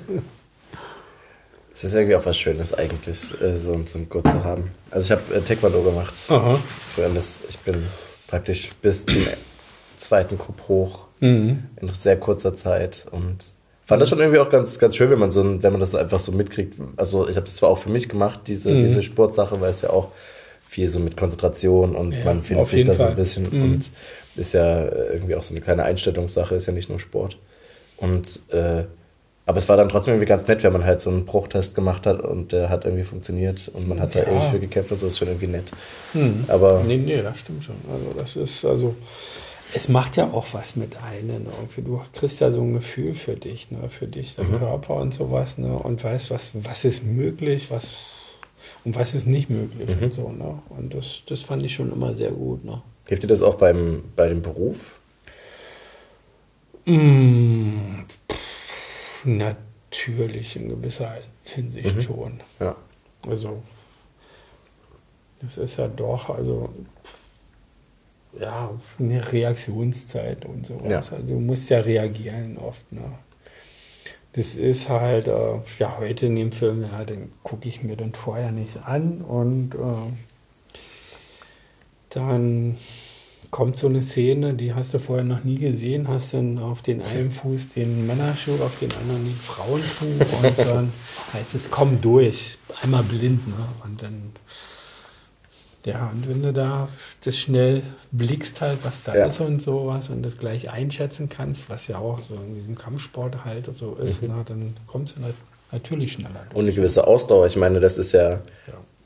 [1.74, 4.70] Es ist irgendwie auch was Schönes eigentlich, äh, so, so ein Gurt zu haben.
[4.90, 6.14] Also ich habe äh, Taekwondo gemacht.
[6.28, 6.58] Aha.
[7.48, 7.86] ich bin
[8.26, 9.26] praktisch bis zum
[9.98, 11.64] zweiten Coup hoch mhm.
[11.80, 13.52] in sehr kurzer Zeit und
[13.86, 16.18] Fand das schon irgendwie auch ganz, ganz schön, wenn man so, wenn man das einfach
[16.18, 16.74] so mitkriegt.
[16.96, 18.82] Also ich habe das zwar auch für mich gemacht, diese, mhm.
[18.82, 20.08] diese Sportsache, weil es ja auch
[20.68, 23.62] viel so mit Konzentration und ja, man findet sich da so ein bisschen mhm.
[23.62, 23.90] und
[24.34, 27.38] ist ja irgendwie auch so eine kleine Einstellungssache, ist ja nicht nur Sport.
[27.96, 28.82] Und äh,
[29.48, 32.04] aber es war dann trotzdem irgendwie ganz nett, wenn man halt so einen Bruchtest gemacht
[32.04, 34.24] hat und der hat irgendwie funktioniert und man hat ja.
[34.24, 35.70] da ewig für gekämpft und so, ist schon irgendwie nett.
[36.12, 36.44] Mhm.
[36.48, 37.76] Aber nee, nee, das stimmt schon.
[37.88, 38.96] Also das ist, also
[39.74, 41.46] es macht ja auch was mit einem.
[41.46, 41.82] Irgendwie.
[41.82, 43.88] Du kriegst ja so ein Gefühl für dich, ne?
[43.88, 44.58] für dich, dein mhm.
[44.58, 45.76] Körper und sowas, ne?
[45.76, 48.12] Und weißt, was, was ist möglich, was
[48.84, 50.04] und was ist nicht möglich mhm.
[50.04, 50.62] und so, ne?
[50.68, 52.82] Und das, das fand ich schon immer sehr gut, ne?
[53.06, 54.98] Hilft dir das auch beim, bei dem Beruf?
[56.84, 58.04] Mmh,
[59.24, 62.00] Natürlich, in gewisser Hinsicht mhm.
[62.00, 62.40] schon.
[62.60, 62.76] Ja.
[63.26, 63.62] Also,
[65.40, 66.72] das ist ja doch, also,
[68.40, 70.90] ja, eine Reaktionszeit und sowas.
[70.90, 70.98] Ja.
[70.98, 73.02] Also, du musst ja reagieren oft, ne?
[74.32, 78.12] Das ist halt, äh, ja, heute in dem Film, ja, den gucke ich mir dann
[78.12, 80.12] vorher nicht an und äh,
[82.10, 82.76] dann
[83.50, 87.00] kommt so eine Szene, die hast du vorher noch nie gesehen, hast dann auf den
[87.00, 90.92] einen Fuß den Männerschuh, auf den anderen den Frauenschuh und dann
[91.32, 93.54] heißt es, komm durch, einmal blind, ne?
[93.84, 94.32] Und dann,
[95.86, 96.88] ja, und wenn du da
[97.24, 99.26] das schnell blickst halt, was da ja.
[99.26, 103.44] ist und sowas und das gleich einschätzen kannst, was ja auch so in diesem Kampfsport
[103.44, 104.30] halt so ist, mhm.
[104.32, 105.22] na, dann kommst du
[105.70, 106.56] natürlich schneller durch.
[106.56, 108.40] Und eine gewisse Ausdauer, ich meine, das ist ja, ja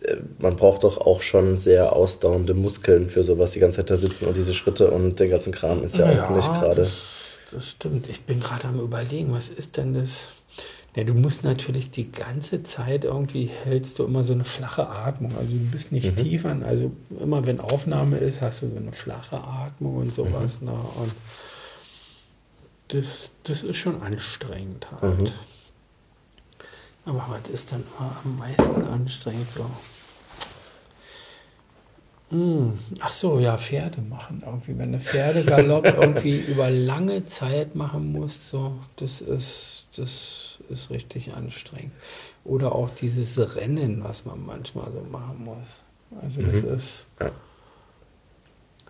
[0.08, 3.98] äh, man braucht doch auch schon sehr ausdauernde Muskeln für sowas, die ganze Zeit da
[3.98, 6.76] sitzen und diese Schritte und den ganzen Kram ist ja, ja auch nicht gerade.
[6.76, 8.08] Das, das, stimmt.
[8.08, 10.28] Ich bin gerade am überlegen, was ist denn das?
[10.96, 15.36] Ja, du musst natürlich die ganze Zeit irgendwie hältst du immer so eine flache Atmung.
[15.36, 16.16] Also du bist nicht mhm.
[16.16, 16.64] tief an.
[16.64, 16.90] Also
[17.20, 20.60] immer wenn Aufnahme ist, hast du so eine flache Atmung und sowas.
[20.60, 20.66] Mhm.
[20.68, 20.72] Ne?
[20.72, 21.12] Und
[22.88, 25.20] das, das ist schon anstrengend halt.
[25.20, 25.32] Mhm.
[27.04, 27.84] Aber was ist dann
[28.24, 29.66] am meisten anstrengend so?
[32.30, 32.78] Hm.
[33.00, 34.76] Ach so, ja, Pferde machen irgendwie.
[34.78, 41.32] Wenn eine Pferdegalopp irgendwie über lange Zeit machen muss, so, das ist, das ist richtig
[41.32, 41.92] anstrengend.
[42.44, 45.82] Oder auch dieses Rennen, was man manchmal so machen muss.
[46.20, 46.74] Also das mhm.
[46.74, 47.06] ist.
[47.20, 47.30] Ja.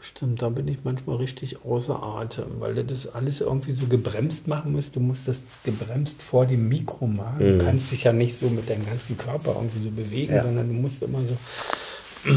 [0.02, 4.48] Stimmt, da bin ich manchmal richtig außer Atem, weil du das alles irgendwie so gebremst
[4.48, 4.96] machen musst.
[4.96, 7.36] Du musst das gebremst vor dem Mikro machen.
[7.36, 7.58] Mhm.
[7.58, 10.42] Du kannst dich ja nicht so mit deinem ganzen Körper irgendwie so bewegen, ja.
[10.42, 11.36] sondern du musst immer so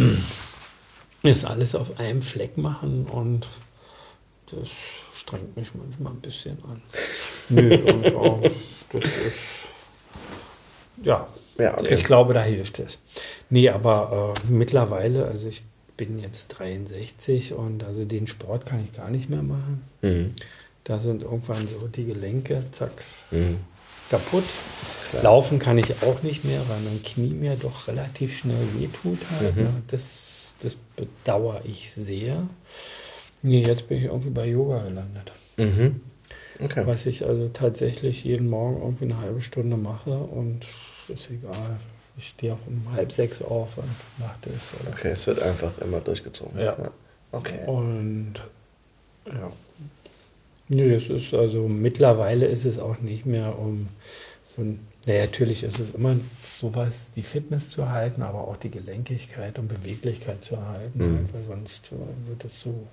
[1.23, 3.47] das alles auf einem Fleck machen und
[4.51, 4.68] das
[5.15, 6.81] strengt mich manchmal ein bisschen an.
[7.49, 8.41] Nö, und auch,
[8.99, 9.36] das ist,
[11.03, 11.95] ja, ja okay.
[11.95, 12.99] ich glaube, da hilft es.
[13.49, 15.64] Nee, aber äh, mittlerweile, also ich
[15.98, 19.84] bin jetzt 63 und also den Sport kann ich gar nicht mehr machen.
[20.02, 20.34] Mhm.
[20.84, 22.91] Da sind irgendwann so die Gelenke, zack,
[23.32, 23.57] mhm.
[24.10, 24.44] kaputt.
[25.11, 25.24] Klar.
[25.24, 29.20] Laufen kann ich auch nicht mehr, weil mein Knie mir doch relativ schnell wehtut.
[29.40, 29.64] Halt, mhm.
[29.64, 29.70] Ne?
[29.88, 32.48] das, das bedauere ich sehr.
[33.44, 35.32] Nee, jetzt bin ich irgendwie bei Yoga gelandet.
[35.57, 36.02] Mhm.
[36.62, 36.84] Okay.
[36.86, 40.66] Was ich also tatsächlich jeden Morgen irgendwie eine halbe Stunde mache und
[41.08, 41.78] ist egal.
[42.16, 43.90] Ich stehe auch um halb sechs auf und
[44.20, 44.72] mache das.
[44.80, 44.92] Oder?
[44.92, 46.60] Okay, es wird einfach immer durchgezogen.
[46.60, 46.78] Ja.
[46.78, 46.92] ja.
[47.32, 47.66] Okay.
[47.66, 48.36] Und
[49.26, 49.52] ja.
[50.70, 53.90] Nö, es ist also mittlerweile ist es auch nicht mehr um
[54.44, 56.16] so ein, naja, natürlich ist es immer
[56.58, 61.30] sowas, die Fitness zu erhalten, aber auch die Gelenkigkeit und Beweglichkeit zu erhalten, mhm.
[61.34, 61.92] weil sonst
[62.28, 62.88] wird es zu,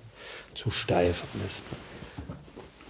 [0.55, 1.61] zu steif alles.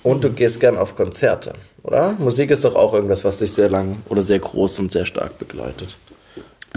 [0.04, 1.54] Und du gehst gern auf Konzerte,
[1.84, 2.14] oder?
[2.14, 5.38] Musik ist doch auch irgendwas, was dich sehr lang oder sehr groß und sehr stark
[5.38, 5.98] begleitet.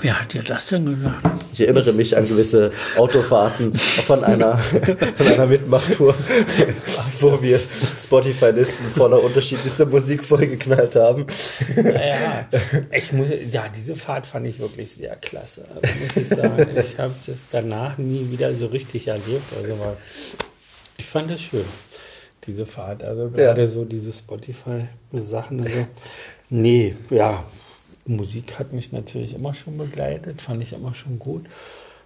[0.00, 1.24] Wer hat dir das denn gesagt?
[1.52, 4.58] Ich erinnere mich an gewisse Autofahrten von einer,
[5.16, 6.14] von einer Mitmachtour,
[7.20, 7.60] wo wir
[8.02, 11.26] Spotify-Listen voller unterschiedlichster Musik vollgeknallt haben.
[11.76, 12.48] Naja,
[12.90, 15.64] ich muss, ja, diese Fahrt fand ich wirklich sehr klasse.
[16.02, 19.44] Muss ich sagen, ich habe das danach nie wieder so richtig erlebt.
[19.56, 19.76] Also
[20.96, 21.64] ich fand das schön,
[22.46, 23.02] diese Fahrt.
[23.02, 23.66] Also gerade ja.
[23.66, 25.60] so diese Spotify-Sachen.
[25.60, 25.86] Also,
[26.50, 27.44] nee, ja,
[28.06, 31.46] Musik hat mich natürlich immer schon begleitet, fand ich immer schon gut.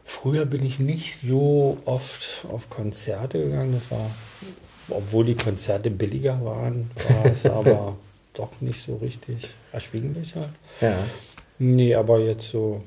[0.05, 3.75] Früher bin ich nicht so oft auf Konzerte gegangen.
[3.75, 4.11] Das war,
[4.89, 7.97] obwohl die Konzerte billiger waren, war es aber
[8.33, 10.53] doch nicht so richtig erschwinglich halt.
[10.81, 10.97] Ja.
[11.59, 12.83] Nee, aber jetzt so,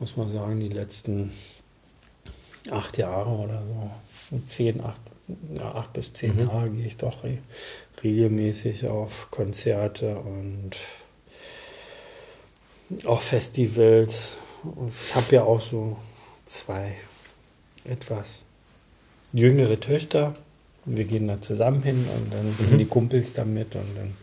[0.00, 1.32] muss man sagen, die letzten
[2.70, 5.00] acht Jahre oder so, zehn, acht,
[5.54, 6.48] ja, acht bis zehn mhm.
[6.48, 7.38] Jahre gehe ich doch re
[8.02, 10.72] regelmäßig auf Konzerte und
[13.04, 14.38] auch Festivals.
[14.88, 15.96] Ich habe ja auch so
[16.46, 16.96] zwei
[17.84, 18.42] etwas
[19.32, 20.34] jüngere Töchter.
[20.84, 22.56] Wir gehen da zusammen hin und dann mhm.
[22.58, 24.16] gehen die Kumpels damit und dann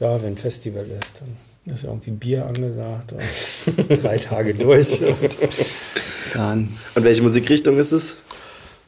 [0.00, 5.00] ja, wenn Festival ist, dann ist irgendwie Bier angesagt und drei Tage durch.
[5.00, 5.36] Und,
[6.34, 8.16] dann, Und welche Musikrichtung ist es?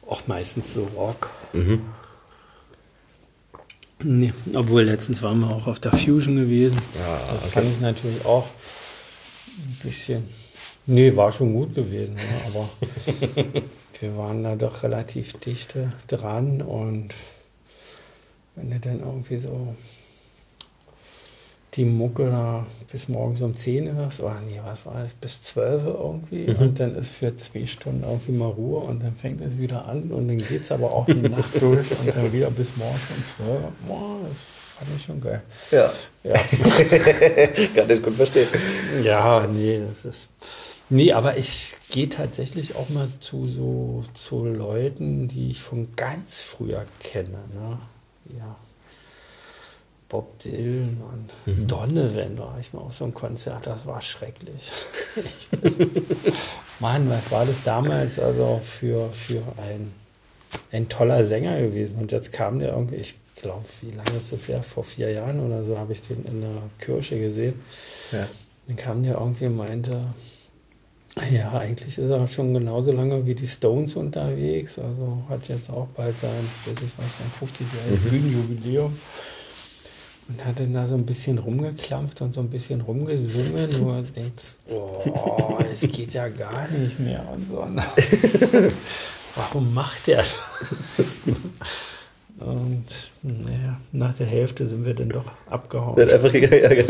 [0.07, 1.29] Auch meistens so Rock.
[4.03, 6.77] Nee, obwohl letztens waren wir auch auf der Fusion gewesen.
[7.41, 8.47] das fand ich natürlich auch
[9.57, 10.23] ein bisschen.
[10.85, 12.69] Nee, war schon gut gewesen, ja, aber
[13.99, 17.13] wir waren da doch relativ dichte dran und
[18.55, 19.75] wenn du dann irgendwie so
[21.73, 25.83] die Mucke da bis morgens um 10 hörst, oder nee, was war das, bis 12
[25.85, 29.85] irgendwie und dann ist für zwei Stunden irgendwie mal Ruhe und dann fängt es wieder
[29.85, 33.01] an und dann geht es aber auch die Nacht durch und dann wieder bis morgens
[33.15, 33.59] um 12.
[33.87, 34.43] Boah, das
[34.77, 35.41] fand ich schon geil.
[35.71, 35.91] Ja.
[36.23, 36.33] Ja.
[37.75, 38.47] Kann ich gut verstehen.
[39.03, 40.29] Ja, nee, das ist.
[40.89, 46.41] Nee, aber ich gehe tatsächlich auch mal zu so zu Leuten, die ich von ganz
[46.41, 47.39] früher kenne.
[47.53, 47.77] Ne?
[48.37, 48.55] Ja.
[50.09, 51.01] Bob Dylan
[51.45, 54.71] und Donovan war ich mal auf so einem Konzert, das war schrecklich.
[56.79, 59.91] Mann, was war das damals also für, für ein,
[60.71, 61.99] ein toller Sänger gewesen?
[61.99, 64.63] Und jetzt kam der irgendwie, ich glaube, wie lange ist das her?
[64.63, 67.59] Vor vier Jahren oder so habe ich den in der Kirche gesehen.
[68.11, 68.27] Ja.
[68.67, 70.01] Dann kam der irgendwie und meinte,
[71.31, 74.77] ja, eigentlich ist er schon genauso lange wie die Stones unterwegs.
[74.77, 78.97] Also hat jetzt auch bald sein, weiß ich was, sein 50-jähriges Bühnenjubiläum.
[80.29, 84.03] Und hat dann da so ein bisschen rumgeklampft und so ein bisschen rumgesungen, wo du
[84.03, 87.65] denkst, oh, es geht ja gar nicht mehr und so.
[89.35, 91.21] Warum macht er das?
[92.39, 92.85] Und
[93.23, 95.99] naja, nach der Hälfte sind wir dann doch abgehauen.
[95.99, 96.85] Hat einfach gegangen.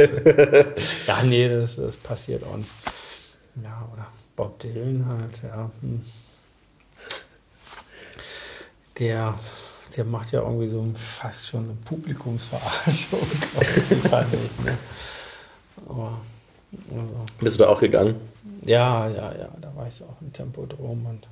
[1.07, 2.69] Ja, nee, das, das passiert auch nicht.
[3.63, 5.71] Ja, oder Bob Dylan halt, ja.
[5.81, 6.01] hm.
[8.99, 9.39] Der,
[9.97, 13.19] der macht ja irgendwie so fast schon eine Publikumsverarschung.
[14.01, 14.77] das halt nicht, ne?
[15.87, 16.19] Aber,
[16.91, 18.15] also, Bist du da auch gegangen?
[18.63, 21.27] ja, ja, ja, da war ich auch im Tempodrom und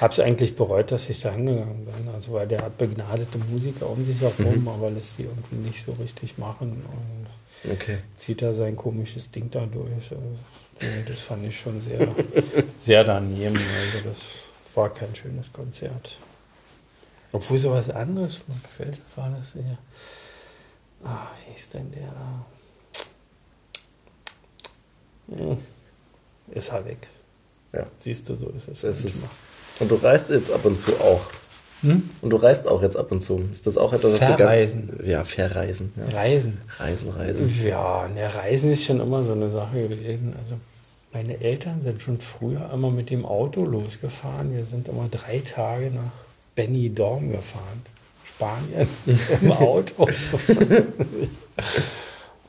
[0.00, 2.08] habe es eigentlich bereut, dass ich da hingegangen bin.
[2.14, 5.92] Also, weil der hat begnadete Musiker um sich herum, aber lässt die irgendwie nicht so
[5.92, 7.26] richtig machen und
[7.72, 7.98] Okay.
[8.16, 9.90] zieht er sein komisches Ding da durch.
[10.12, 10.16] Also,
[11.08, 12.06] das fand ich schon sehr,
[12.78, 13.56] sehr daneben.
[13.56, 14.22] Also das
[14.76, 16.16] war kein schönes Konzert.
[17.32, 19.78] Obwohl sowas anderes, mir gefällt, war das hier?
[21.04, 22.46] Ah, wie ist denn der da?
[25.36, 25.58] Hm.
[26.50, 27.06] Ist er weg.
[27.72, 27.84] Ja.
[27.98, 28.80] Siehst du, so ist es.
[28.80, 29.22] Das ist,
[29.80, 31.20] und du reist jetzt ab und zu auch.
[31.82, 32.10] Hm?
[32.22, 33.40] Und du reist auch jetzt ab und zu.
[33.52, 34.88] Ist das auch etwas, was Verreisen.
[34.88, 35.10] du gerne...
[35.10, 35.92] Ja, verreisen.
[35.96, 36.18] Ja.
[36.18, 36.60] Reisen.
[36.78, 37.64] Reisen, reisen.
[37.64, 40.34] Ja, ne, Reisen ist schon immer so eine Sache gewesen.
[40.42, 40.56] Also
[41.12, 44.56] meine Eltern sind schon früher immer mit dem Auto losgefahren.
[44.56, 46.27] Wir sind immer drei Tage nach
[46.58, 47.82] Benidorm gefahren,
[48.24, 48.88] Spanien,
[49.42, 50.08] im Auto.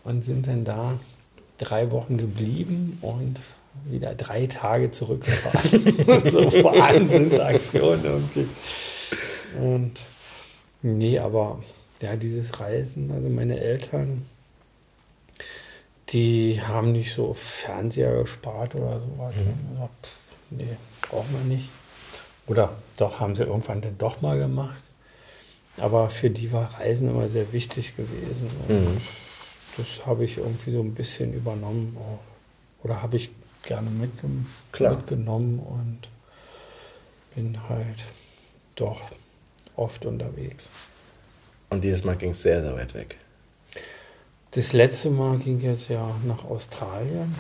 [0.03, 0.99] und sind dann da
[1.59, 3.39] drei Wochen geblieben und
[3.85, 5.79] wieder drei Tage zurückgefahren.
[6.31, 8.47] so Wahnsinnsaktion irgendwie.
[9.61, 9.91] Und
[10.81, 11.59] nee, aber
[12.01, 14.25] ja, dieses Reisen, also meine Eltern,
[16.09, 19.35] die haben nicht so Fernseher gespart oder sowas.
[19.35, 21.69] Die haben gesagt, pff, nee, brauchen wir nicht.
[22.49, 24.81] Oder doch, haben sie irgendwann dann doch mal gemacht.
[25.77, 28.49] Aber für die war Reisen immer sehr wichtig gewesen.
[28.67, 29.01] Und Mhm.
[29.77, 32.83] Das habe ich irgendwie so ein bisschen übernommen auch.
[32.83, 33.29] Oder habe ich
[33.63, 34.27] gerne mitge
[34.73, 34.95] Klar.
[34.95, 35.99] mitgenommen und
[37.33, 37.99] bin halt
[38.75, 39.01] doch
[39.77, 40.69] oft unterwegs.
[41.69, 43.15] Und dieses Mal ging es sehr, sehr weit weg.
[44.51, 47.35] Das letzte Mal ging jetzt ja nach Australien,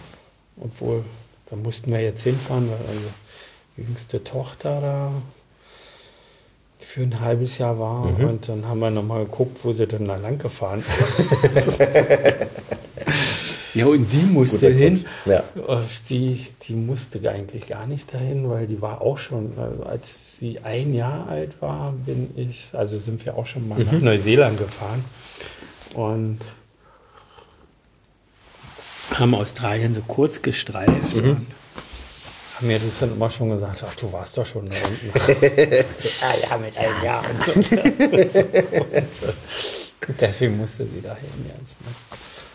[0.61, 1.03] obwohl
[1.49, 3.09] da mussten wir jetzt hinfahren, weil also
[3.79, 5.11] jüngste Tochter da
[6.79, 10.15] für ein halbes Jahr war und dann haben wir nochmal geguckt, wo sie denn da
[10.15, 10.83] lang gefahren
[11.55, 11.77] ist.
[13.75, 15.05] ja, und die musste Guter hin.
[15.25, 15.43] Ja.
[16.09, 20.61] Die, die musste eigentlich gar nicht dahin, weil die war auch schon, also als sie
[20.63, 25.03] ein Jahr alt war, bin ich, also sind wir auch schon mal nach Neuseeland gefahren
[25.93, 26.39] und
[29.13, 31.45] haben Australien so kurz gestreift und
[32.59, 35.11] haben mir das dann immer schon gesagt, ach, du warst doch schon da unten.
[35.99, 37.51] so, ah ja, mit einem Jahr und so.
[40.07, 41.27] und deswegen musste sie dahin
[41.59, 41.79] jetzt.
[41.81, 41.87] Ne?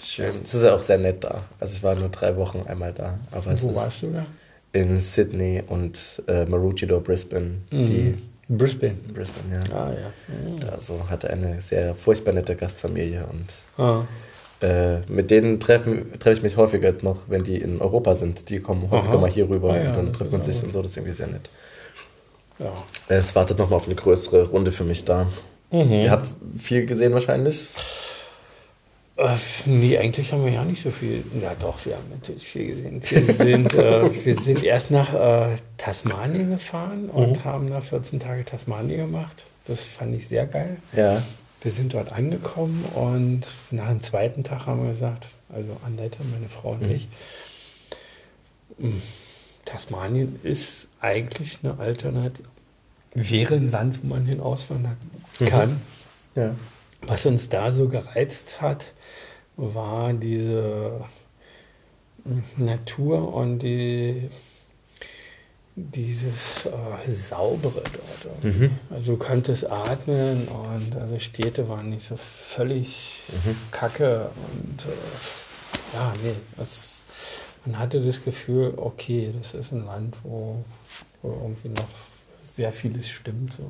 [0.02, 0.34] Schön.
[0.44, 1.44] Es ist ja auch sehr nett da.
[1.58, 3.18] Also ich war nur drei Wochen einmal da.
[3.30, 4.26] Aber es Wo ist warst du da?
[4.72, 7.62] in Sydney und äh, Maroochydore, Brisbane.
[7.70, 8.18] Die
[8.48, 8.96] Brisbane.
[9.12, 9.74] Brisbane, ja.
[9.74, 10.68] Ah ja.
[10.70, 13.46] Also hatte eine sehr furchtbar nette Gastfamilie und
[13.82, 14.02] Ah.
[14.60, 18.50] Äh, mit denen treffe treff ich mich häufiger jetzt noch, wenn die in Europa sind.
[18.50, 19.20] Die kommen häufiger Aha.
[19.20, 20.80] mal hier rüber Ah ja, und dann trifft man sich und so.
[20.80, 21.50] Das ist irgendwie sehr nett.
[22.58, 22.72] Ja.
[23.08, 25.26] Es wartet noch mal auf eine größere Runde für mich da.
[25.70, 25.92] Mhm.
[25.92, 26.26] Ihr habt
[26.58, 27.66] viel gesehen wahrscheinlich.
[29.16, 29.28] Äh,
[29.66, 31.22] nee, eigentlich haben wir ja nicht so viel.
[31.40, 33.02] Ja, doch, wir haben natürlich viel gesehen.
[33.04, 37.44] Wir sind, äh, wir sind erst nach äh, Tasmanien gefahren und mhm.
[37.44, 39.44] haben da 14 Tage Tasmanien gemacht.
[39.66, 40.76] Das fand ich sehr geil.
[40.96, 41.22] Ja.
[41.64, 46.50] Wir sind dort angekommen und nach dem zweiten Tag haben wir gesagt, also Annette, meine
[46.50, 46.90] Frau und mhm.
[46.90, 47.08] ich,
[48.78, 49.00] hm,
[49.64, 52.46] Tasmanien ist eigentlich eine Alternative,
[53.14, 54.98] wäre ein Land, wo man hinauswandern
[55.40, 55.44] mhm.
[55.46, 55.70] kann.
[56.34, 56.42] Mhm.
[56.42, 56.54] Ja.
[57.00, 58.92] Was uns da so gereizt hat,
[59.56, 61.00] war diese
[62.58, 64.28] Natur und die,
[65.76, 68.44] dieses äh, saubere dort.
[68.44, 68.70] Mhm.
[68.90, 73.56] Also du konntest atmen und also Städte waren nicht so völlig mhm.
[73.72, 77.02] kacke und äh, ja, nee, das,
[77.64, 80.64] man hatte das Gefühl, okay, das ist ein Land, wo,
[81.22, 81.88] wo irgendwie noch
[82.44, 83.54] sehr vieles stimmt.
[83.54, 83.64] So.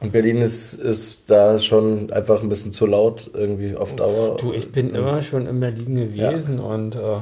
[0.00, 4.36] Und Berlin ist, ist da schon einfach ein bisschen zu laut irgendwie auf Dauer.
[4.36, 6.64] Du, ich bin immer schon in Berlin gewesen ja.
[6.64, 7.18] und äh,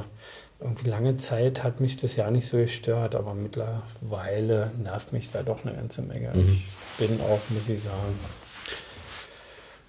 [0.60, 5.42] irgendwie lange Zeit hat mich das ja nicht so gestört, aber mittlerweile nervt mich da
[5.42, 6.30] doch eine ganze Menge.
[6.34, 6.42] Mhm.
[6.42, 6.68] Ich
[6.98, 8.18] bin auch, muss ich sagen,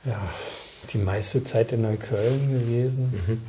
[0.06, 0.20] ja,
[0.92, 3.42] die meiste Zeit in Neukölln gewesen mhm.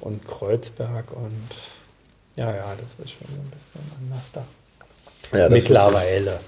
[0.00, 1.48] und Kreuzberg und
[2.36, 4.44] ja, ja, das ist schon ein bisschen anders da.
[5.36, 6.40] Ja, mittlerweile.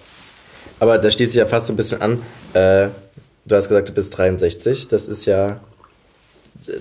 [0.81, 2.23] Aber da schließt sich ja fast so ein bisschen an.
[2.53, 2.89] Äh,
[3.45, 4.89] du hast gesagt, du bist 63.
[4.89, 5.61] Das ist ja.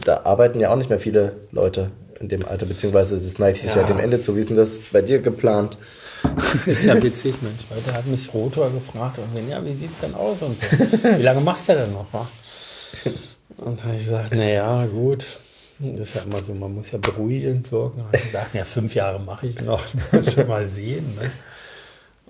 [0.04, 1.92] Da arbeiten ja auch nicht mehr viele Leute
[2.26, 4.36] in dem Alter, beziehungsweise das neigt sich ja, ja dem Ende zu.
[4.36, 5.78] Wie ist denn das bei dir geplant?
[6.66, 7.62] ist ja witzig, Mensch.
[7.70, 11.04] Heute hat mich Rotor gefragt und ja, wie sieht's denn aus und so.
[11.18, 12.12] Wie lange machst du denn noch?
[12.12, 12.28] Wa?
[13.58, 15.26] Und dann habe ich gesagt, naja, gut.
[15.78, 18.02] Das ist ja immer so, man muss ja beruhigend wirken.
[18.02, 19.84] Und ich gesagt, ja, fünf Jahre mache ich noch.
[20.48, 21.16] mal sehen.
[21.16, 21.32] Ne?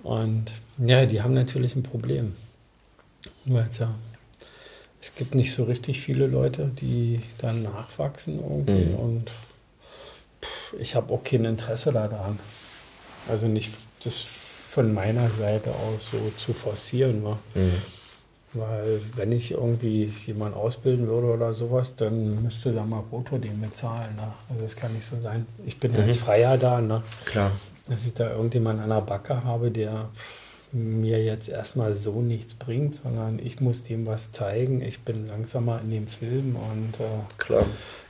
[0.02, 2.34] Und ja, die haben natürlich ein Problem.
[3.44, 3.94] Weil ja,
[5.00, 8.86] es gibt nicht so richtig viele Leute, die dann nachwachsen irgendwie.
[8.86, 8.94] Mhm.
[8.94, 9.30] Und
[10.78, 12.38] ich habe auch kein Interesse daran.
[13.28, 13.72] Also nicht
[14.04, 14.20] das
[14.76, 17.22] von meiner Seite aus so zu forcieren.
[17.22, 17.38] Ne?
[17.54, 17.72] Mhm.
[18.52, 23.60] Weil wenn ich irgendwie jemanden ausbilden würde oder sowas, dann müsste da mal Brutto den
[23.60, 24.16] bezahlen.
[24.16, 24.32] Ne?
[24.48, 25.46] Also das kann nicht so sein.
[25.64, 26.00] Ich bin mhm.
[26.00, 26.80] als Freier da.
[26.80, 27.02] Ne?
[27.24, 27.52] Klar.
[27.88, 30.08] Dass ich da irgendjemanden an der Backe habe, der
[30.72, 34.82] mir jetzt erstmal so nichts bringt, sondern ich muss dem was zeigen.
[34.82, 37.44] Ich bin langsamer in dem Film und äh,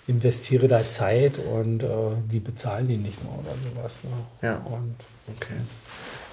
[0.06, 1.86] investiere da Zeit und äh,
[2.30, 4.00] die bezahlen die nicht mehr oder sowas.
[4.04, 4.48] Ne?
[4.48, 4.56] Ja.
[4.58, 4.94] Und,
[5.36, 5.54] okay.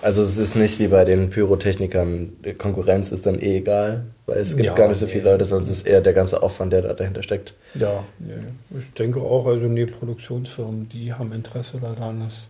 [0.02, 4.40] Also es ist nicht wie bei den Pyrotechnikern, die Konkurrenz ist dann eh egal, weil
[4.40, 5.32] es gibt ja, gar nicht so viele nee.
[5.32, 7.56] Leute, sondern es ist eher der ganze Aufwand, der da dahinter steckt.
[7.74, 8.34] Ja, nee.
[8.82, 12.48] ich denke auch, also die Produktionsfirmen, die haben Interesse daran, dass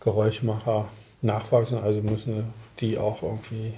[0.00, 0.88] Geräuschmacher
[1.22, 3.74] nachwachsen, also müssen die auch irgendwie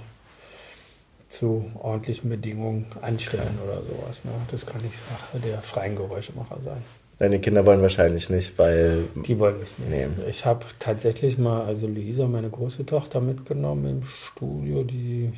[1.34, 4.24] zu ordentlichen Bedingungen anstellen oder sowas.
[4.24, 4.30] Ne?
[4.50, 6.82] Das kann nicht Sache der freien Geräuschemacher sein.
[7.18, 9.04] Deine Kinder wollen wahrscheinlich nicht, weil.
[9.26, 9.90] Die wollen mich nicht.
[9.90, 10.22] Nehmen.
[10.28, 14.82] Ich habe tatsächlich mal, also Luisa, meine große Tochter, mitgenommen im Studio.
[14.82, 15.32] Die,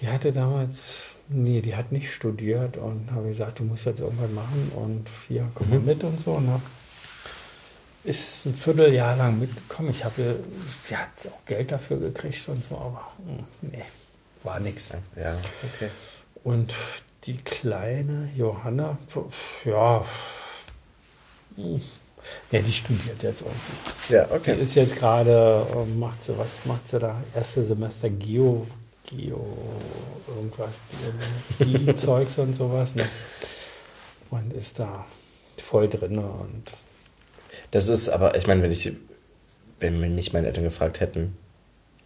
[0.00, 4.30] die hatte damals, nee, die hat nicht studiert und habe gesagt, du musst jetzt irgendwas
[4.30, 5.84] machen und hier, komm mhm.
[5.84, 6.38] mit und so.
[6.38, 6.60] Ne?
[8.04, 9.90] ist ein Vierteljahr lang mitgekommen.
[9.90, 13.84] Ich habe, sie hat auch Geld dafür gekriegt und so, aber hm, nee,
[14.44, 14.90] war nichts.
[15.16, 15.36] Ja,
[15.74, 15.90] okay.
[16.44, 16.74] Und
[17.24, 18.98] die kleine Johanna,
[19.64, 20.04] ja,
[22.50, 24.14] ja, die studiert jetzt irgendwie.
[24.14, 24.54] Ja, okay.
[24.54, 27.22] Die ist jetzt gerade, ähm, macht sie, was macht sie da?
[27.34, 28.66] Erste Semester Geo,
[29.06, 29.44] Geo,
[30.36, 30.70] irgendwas,
[31.96, 32.94] Zeugs und sowas.
[32.94, 33.08] Ne?
[34.30, 35.06] Und ist da
[35.62, 36.64] voll drin und
[37.70, 38.92] das ist aber, ich meine, wenn ich,
[39.78, 41.36] wenn mir nicht meine Eltern gefragt hätten,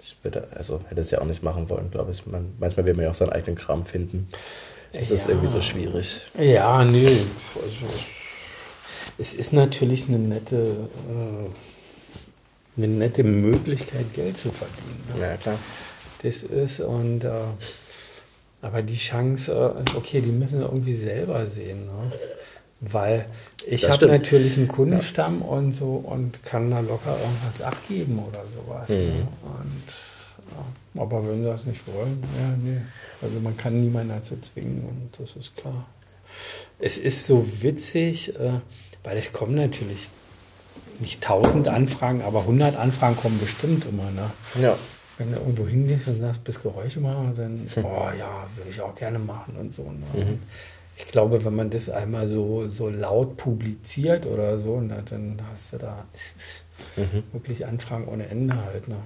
[0.04, 2.26] ich würde, also hätte es ja auch nicht machen wollen, glaube ich.
[2.26, 4.28] Man, manchmal will man ja auch seinen eigenen Kram finden.
[4.92, 5.14] Das ja.
[5.14, 6.20] ist irgendwie so schwierig.
[6.38, 7.06] Ja, nee.
[7.54, 7.86] Also,
[9.18, 11.48] es ist natürlich eine nette, äh,
[12.76, 15.04] eine nette Möglichkeit, Geld zu verdienen.
[15.14, 15.22] Ne?
[15.22, 15.58] Ja, klar.
[16.22, 17.30] Das ist und äh,
[18.60, 21.86] aber die Chance, äh, okay, die müssen irgendwie selber sehen.
[21.86, 22.12] Ne?
[22.84, 23.26] Weil
[23.64, 25.46] ich habe natürlich einen Kundenstamm ja.
[25.46, 28.88] und so und kann da locker irgendwas abgeben oder sowas.
[28.88, 28.96] Ne?
[28.98, 29.10] Mhm.
[29.18, 29.28] Ne?
[29.42, 29.84] Und,
[30.96, 32.80] ja, aber wenn sie das nicht wollen, ja, nee.
[33.22, 35.86] Also man kann niemanden dazu zwingen und das ist klar.
[36.80, 38.54] Es ist so witzig, äh,
[39.04, 40.10] weil es kommen natürlich
[40.98, 44.10] nicht tausend Anfragen, aber 100 Anfragen kommen bestimmt immer.
[44.10, 44.30] Ne?
[44.60, 44.76] Ja.
[45.18, 48.94] Wenn du irgendwo hingehst und sagst, bis Geräusche machen, dann, oh ja, würde ich auch
[48.96, 49.84] gerne machen und so.
[49.84, 50.24] Ne?
[50.24, 50.38] Mhm
[50.96, 55.72] ich glaube, wenn man das einmal so, so laut publiziert oder so, na, dann hast
[55.72, 56.04] du da
[56.96, 57.22] mhm.
[57.32, 58.88] wirklich Anfragen ohne Ende halt.
[58.88, 58.96] Ne?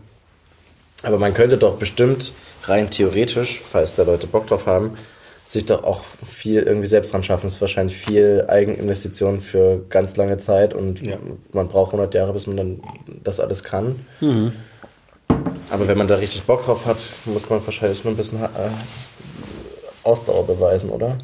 [1.02, 2.32] Aber man könnte doch bestimmt
[2.64, 4.92] rein theoretisch, falls da Leute Bock drauf haben,
[5.46, 7.46] sich doch auch viel irgendwie selbst dran schaffen.
[7.46, 11.18] Es ist wahrscheinlich viel Eigeninvestition für ganz lange Zeit und Ja.
[11.52, 12.80] man braucht 100 Jahre, bis man dann
[13.22, 14.06] das alles kann.
[15.70, 18.48] Aber wenn man da richtig Bock drauf hat, muss man wahrscheinlich nur ein bisschen äh,
[20.06, 21.18] Ausdauer beweisen, oder?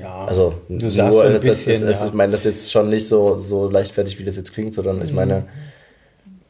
[0.00, 0.24] Ja.
[0.26, 2.06] Also, du sagst nur, so ein das, bisschen, das, das, ja.
[2.08, 5.12] ich meine das jetzt schon nicht so, so leichtfertig, wie das jetzt klingt, sondern ich
[5.12, 5.46] meine,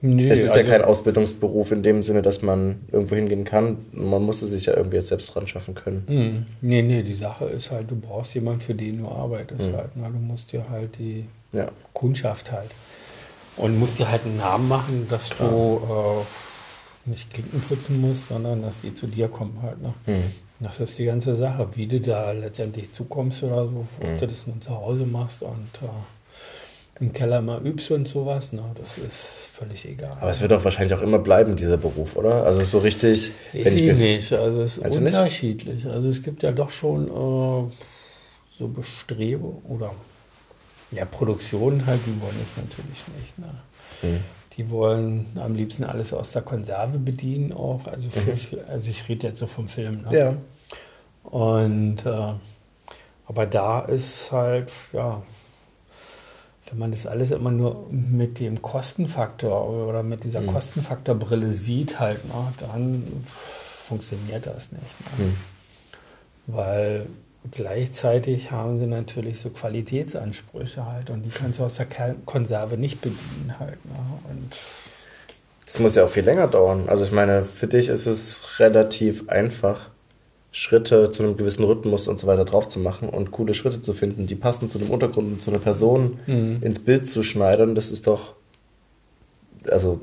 [0.02, 3.84] Nee, es ist ja also- kein Ausbildungsberuf in dem Sinne, dass man irgendwo hingehen kann.
[3.92, 6.04] Man muss es sich ja irgendwie jetzt selbst ran schaffen können.
[6.06, 9.76] Hm, Nee, nee, die Sache ist halt, du brauchst jemanden, für den du arbeitest Mhm.
[9.76, 9.94] halt.
[9.96, 10.04] Ne?
[10.10, 11.68] Du musst dir halt die Ja.
[11.92, 12.70] Kundschaft halt.
[13.58, 18.62] Und musst dir halt einen Namen machen, dass du äh, nicht Klinken putzen musst, sondern
[18.62, 19.82] dass die zu dir kommen halt.
[19.82, 19.92] Ne?
[20.06, 20.22] Mhm.
[20.60, 21.68] Das ist die ganze Sache.
[21.74, 25.68] Wie du da letztendlich zukommst oder so, ob du das nur zu Hause machst und
[25.82, 28.62] äh, im Keller mal übst und sowas, ne?
[28.78, 30.10] das ist völlig egal.
[30.20, 32.44] Aber es wird doch wahrscheinlich auch immer bleiben, dieser Beruf, oder?
[32.44, 33.30] Also es ist so richtig.
[33.54, 34.32] Weiß ich mir- nicht.
[34.34, 35.14] Also es ist Meinst du nicht?
[35.14, 35.86] unterschiedlich.
[35.86, 37.72] Also es gibt ja doch schon äh,
[38.58, 39.92] so Bestrebungen oder
[40.90, 43.38] ja, Produktionen halt, die wollen es natürlich nicht.
[43.38, 43.46] Ne?
[44.02, 44.20] Mhm.
[44.60, 47.86] Die wollen am liebsten alles aus der Konserve bedienen auch.
[47.86, 50.02] Also, für, für, also ich rede jetzt so vom Film.
[50.02, 50.08] Ne?
[50.08, 50.14] Mhm.
[50.14, 50.34] Ja.
[51.30, 52.34] Und äh,
[53.26, 55.22] aber da ist halt, ja,
[56.68, 62.22] wenn man das alles immer nur mit dem Kostenfaktor oder mit dieser Kostenfaktorbrille sieht, halt,
[62.26, 63.24] ne, dann
[63.86, 65.18] funktioniert das nicht.
[65.18, 65.24] Ne?
[65.24, 65.36] Mhm.
[66.48, 67.06] Weil
[67.52, 71.86] gleichzeitig haben sie natürlich so Qualitätsansprüche halt und die kannst du aus der
[72.26, 73.84] Konserve nicht bedienen halt.
[73.86, 73.92] Ne?
[74.30, 74.56] Und
[75.66, 76.84] Das muss ja auch viel länger dauern.
[76.88, 79.90] Also ich meine, für dich ist es relativ einfach,
[80.52, 83.92] Schritte zu einem gewissen Rhythmus und so weiter drauf zu machen und coole Schritte zu
[83.92, 86.58] finden, die passen zu dem Untergrund und zu einer Person Mhm.
[86.62, 87.74] ins Bild zu schneidern.
[87.76, 88.34] Das ist doch
[89.68, 90.00] also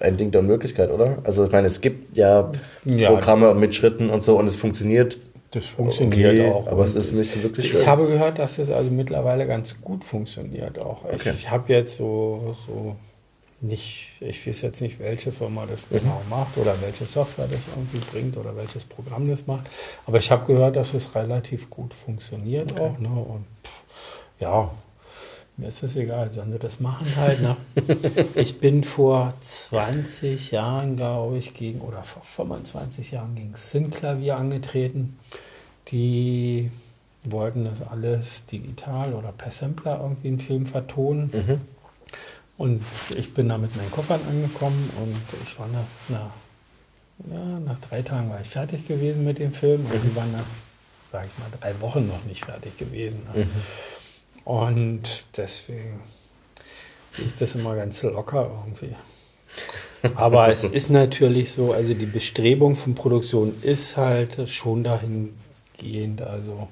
[0.00, 1.18] ein Ding der Unmöglichkeit, oder?
[1.22, 2.50] Also ich meine, es gibt ja,
[2.84, 3.10] Ja.
[3.10, 5.16] Programme mit Schritten und so und es funktioniert.
[5.54, 6.66] Das funktioniert okay, auch.
[6.68, 7.80] Aber es ist nicht so wirklich schön.
[7.80, 11.04] Ich habe gehört, dass das also mittlerweile ganz gut funktioniert auch.
[11.06, 11.32] Ich, Okay.
[11.36, 12.96] ich habe jetzt so, so
[13.60, 15.98] nicht, ich weiß jetzt nicht, welche Firma das Mhm.
[16.00, 19.66] genau macht oder welche Software das irgendwie bringt oder welches Programm das macht.
[20.06, 22.98] Aber ich habe gehört, dass es relativ gut funktioniert auch.
[22.98, 23.08] Ne?
[23.08, 23.70] Und pff,
[24.40, 24.70] ja,
[25.56, 27.40] mir ist es egal, sollen sie das machen halt.
[27.40, 27.56] Ne?
[28.34, 35.16] ich bin vor 20 Jahren, glaube ich, gegen, oder vor 25 Jahren gegen Synklavier angetreten.
[35.88, 36.70] Die
[37.22, 41.30] wollten das alles digital oder per Sampler irgendwie einen Film vertonen.
[41.32, 41.60] Mhm.
[42.56, 42.82] Und
[43.16, 48.02] ich bin da mit meinen Koffern angekommen und ich war nach, nach, ja, nach drei
[48.02, 50.44] Tagen war ich fertig gewesen mit dem Film und die waren nach,
[51.10, 53.22] sag ich mal, drei Wochen noch nicht fertig gewesen.
[53.34, 53.46] Ne?
[54.44, 56.00] Und deswegen
[57.10, 58.94] sehe ich das immer ganz locker irgendwie.
[60.14, 66.68] Aber es ist natürlich so, also die Bestrebung von Produktion ist halt schon dahingehend, also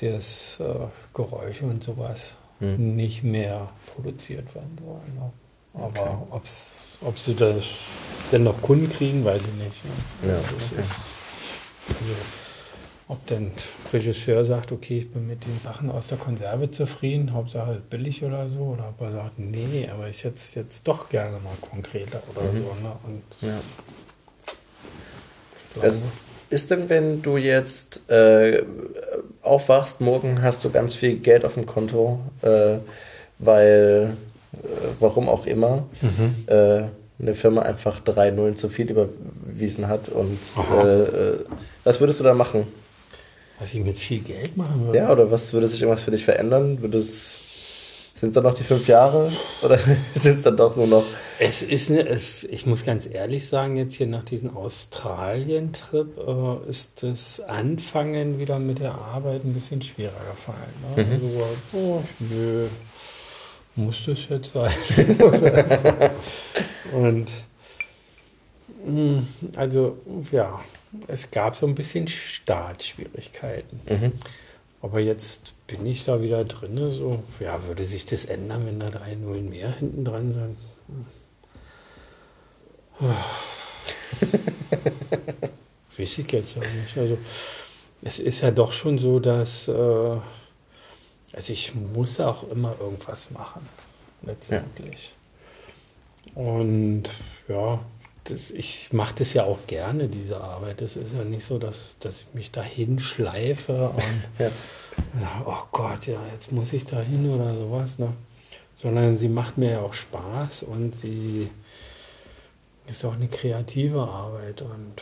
[0.00, 0.74] das äh,
[1.14, 2.94] Geräusche und sowas Hm.
[2.94, 5.14] nicht mehr produziert werden sollen.
[5.14, 5.32] Ne?
[5.82, 7.64] Aber ob's, ob sie das
[8.30, 9.84] denn noch Kunden kriegen, weiß ich nicht.
[10.22, 10.30] Ne?
[10.30, 10.84] Ja, Also, okay.
[11.88, 12.10] also,
[13.10, 13.50] ob denn
[13.92, 17.90] der Regisseur sagt, okay, ich bin mit den Sachen aus der Konserve zufrieden, Hauptsache ist
[17.90, 21.38] billig oder so, oder ob er sagt, nee, aber ich hätte es jetzt doch gerne
[21.40, 22.56] mal konkreter oder Mhm.
[22.58, 22.62] so.
[22.82, 22.92] Ne?
[23.06, 23.60] Und Ja.
[25.74, 25.94] glaube,
[26.50, 28.62] ist denn, wenn du jetzt äh,
[29.42, 32.78] aufwachst, morgen hast du ganz viel Geld auf dem Konto, äh,
[33.38, 34.14] weil,
[34.52, 34.56] äh,
[34.98, 36.34] warum auch immer, Mhm.
[36.46, 36.82] äh,
[37.20, 40.38] eine Firma einfach drei Nullen zu viel überwiesen hat und
[40.72, 41.38] äh, äh,
[41.84, 42.66] was würdest du da machen?
[43.60, 44.98] Was ich mit viel Geld machen würde.
[44.98, 46.80] Ja, oder was würde sich irgendwas für dich verändern?
[46.80, 47.36] Würde es
[48.20, 49.32] sind es dann noch die fünf Jahre
[49.62, 49.78] oder
[50.14, 51.04] sind es dann doch nur noch?
[51.38, 56.68] Es ist, ne, es, ich muss ganz ehrlich sagen, jetzt hier nach diesem Australien-Trip äh,
[56.68, 60.96] ist das Anfangen wieder mit der Arbeit ein bisschen schwerer gefallen.
[60.96, 61.04] Ne?
[61.04, 61.12] Mhm.
[61.12, 62.66] Also, oh, nö,
[63.76, 64.70] muss das jetzt sein?
[66.92, 67.26] Und
[68.86, 69.22] mh,
[69.56, 69.96] also,
[70.30, 70.60] ja,
[71.06, 73.80] es gab so ein bisschen Startschwierigkeiten.
[73.88, 74.12] Mhm.
[74.82, 76.76] Aber jetzt bin ich da wieder drin.
[76.92, 80.56] So, ja, würde sich das ändern, wenn da drei Nullen mehr hinten dran sind?
[85.98, 86.96] Weiß ich jetzt auch nicht.
[86.96, 87.18] Also,
[88.02, 89.68] es ist ja doch schon so, dass.
[89.68, 89.72] Äh,
[91.32, 93.68] also, ich muss auch immer irgendwas machen,
[94.22, 95.14] letztendlich.
[96.34, 97.04] Und
[97.48, 97.80] ja,
[98.30, 100.82] das, ich mache das ja auch gerne, diese Arbeit.
[100.82, 104.46] Es ist ja nicht so, dass, dass ich mich dahin schleife und
[105.20, 108.12] ja, oh Gott, ja, jetzt muss ich da hin oder sowas, ne?
[108.76, 111.50] Sondern sie macht mir ja auch Spaß und sie
[112.88, 114.94] ist auch eine kreative Arbeit und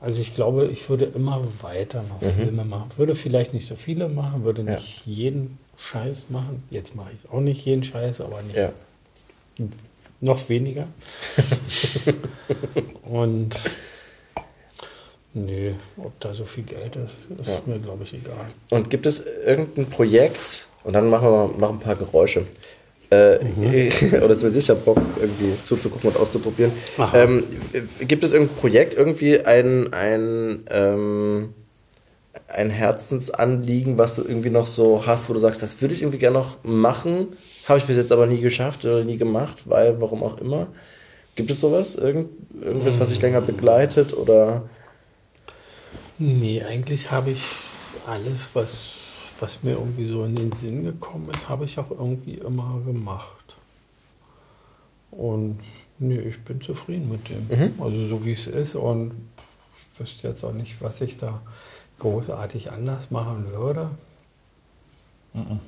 [0.00, 2.34] Also ich glaube, ich würde immer weiter noch mhm.
[2.34, 2.90] Filme machen.
[2.96, 5.12] Würde vielleicht nicht so viele machen, würde nicht ja.
[5.12, 6.62] jeden Scheiß machen.
[6.70, 8.72] Jetzt mache ich auch nicht jeden Scheiß, aber nicht ja.
[10.20, 10.86] Noch weniger.
[13.02, 13.56] Und
[15.34, 17.60] nö, ob da so viel Geld ist, ist ja.
[17.66, 18.50] mir, glaube ich, egal.
[18.70, 22.46] Und gibt es irgendein Projekt, und dann machen wir noch ein paar Geräusche,
[23.10, 23.90] äh, mhm.
[24.22, 26.72] oder zumindest ich habe Bock, irgendwie zuzugucken und auszuprobieren.
[27.12, 27.44] Ähm,
[28.00, 31.54] gibt es irgendein Projekt, irgendwie ein, ein, ähm,
[32.46, 36.18] ein Herzensanliegen, was du irgendwie noch so hast, wo du sagst, das würde ich irgendwie
[36.18, 37.28] gerne noch machen,
[37.70, 40.66] habe ich bis jetzt aber nie geschafft oder nie gemacht, weil, warum auch immer.
[41.36, 41.94] Gibt es sowas?
[41.94, 42.28] Irgend,
[42.60, 44.62] irgendwas, was sich länger begleitet oder?
[46.18, 47.42] Nee, eigentlich habe ich
[48.06, 49.00] alles, was
[49.40, 53.56] was mir irgendwie so in den Sinn gekommen ist, habe ich auch irgendwie immer gemacht.
[55.10, 55.60] Und
[55.98, 57.48] nee, ich bin zufrieden mit dem.
[57.48, 57.82] Mhm.
[57.82, 59.12] Also so wie es ist und
[59.76, 61.40] ich wüsste jetzt auch nicht, was ich da
[61.98, 63.90] großartig anders machen würde.
[65.34, 65.60] Mhm.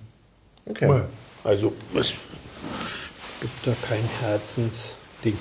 [0.67, 1.03] Okay.
[1.45, 2.13] Also es
[3.41, 5.37] gibt da kein Herzensding.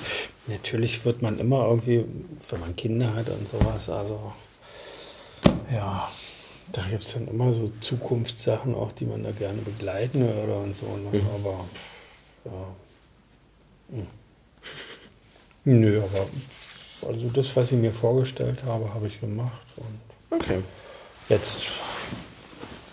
[0.48, 2.04] Natürlich wird man immer irgendwie,
[2.50, 4.32] wenn man Kinder hat und sowas, also
[5.72, 6.10] ja,
[6.72, 10.76] da gibt es dann immer so Zukunftssachen auch, die man da gerne begleiten würde und
[10.76, 10.86] so.
[10.86, 11.20] Ne?
[11.20, 11.26] Mhm.
[11.34, 11.64] Aber
[12.44, 12.66] ja.
[13.90, 14.06] Hm.
[15.64, 16.28] Nö, aber
[17.06, 19.60] also das, was ich mir vorgestellt habe, habe ich gemacht.
[19.76, 20.62] Und okay.
[21.28, 21.58] Jetzt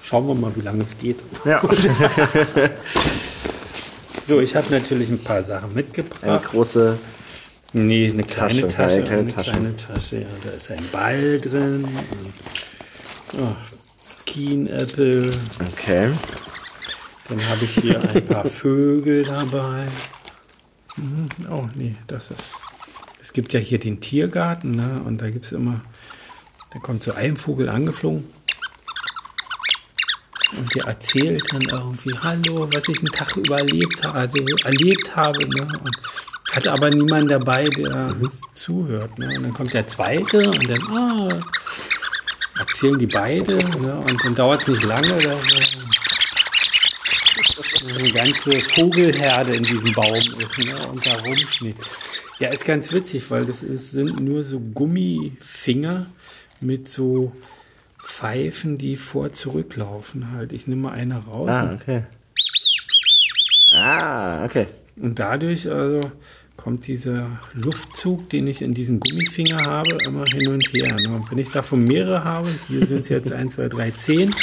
[0.09, 1.19] schauen wir mal, wie lange es geht.
[1.45, 1.61] Ja.
[4.27, 6.23] so, ich habe natürlich ein paar Sachen mitgebracht.
[6.23, 6.97] Eine große
[7.71, 8.67] Nee, eine kleine Tasche.
[8.67, 9.51] Tasche eine kleine, eine Tasche.
[9.51, 10.21] kleine Tasche.
[10.21, 11.87] Ja, da ist ein Ball drin.
[13.37, 13.55] Oh,
[14.25, 15.29] Keen Apple.
[15.71, 16.11] Okay.
[17.27, 19.85] Dann habe ich hier ein paar Vögel dabei.
[20.95, 21.29] Mhm.
[21.51, 22.55] Oh, nee, das ist.
[23.21, 25.03] Es gibt ja hier den Tiergarten, ne?
[25.05, 25.81] Und da gibt es immer.
[26.71, 28.23] Da kommt so ein Vogel angeflogen.
[30.57, 35.37] Und der erzählt dann irgendwie, hallo, was ich einen Tag überlebt habe, also erlebt habe,
[35.47, 35.67] ne?
[35.83, 35.95] Und
[36.51, 38.29] hat aber niemanden dabei, der mhm.
[38.53, 39.17] zuhört.
[39.19, 39.27] Ne?
[39.27, 41.29] Und dann kommt der zweite und dann, ah,
[42.57, 43.95] erzählen die beide ne?
[44.09, 45.37] und dann dauert es nicht lange, oder
[47.87, 50.87] eine ganze Vogelherde in diesem Baum ist ne?
[50.87, 51.77] und da rumschnitt.
[52.39, 56.07] Ja, ist ganz witzig, weil das ist, sind nur so Gummifinger
[56.61, 57.33] mit so
[58.09, 60.51] Pfeifen, die vor zurücklaufen halt.
[60.51, 61.49] Ich nehme mal eine raus.
[61.49, 62.03] Ah, okay.
[63.71, 64.67] Ah, okay.
[64.97, 66.01] Und dadurch, also
[66.57, 70.93] kommt dieser Luftzug, den ich in diesem Gummifinger habe, immer hin und her.
[70.99, 71.15] Ne?
[71.15, 74.35] Und wenn ich davon mehrere habe, hier sind es jetzt 1, 2, 3, 10,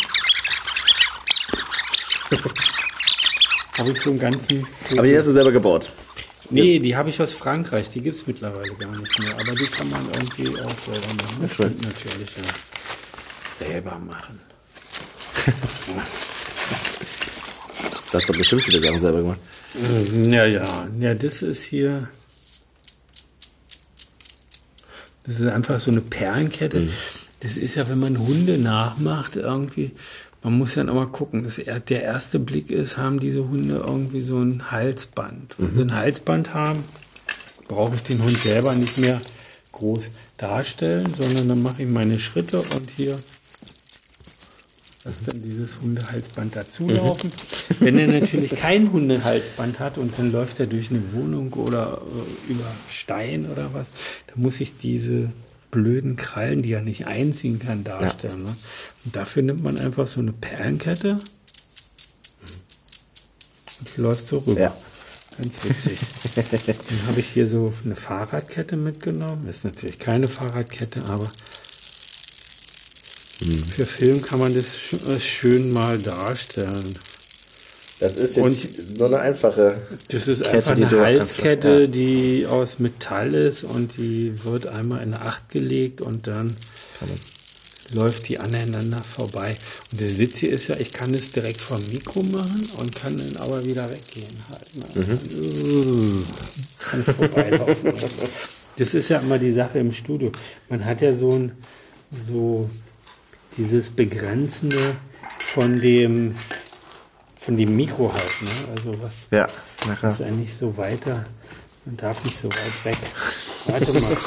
[3.76, 4.64] habe ich so einen ganzen.
[4.64, 4.98] Vogel.
[4.98, 5.90] Aber die hast du selber gebaut?
[6.48, 7.90] Nee, die habe ich aus Frankreich.
[7.90, 9.34] Die gibt es mittlerweile gar nicht mehr.
[9.34, 11.43] Aber die kann man irgendwie auch selber machen.
[11.43, 12.76] Das stimmt natürlich, ja.
[13.59, 14.41] Selber machen.
[18.11, 19.39] du hast doch bestimmt viele Sachen selber gemacht.
[19.74, 20.89] Äh, ja, ja.
[20.99, 22.09] Ja, das ist hier.
[25.24, 26.81] Das ist einfach so eine Perlenkette.
[26.81, 26.91] Mhm.
[27.41, 29.93] Das ist ja, wenn man Hunde nachmacht, irgendwie.
[30.43, 31.45] Man muss ja nochmal gucken.
[31.45, 35.57] Das, der erste Blick ist, haben diese Hunde irgendwie so ein Halsband.
[35.59, 35.77] Wenn mhm.
[35.77, 36.85] sie ein Halsband haben,
[37.69, 39.20] brauche ich den Hund selber nicht mehr
[39.73, 43.19] groß darstellen, sondern dann mache ich meine Schritte und hier
[45.07, 47.31] dass dann dieses Hundehalsband dazulaufen.
[47.31, 47.74] Mhm.
[47.78, 52.53] Wenn er natürlich kein Hundehalsband hat und dann läuft er durch eine Wohnung oder äh,
[52.53, 53.93] über Stein oder was,
[54.27, 55.31] dann muss ich diese
[55.70, 58.45] blöden Krallen, die er nicht einziehen kann, darstellen.
[58.45, 58.51] Ja.
[58.51, 58.57] Ne?
[59.05, 61.19] Und dafür nimmt man einfach so eine Perlenkette
[63.78, 64.61] und die läuft so rüber.
[64.61, 64.77] Ja.
[65.39, 65.99] Ganz witzig.
[66.35, 69.47] Dann habe ich hier so eine Fahrradkette mitgenommen.
[69.49, 71.27] Ist natürlich keine Fahrradkette, aber
[73.47, 73.64] hm.
[73.64, 76.94] Für Film kann man das äh, schön mal darstellen.
[77.98, 79.81] Das ist jetzt und nur eine einfache.
[80.09, 81.86] Das ist Kette, einfach eine Halskette, einfach, ja.
[81.86, 86.55] die aus Metall ist und die wird einmal in Acht gelegt und dann
[87.94, 89.55] läuft die aneinander vorbei.
[89.93, 93.36] Und das Witzige ist ja, ich kann es direkt vom Mikro machen und kann dann
[93.36, 94.97] aber wieder weggehen halt.
[94.97, 95.18] Ne?
[95.35, 96.27] Mhm.
[96.78, 97.93] Kann vorbeilaufen.
[98.77, 100.32] das ist ja immer die Sache im Studio.
[100.68, 101.52] Man hat ja so ein
[102.28, 102.68] so
[103.57, 104.97] dieses Begrenzende
[105.39, 106.37] von dem
[107.39, 108.74] von dem Mikro halt, ne?
[108.77, 109.47] Also was ja,
[110.09, 111.27] ist eigentlich so weiter,
[111.85, 112.97] man darf nicht so weit weg.
[113.66, 114.16] Warte mal.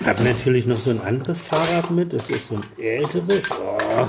[0.00, 3.44] Ich habe natürlich noch so ein anderes Fahrrad mit, das ist so ein älteres.
[3.52, 4.08] Oh.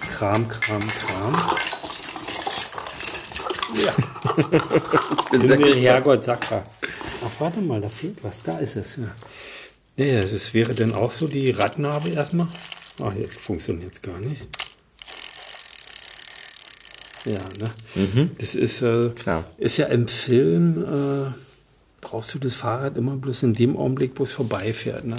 [0.00, 1.34] Kram, Kram, Kram.
[3.84, 3.94] Ja.
[4.36, 6.64] ich bin Himmel, Herrgott, Sacker.
[7.24, 8.42] Ach, warte mal, da fehlt was.
[8.42, 8.96] Da ist es.
[8.96, 10.04] Ja.
[10.04, 12.48] Ja, das wäre dann auch so die Radnabe erstmal.
[13.02, 14.46] Ach, jetzt funktioniert es gar nicht.
[17.26, 18.06] Ja, ne?
[18.06, 18.30] Mhm.
[18.38, 19.44] Das ist, äh, Klar.
[19.58, 21.32] ist ja im Film, äh,
[22.00, 25.04] brauchst du das Fahrrad immer bloß in dem Augenblick, wo es vorbeifährt.
[25.04, 25.16] Ne?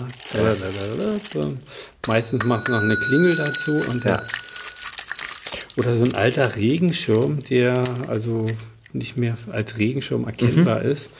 [2.08, 4.24] Meistens machst du noch eine Klingel dazu und Ja.
[5.76, 8.46] oder so ein alter Regenschirm, der also
[8.94, 11.12] nicht mehr als Regenschirm erkennbar ist.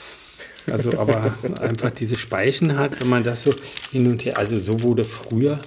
[0.70, 3.52] Also aber einfach diese Speichen hat, wenn man das so
[3.92, 5.60] hin und her, also so wurde früher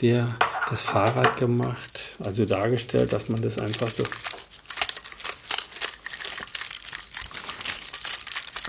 [0.00, 0.36] der,
[0.70, 4.02] das Fahrrad gemacht, also dargestellt, dass man das einfach so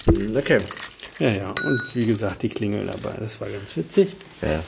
[0.06, 0.60] Hm, Okay.
[1.20, 4.16] Ja, ja, und wie gesagt, die Klingel dabei, das war ganz witzig.
[4.42, 4.64] Ja.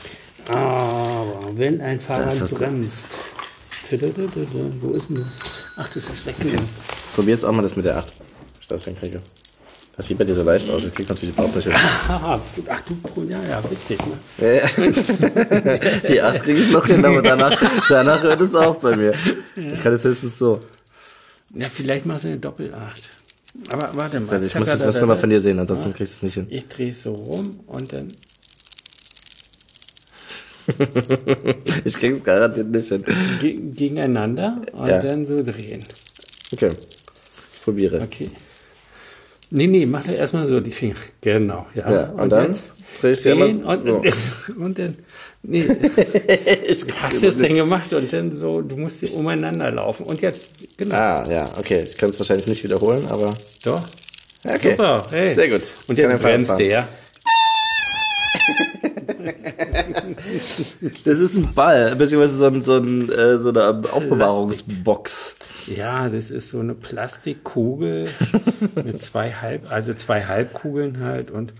[0.54, 3.08] Aber wenn ein Fahrrad Das bremst.
[3.90, 5.26] Wo ist denn das?
[5.76, 6.68] Ach, das ist weggegangen.
[7.14, 8.06] Probier jetzt auch mal das mit der 8.
[8.06, 9.20] Ob ich das hinkriege.
[9.96, 10.84] Das sieht bei dir so leicht aus.
[10.84, 11.74] Ich krieg's natürlich überhaupt nicht hin.
[11.74, 12.82] Haha, ach
[13.14, 14.18] du, ja, ja, witzig, ne?
[14.38, 14.66] Ja, ja.
[16.08, 19.14] Die 8 kriege ich noch hin, aber danach, danach hört es auf bei mir.
[19.72, 20.58] Ich kann es höchstens so.
[21.54, 23.02] Ja, vielleicht machst du eine Doppelacht.
[23.68, 24.32] Aber warte mal.
[24.34, 26.46] Also ich muss das nochmal von dir sehen, ansonsten kriegst du es nicht hin.
[26.50, 28.08] Ich drehe es so rum und dann.
[31.84, 33.04] Ich krieg's garantiert nicht hin.
[33.40, 35.00] ge gegeneinander und Ja.
[35.02, 35.84] dann so drehen.
[36.52, 36.70] Okay.
[37.54, 38.00] Ich probiere.
[38.00, 38.30] Okay.
[39.56, 40.96] Nee, nee, mach doch erstmal so die Finger.
[41.20, 41.88] Genau, ja.
[41.88, 42.56] Ja, und dann
[43.00, 44.02] dreh ich sie immer und, so.
[44.58, 44.96] und dann.
[45.44, 45.68] Nee,
[47.00, 50.06] hast du es denn gemacht und dann so, du musst sie umeinander laufen.
[50.06, 50.96] Und jetzt, genau.
[50.96, 51.84] Ah, ja, okay.
[51.86, 53.32] Ich kann es wahrscheinlich nicht wiederholen, aber.
[53.64, 53.84] Doch.
[54.44, 54.70] Okay.
[54.72, 55.36] Super, hey.
[55.36, 55.62] Sehr gut.
[55.86, 56.58] Und jetzt bremst anfangen.
[56.58, 56.88] der.
[61.04, 65.36] Das ist ein Ball, beziehungsweise so, ein, so, ein, äh, so eine Aufbewahrungsbox.
[65.66, 68.08] Ja, das ist so eine Plastikkugel
[68.84, 71.52] mit zwei Halb, also zwei Halbkugeln halt und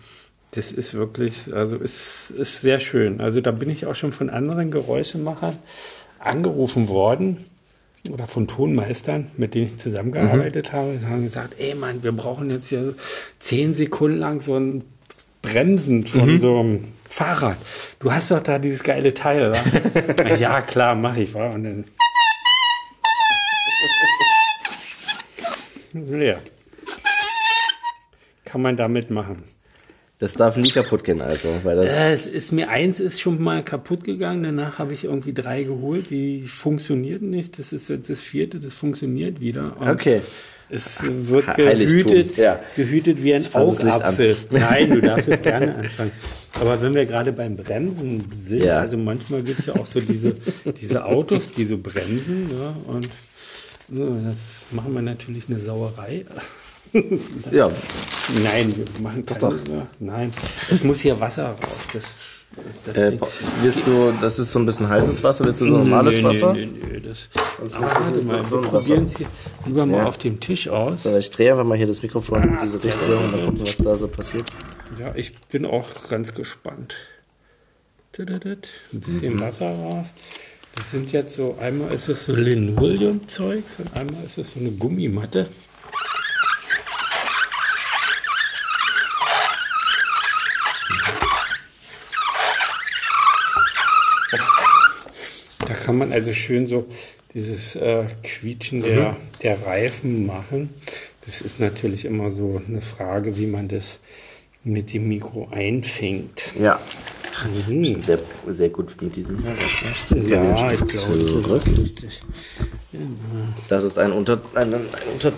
[0.53, 3.21] das ist wirklich, also ist, ist sehr schön.
[3.21, 5.59] Also da bin ich auch schon von anderen Geräuschemachern
[6.21, 7.39] angerufen worden
[8.11, 10.99] oder von Tonmeistern, mit denen ich zusammengearbeitet habe.
[11.01, 12.95] Die haben gesagt, ey Mann, wir brauchen jetzt hier
[13.39, 14.85] zehn Sekunden lang so ein
[15.43, 17.57] Bremsen von so einem Fahrrad.
[18.01, 20.25] Du hast doch da dieses geile Teil, wa?
[20.37, 21.49] ja, klar, mache ich, wa?
[21.49, 21.85] Und dann
[25.95, 26.37] Ja.
[28.45, 29.45] Kann man damit machen.
[30.19, 31.91] Das darf nie kaputt gehen, also, weil das.
[31.91, 34.45] Äh, Es ist mir eins ist schon mal kaputt gegangen.
[34.45, 36.11] Danach habe ich irgendwie drei geholt.
[36.11, 37.59] Die funktionierten nicht.
[37.59, 38.61] Das ist jetzt das vierte.
[38.61, 39.77] Das funktioniert wieder.
[39.79, 40.23] Und Okay.
[40.71, 42.59] Es wird gehütet, ja.
[42.75, 43.45] gehütet wie ein.
[43.55, 44.37] Augapfel.
[44.51, 46.13] Nein, du darfst es gerne anfangen.
[46.61, 48.79] Aber wenn wir gerade beim Bremsen sind, Ja.
[48.79, 50.35] also manchmal gibt es ja auch so diese,
[50.81, 52.49] diese Autos, die so bremsen.
[52.51, 53.09] Ja, und
[53.93, 56.25] so, das machen wir natürlich eine Sauerei.
[57.51, 57.69] Ja,
[58.45, 59.53] Nein, wir machen keine, doch.
[59.69, 60.31] Ja, Nein,
[60.71, 61.59] es muss hier Wasser raus.
[61.93, 62.05] Das,
[62.85, 63.19] das äh,
[63.63, 66.53] willst du, das ist so ein bisschen heißes Wasser, willst du so normales Wasser?
[66.53, 67.29] Nee, nee, nee, das,
[67.61, 69.27] willst du warte mal, so wir probieren es hier
[69.67, 70.07] lieber mal Ja.
[70.07, 71.03] auf dem Tisch aus.
[71.03, 73.77] So, ich drehe einfach mal hier das Mikrofon in diese Richtung und dann gucken, was
[73.79, 74.45] da so passiert.
[74.99, 76.95] Ja, ich bin auch ganz gespannt.
[78.93, 80.07] Ein bisschen Wasser rauf.
[80.77, 84.71] Das sind jetzt so, einmal ist es so Linoleum-Zeugs und einmal ist es so eine
[84.71, 85.49] Gummimatte.
[95.67, 96.87] Da kann man also schön so
[97.33, 100.71] dieses äh, Quietschen der, der Reifen machen.
[101.27, 103.99] Das ist natürlich immer so eine Frage, wie man das
[104.65, 106.43] mit dem Mikro einfängt.
[106.59, 106.81] Ja,
[107.67, 108.01] Mhm.
[108.01, 108.19] sehr,
[108.49, 109.43] sehr gut mit diesem.
[109.45, 109.51] Ja,
[110.25, 111.67] wieder ein ich glaube, das zurück.
[111.67, 112.23] ist richtig.
[113.69, 114.81] Das ist ein Unter, ein, ein
[115.13, 115.33] Unter,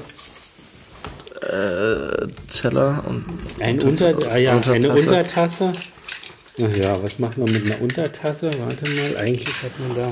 [1.42, 3.24] äh, Teller und
[3.60, 5.08] Ein Unter, ah ja, eine Untertasse.
[5.08, 5.72] Untertasse.
[6.62, 8.50] Ach ja, was macht man mit einer Untertasse?
[8.58, 10.10] Warte mal, eigentlich hat man da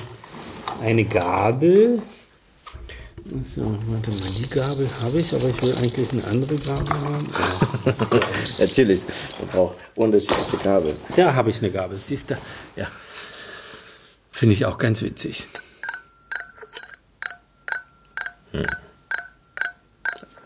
[0.82, 2.00] eine Gabel.
[3.26, 7.26] So, warte mal, die Gabel habe ich, aber ich will eigentlich eine andere Gabel haben.
[8.58, 9.04] Natürlich,
[9.38, 10.94] man braucht unterschiedliche Kabel.
[11.16, 11.98] Ja, habe ich eine Gabel.
[11.98, 12.34] Siehst du?
[12.76, 12.86] Ja.
[14.30, 15.48] Finde ich auch ganz witzig.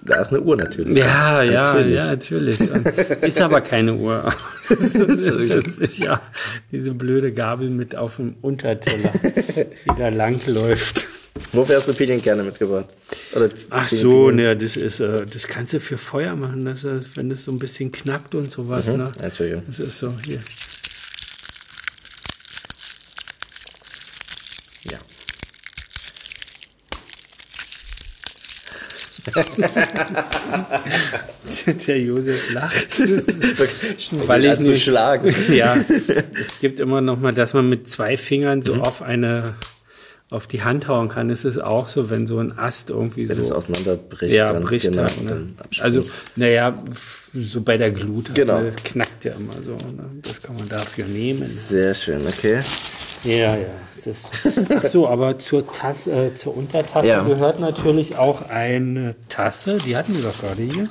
[0.02, 0.96] Da ist eine Uhr natürlich.
[0.96, 1.94] Ja, ja, natürlich.
[1.94, 2.60] ja, natürlich.
[3.20, 4.32] Ist aber keine Uhr.
[4.68, 4.94] Ist,
[5.98, 6.20] ja,
[6.70, 11.08] diese blöde Gabel mit auf dem Unterteller, die da lang läuft.
[11.52, 12.86] Wofür hast du Pilien gerne mitgebracht?
[13.34, 17.16] Oder Ach so, ne, das ist, äh, das kannst du für Feuer machen, das ist,
[17.16, 19.10] wenn das so ein bisschen knackt und sowas, ne?
[19.22, 19.62] Entschuldigung.
[19.66, 20.40] Das ist so, hier.
[24.84, 24.98] Ja.
[31.86, 33.00] Der Josef lacht.
[34.26, 35.34] Weil ich nicht schlagen.
[35.50, 35.76] Ja,
[36.46, 38.82] es gibt immer noch mal, dass man mit zwei Fingern so mhm.
[38.82, 39.56] auf eine
[40.30, 41.30] auf die Hand hauen kann.
[41.30, 44.34] Es ist auch so, wenn so ein Ast irgendwie wenn so das auseinanderbricht.
[44.34, 45.48] Ja, dann, bricht genau, halt, ne?
[45.80, 46.04] Also,
[46.36, 46.74] naja,
[47.32, 48.34] so bei der Glut.
[48.34, 48.62] Genau.
[48.62, 49.72] Das knackt ja immer so.
[49.72, 50.04] Ne?
[50.22, 51.48] Das kann man dafür nehmen.
[51.48, 52.60] Sehr schön, okay.
[53.24, 53.68] Ja, ja.
[54.04, 54.16] Das,
[54.76, 57.22] ach so, aber zur, Tasse, äh, zur Untertasse ja.
[57.22, 59.78] gehört natürlich auch eine Tasse.
[59.78, 60.88] Die hatten wir doch gerade hier.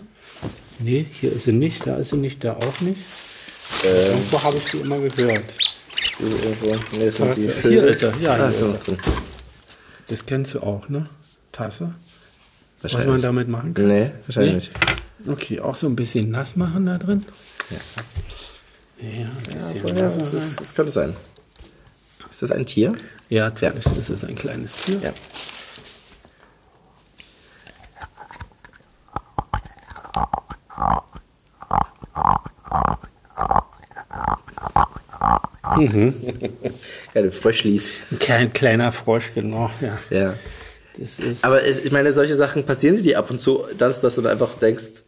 [0.79, 3.01] Nee, hier ist sie nicht, da ist sie nicht, da auch nicht.
[3.83, 4.11] Ähm.
[4.11, 5.66] Irgendwo habe ich die immer gehört.
[6.19, 6.75] Irgendwo.
[6.97, 8.35] Nee, sind die hier ist er, ja.
[8.35, 8.97] Hier ist er.
[10.07, 11.05] Das kennst du auch, ne?
[11.51, 11.93] Tasse?
[12.81, 13.87] Was man damit machen kann?
[13.87, 14.71] Nee, wahrscheinlich
[15.25, 15.31] nee?
[15.31, 17.25] Okay, auch so ein bisschen nass machen da drin?
[17.69, 17.77] Ja.
[18.99, 21.15] Ja, ein bisschen ja, das, ist, das könnte sein.
[22.31, 22.95] Ist das ein Tier?
[23.29, 23.69] Ja, ja.
[23.69, 24.99] ist es ein kleines Tier.
[25.01, 25.13] Ja.
[35.75, 36.13] Mhm.
[37.13, 37.91] Keine Fröschlis.
[38.19, 39.69] Kein kleiner Frosch, genau.
[39.81, 39.97] Ja.
[40.09, 40.33] ja.
[41.41, 44.31] Aber es, ich meine, solche Sachen passieren dir ab und zu, dass, dass du da
[44.31, 45.03] einfach denkst,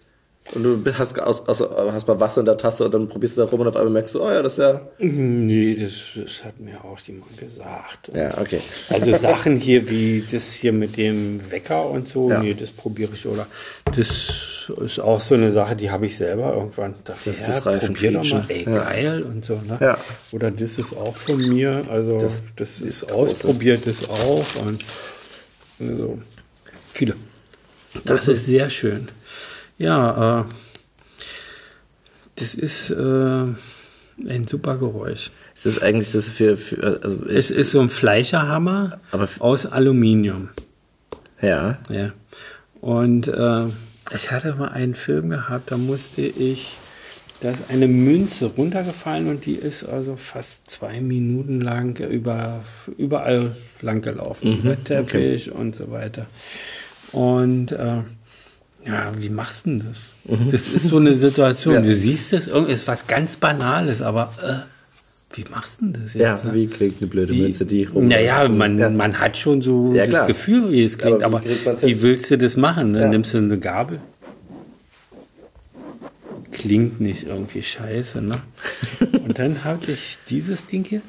[0.55, 3.41] und du hast, aus, aus, hast mal Wasser in der Tasse und dann probierst du
[3.41, 4.81] da rum und auf einmal merkst du, oh ja, das ist ja.
[4.97, 8.09] Nee, das, das hat mir auch jemand gesagt.
[8.15, 8.61] Ja, okay.
[8.89, 12.39] Also Sachen hier wie das hier mit dem Wecker und so, ja.
[12.39, 13.45] nee, das probiere ich oder.
[13.95, 14.31] Das
[14.69, 18.31] ist auch so eine Sache, die habe ich selber irgendwann das ja, das probier doch
[18.31, 18.83] mal, ey, ja.
[18.83, 19.77] geil und so, ne?
[19.81, 19.97] Ja.
[20.31, 24.83] Oder das ist auch von mir, also das, das ist, ist ausprobiert, das auch und
[25.79, 26.19] also,
[26.93, 27.15] viele.
[28.05, 29.07] Das ist sehr schön.
[29.77, 30.43] Ja, äh,
[32.35, 32.95] das ist äh,
[34.27, 35.31] ein super Geräusch.
[35.55, 38.99] Ist das eigentlich das für, für also Es ist so ein Fleischerhammer
[39.39, 40.49] aus Aluminium.
[41.41, 41.79] Ja.
[41.89, 42.11] Ja.
[42.81, 43.65] Und äh,
[44.13, 46.77] ich hatte mal einen Film gehabt, da musste ich,
[47.41, 52.63] da ist eine Münze runtergefallen und die ist also fast zwei Minuten lang über,
[52.97, 54.61] überall lang gelaufen.
[54.63, 55.59] Mhm, Teppich okay.
[55.59, 56.25] und so weiter.
[57.11, 58.01] Und äh,
[58.85, 60.13] ja, wie machst du denn das?
[60.25, 60.51] Mhm.
[60.51, 61.75] Das ist so eine Situation.
[61.75, 61.81] Ja.
[61.81, 64.78] Du siehst das, ist was ganz Banales, aber äh,
[65.33, 66.43] wie machst du denn das jetzt?
[66.43, 68.07] Ja, wie klingt eine blöde wie, Münze, die rum.
[68.07, 68.89] Naja, man, ja.
[68.89, 72.31] man hat schon so ja, das Gefühl, wie es klingt, aber, wie, aber wie willst
[72.31, 72.93] du das machen?
[72.93, 73.99] Dann nimmst du eine Gabel.
[76.51, 78.35] Klingt nicht irgendwie scheiße, ne?
[79.25, 81.01] Und dann habe ich dieses Ding hier.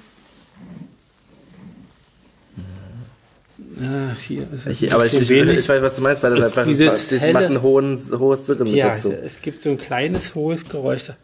[3.82, 7.08] Ah, hier ich, aber ich, ich, ich, weiß, was du meinst, weil das einfach dieses
[7.08, 9.10] das helle, macht ein hohen, hohes Sirren ja, dazu.
[9.10, 11.04] Es gibt so ein kleines, hohes Geräusch.
[11.04, 11.16] Da.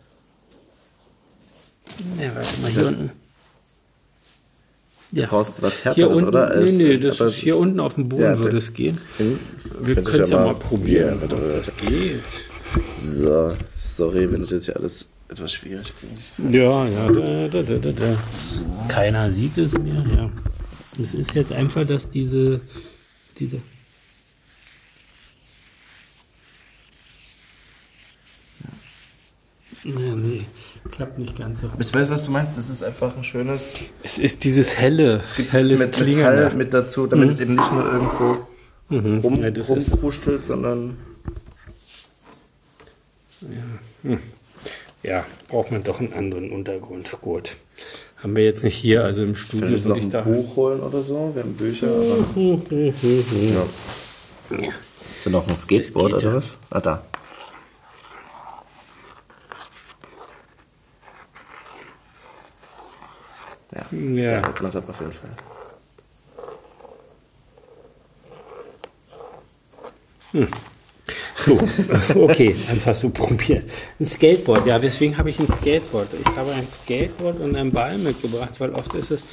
[2.20, 2.88] Ja, warte mal, hier ja.
[2.88, 3.10] unten.
[5.12, 5.22] Ja.
[5.22, 6.60] Du brauchst was Härteres, unten, oder?
[6.60, 8.98] Nee, nee, das, das hier unten auf dem Boden ja, würde es gehen.
[9.80, 12.22] Wir können es ja mal probieren, ja, ob das geht.
[13.02, 16.34] So, sorry, wenn das jetzt hier alles etwas schwierig ist.
[16.38, 18.18] Ja, ja, da, da, da, da.
[18.88, 20.30] Keiner sieht es mehr, ja.
[21.00, 22.60] Es ist jetzt einfach, dass diese,
[23.38, 23.60] diese
[29.84, 30.44] Ja, nee,
[30.90, 31.70] klappt nicht ganz so.
[31.78, 32.58] Ich weiß, was du meinst.
[32.58, 33.76] Es ist einfach ein schönes.
[34.02, 37.32] Es ist dieses helle, es gibt helles mit Metall mit dazu, damit mhm.
[37.32, 38.36] es eben nicht nur irgendwo
[38.88, 39.18] mhm.
[39.18, 40.96] rum, ja, rumkrustelt, sondern.
[43.42, 44.10] Ja.
[44.10, 44.18] Hm.
[45.02, 47.10] ja, braucht man doch einen anderen Untergrund.
[47.20, 47.56] Gut.
[48.16, 49.68] Haben wir jetzt nicht hier, also im Studio.
[49.68, 51.32] Wir noch ein da Buch holen oder so?
[51.34, 51.88] Wir haben Bücher.
[51.88, 52.96] Aber ja.
[54.58, 54.72] ja.
[55.16, 56.56] Ist da noch ein Skateboard oder was?
[56.70, 57.04] Ah, da.
[63.76, 64.40] Ja, ja.
[64.40, 65.30] der knattert auf jeden Fall.
[70.32, 70.48] Hm.
[71.44, 71.58] So,
[72.20, 73.64] okay, einfach so probieren.
[74.00, 76.08] Ein Skateboard, ja, weswegen habe ich ein Skateboard?
[76.18, 79.24] Ich habe ein Skateboard und einen Ball mitgebracht, weil oft ist es,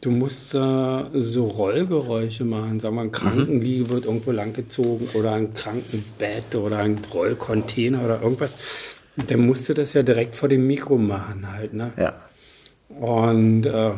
[0.00, 2.78] du musst äh, so Rollgeräusche machen.
[2.78, 3.90] Sag mal, ein Krankenliege mhm.
[3.90, 8.54] wird irgendwo langgezogen oder ein Krankenbett oder ein Rollcontainer oder irgendwas.
[9.16, 11.92] Dann musst du das ja direkt vor dem Mikro machen halt, ne?
[11.96, 12.14] Ja.
[12.88, 13.92] Und äh,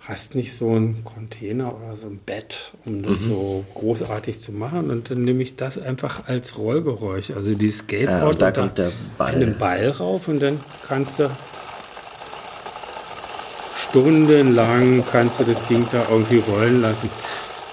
[0.00, 3.28] hast nicht so einen Container oder so ein Bett, um das mhm.
[3.28, 4.90] so großartig zu machen.
[4.90, 7.32] Und dann nehme ich das einfach als Rollgeräusch.
[7.32, 9.34] Also die Skateboard ja, da kommt der Ball.
[9.34, 11.28] einen Ball rauf und dann kannst du
[13.88, 17.10] stundenlang kannst du das Ding da irgendwie rollen lassen.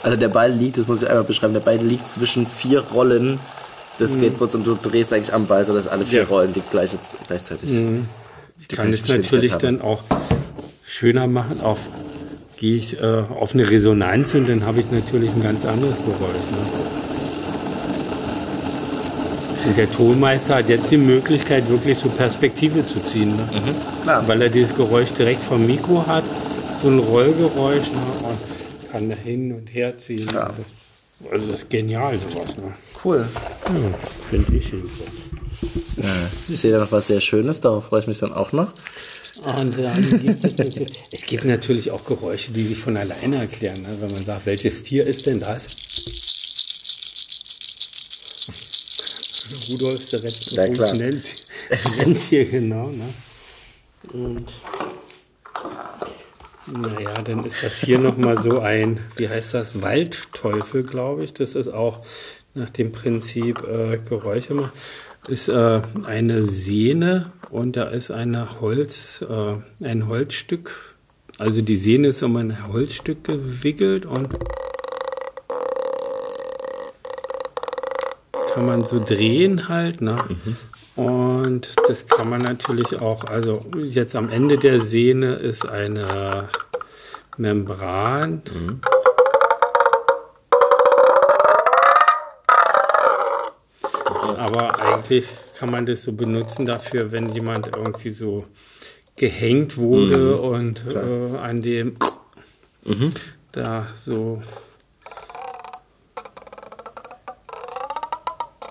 [0.02, 3.40] Also der Ball liegt, das muss ich einmal beschreiben, der Ball liegt zwischen vier Rollen
[4.00, 4.18] des mhm.
[4.18, 4.60] Skateboards mhm.
[4.60, 6.28] und du drehst eigentlich am Ball, sodass alle vier ja.
[6.28, 6.92] Rollen liegt gleich,
[7.28, 7.72] gleichzeitig.
[7.72, 8.08] Mhm.
[8.64, 10.02] Ich kann es natürlich dann auch
[10.86, 11.80] schöner machen, auf
[12.56, 16.52] gehe ich äh, auf eine Resonanz und dann habe ich natürlich ein ganz anderes Geräusch.
[16.52, 16.94] Ne?
[19.66, 23.36] Und der Tonmeister hat jetzt die Möglichkeit, wirklich so Perspektive zu ziehen.
[23.36, 23.50] Ne?
[24.04, 24.26] Klar.
[24.28, 26.24] Weil er dieses Geräusch direkt vom Mikro hat,
[26.82, 27.92] so ein Rollgeräusch.
[27.92, 28.30] Ne?
[28.30, 30.30] Und kann da hin und her ziehen.
[30.34, 30.54] Ja.
[31.30, 32.56] Also das ist genial sowas.
[32.56, 32.74] Ne?
[33.04, 33.26] Cool.
[33.68, 33.98] Ja,
[34.30, 35.33] Finde ich jedenfalls.
[36.50, 38.74] Ich sehe da noch was sehr Schönes, darauf freue ich mich dann auch noch.
[39.44, 43.82] Und dann gibt es natürlich, es gibt natürlich auch Geräusche, die sich von alleine erklären.
[43.82, 43.98] Ne?
[44.00, 45.70] Wenn man sagt, welches Tier ist denn das?
[49.70, 50.94] Rudolf der Red Ja, klar.
[50.94, 51.24] nennt,
[51.98, 52.90] nennt hier genau.
[52.90, 53.14] Ne?
[54.14, 54.46] Und
[56.68, 61.34] naja, dann ist das hier nochmal so ein, wie heißt das, Waldteufel, glaube ich.
[61.34, 62.06] Das ist auch
[62.54, 64.72] nach dem Prinzip äh, Geräusche machen.
[65.28, 70.96] Ist äh, eine Sehne und da ist eine Holz, äh, ein Holzstück.
[71.38, 74.30] Also die Sehne ist um ein Holzstück gewickelt und
[78.54, 80.18] kann man so drehen halt, ne?
[80.96, 86.50] Und das kann man natürlich auch, also jetzt am Ende der Sehne ist eine
[87.38, 88.44] Membran.
[94.54, 95.26] Aber eigentlich
[95.58, 98.46] kann man das so benutzen dafür, wenn jemand irgendwie so
[99.16, 101.96] gehängt wurde und äh, an dem
[103.52, 104.42] da so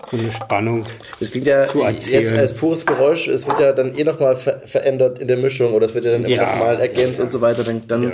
[0.09, 0.85] so eine Spannung.
[1.19, 5.19] Es klingt ja jetzt als pures Geräusch, es wird ja dann eh nochmal ver verändert
[5.19, 6.55] in der Mischung oder es wird ja dann immer Ja.
[6.55, 7.63] nochmal ergänzt und so weiter.
[7.63, 8.11] Dann, dann Ja.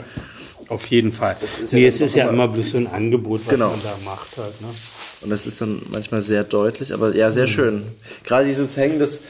[0.70, 1.36] Auf jeden Fall.
[1.41, 3.70] ist ja nee, dann es ist ja immer bloß so ein Angebot, was Genau.
[3.70, 4.60] man da macht halt.
[4.62, 4.68] Ne?
[5.22, 7.84] Und das ist dann manchmal sehr deutlich, aber ja, sehr schön.
[8.24, 9.22] Gerade dieses Hängen, das,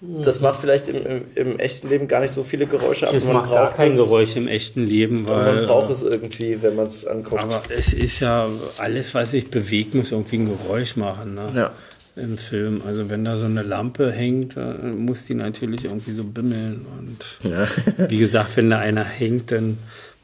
[0.00, 3.24] das macht vielleicht im, im, im echten Leben gar nicht so viele Geräusche, aber Das
[3.24, 3.96] man macht gar braucht kein es.
[3.96, 7.42] Geräusch im echten Leben, weil Man braucht es irgendwie, wenn man es anguckt.
[7.42, 8.48] Aber es ist ja,
[8.78, 11.34] alles, was sich bewegt, muss irgendwie ein Geräusch machen.
[11.34, 11.50] Ne?
[11.54, 11.70] Ja.
[12.16, 12.82] Im Film.
[12.86, 16.86] Also wenn da so eine Lampe hängt, dann muss die natürlich irgendwie so bimmeln.
[16.96, 17.66] Und ja.
[18.08, 19.78] wie gesagt, wenn da einer hängt, dann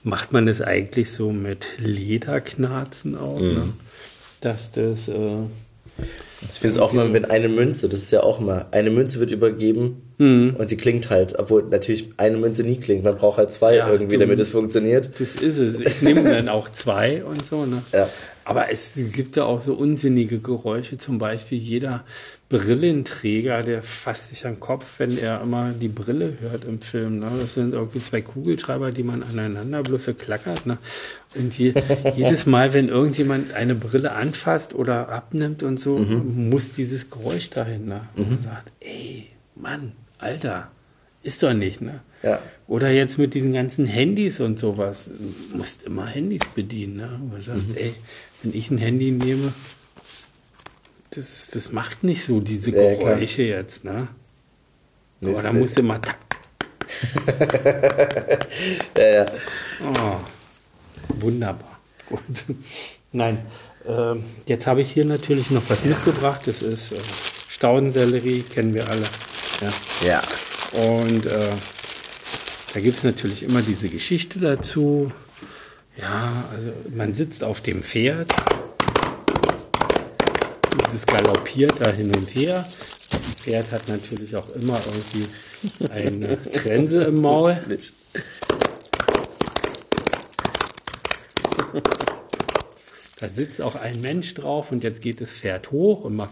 [0.04, 3.40] macht man das eigentlich so mit Lederknarzen auch.
[3.40, 3.54] Mhm.
[3.54, 3.68] Ne?
[4.40, 5.08] Dass das.
[5.08, 5.14] Äh,
[6.42, 9.20] Ich finde es auch mal mit einer Münze, das ist ja auch mal, eine Münze
[9.20, 10.56] wird übergeben Mhm.
[10.58, 13.04] und die klingt halt, obwohl natürlich eine Münze nie klingt.
[13.04, 15.10] Man braucht halt zwei Ja, irgendwie, du- damit es funktioniert.
[15.20, 15.78] das ist es.
[15.78, 17.66] Ich nehme dann auch zwei und so.
[17.66, 17.82] Ne?
[17.92, 18.08] Ja.
[18.44, 22.04] Aber es gibt ja auch so unsinnige Geräusche, zum Beispiel jeder
[22.48, 27.18] Brillenträger, der fasst sich an den Kopf, wenn er immer die Brille hört im Film.
[27.20, 27.30] Ne?
[27.40, 30.66] Das sind irgendwie zwei Kugelschreiber, die man aneinander bloß so klackert.
[30.66, 30.78] Ne?
[31.36, 31.74] Und je,
[32.16, 37.86] jedes Mal, wenn irgendjemand eine Brille anfasst oder abnimmt und so, muss dieses Geräusch dahin.
[37.86, 38.00] Ne?
[38.16, 40.70] Und man sagt, ey, Mann, Alter,
[41.22, 41.80] ist doch nicht.
[41.82, 42.00] Ne?
[42.24, 42.40] Ja.
[42.66, 45.08] Oder jetzt mit diesen ganzen Handys und sowas.
[45.50, 46.96] Du musst immer Handys bedienen.
[46.96, 47.08] Ne?
[47.20, 47.94] Und du sagst, ey,
[48.42, 49.52] wenn ich ein Handy nehme,
[51.10, 53.14] das, das macht nicht so diese Ja, klar.
[53.14, 53.84] Geräusche jetzt.
[53.84, 54.08] Ne?
[55.20, 56.00] Nee, Aber da musst du immer.
[58.96, 59.26] Ja, ja.
[59.84, 60.16] Oh,
[61.18, 61.78] wunderbar.
[62.08, 62.20] Gut.
[63.12, 63.38] Nein,
[63.86, 66.42] ähm, jetzt habe ich hier natürlich noch was mitgebracht.
[66.46, 66.96] Das ist äh,
[67.48, 69.04] Staudensellerie, kennen wir alle.
[69.60, 69.72] Ja.
[70.06, 70.22] ja.
[70.72, 71.50] Und äh,
[72.72, 75.10] da gibt es natürlich immer diese Geschichte dazu.
[75.96, 78.32] Ja, also man sitzt auf dem Pferd.
[80.92, 82.64] Das galoppiert da hin und her.
[83.10, 85.26] Das Pferd hat natürlich auch immer irgendwie
[85.90, 87.60] eine Trense im Maul.
[87.68, 87.92] Nicht.
[93.20, 96.30] Da sitzt auch ein Mensch drauf und jetzt geht das Pferd hoch und macht.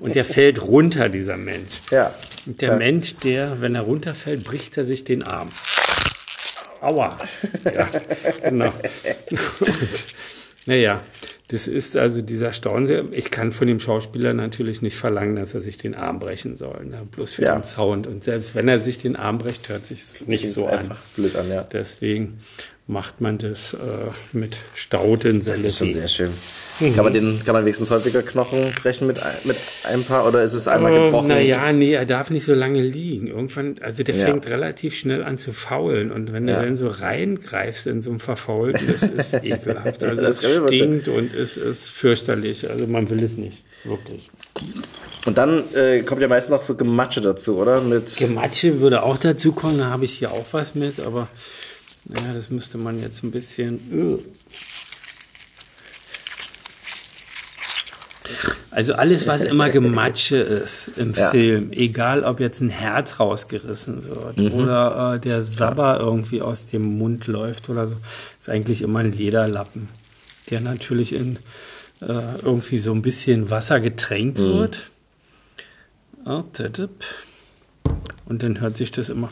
[0.00, 1.80] Und der fällt runter, dieser Mensch.
[1.90, 2.14] Ja.
[2.46, 2.76] Und der Ja.
[2.76, 5.50] Mensch, der, wenn er runterfällt, bricht er sich den Arm.
[6.80, 7.18] Aua.
[7.64, 7.88] Ja,
[8.42, 8.72] genau.
[9.60, 10.04] Und,
[10.66, 11.00] naja,
[11.54, 13.02] das ist also dieser Staunensee.
[13.12, 16.84] Ich kann von dem Schauspieler natürlich nicht verlangen, dass er sich den Arm brechen soll.
[16.84, 17.02] Ne?
[17.12, 17.54] Bloß für Ja.
[17.54, 18.08] den Sound.
[18.08, 20.78] Und selbst wenn er sich den Arm bricht, hört sich nicht Klingt so an.
[20.80, 21.62] einfach blöd an, ja.
[21.62, 22.40] Deswegen
[22.86, 23.78] macht man das äh,
[24.34, 25.62] mit Staudensellerie.
[25.62, 26.30] Das ist schon sehr schön.
[26.94, 30.42] Kann, man den, kann man wenigstens häufiger Knochen brechen mit, ein- mit einem Paar oder
[30.42, 31.28] ist es einmal Oh, gebrochen?
[31.28, 33.28] naja, nee, er darf nicht so lange liegen.
[33.28, 34.26] Irgendwann, also der Ja.
[34.26, 36.12] fängt relativ schnell an zu faulen.
[36.12, 36.58] Und wenn Ja.
[36.60, 40.02] du dann so reingreifst in so einem Verfaulten, das ist ekelhaft.
[40.02, 42.68] Also Das es stinkt und es ist fürchterlich.
[42.68, 44.28] Also man will es nicht, wirklich.
[45.24, 47.80] Und dann äh, kommt ja meist noch so Gematsche dazu, oder?
[47.80, 51.28] Mit, Gematsche würde auch dazu kommen, da habe ich hier auch was mit, aber
[52.06, 54.18] naja, das müsste man jetzt ein bisschen.
[58.70, 61.30] Also alles, was immer Gematsche ist im Ja.
[61.30, 64.52] Film, egal ob jetzt ein Herz rausgerissen wird Mhm.
[64.54, 67.94] oder äh, der Sabber irgendwie aus dem Mund läuft oder so,
[68.40, 69.88] ist eigentlich immer ein Lederlappen,
[70.50, 71.38] der natürlich in
[72.00, 74.42] äh, irgendwie so ein bisschen Wasser getränkt Mhm.
[74.58, 74.90] wird.
[78.26, 79.30] Und dann hört sich das immer.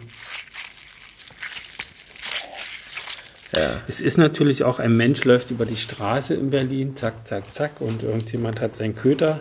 [3.52, 3.80] Ja.
[3.86, 7.80] Es ist natürlich auch, ein Mensch läuft über die Straße in Berlin, zack, zack, zack,
[7.80, 9.40] und irgendjemand hat seinen Köter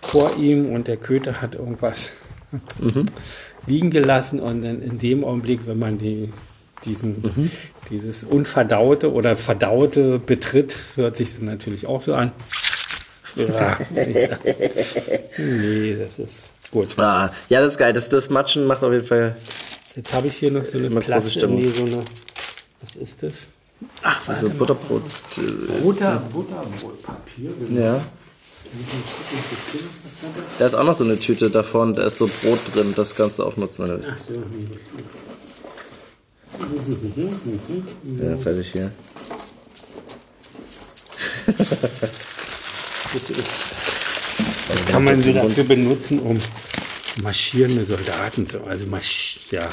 [0.00, 2.12] vor ihm und der Köter hat irgendwas
[3.66, 6.32] liegen gelassen und dann in dem Augenblick, wenn man die,
[6.84, 7.50] diesen,
[7.90, 12.32] dieses Unverdaute oder Verdaute betritt, hört sich das natürlich auch so an.
[13.36, 13.78] Ja,
[15.38, 16.98] nee, das ist gut.
[16.98, 17.92] Ah, ja, das ist geil.
[17.92, 19.36] Das, das Matschen macht auf jeden Fall.
[19.94, 22.04] Jetzt habe ich hier noch so eine Platte, nee, so eine,
[22.80, 23.46] was ist das?
[24.02, 24.54] Ach, warte So mal.
[24.56, 25.02] Butterbrot.
[25.38, 25.40] äh,
[25.82, 27.50] Butter, Butterbrotpapier.
[27.64, 27.80] genau.
[27.80, 28.04] Ja.
[30.58, 33.38] Da ist auch noch so eine Tüte davon, da ist so Brot drin, das kannst
[33.38, 33.84] du auch nutzen.
[33.84, 33.98] Oder?
[33.98, 34.08] was?
[34.08, 34.34] Ach so.
[38.24, 38.92] Ja, zeige ich hier.
[43.10, 43.38] Das ist,
[44.68, 46.38] das kann man so dafür benutzen, um
[47.22, 49.66] marschierende Soldaten zu, also marsch, ja,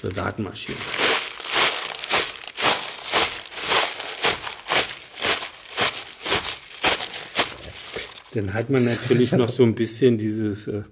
[0.00, 0.78] Soldaten marschieren.
[8.36, 10.82] Dann hat man natürlich noch so ein bisschen dieses äh,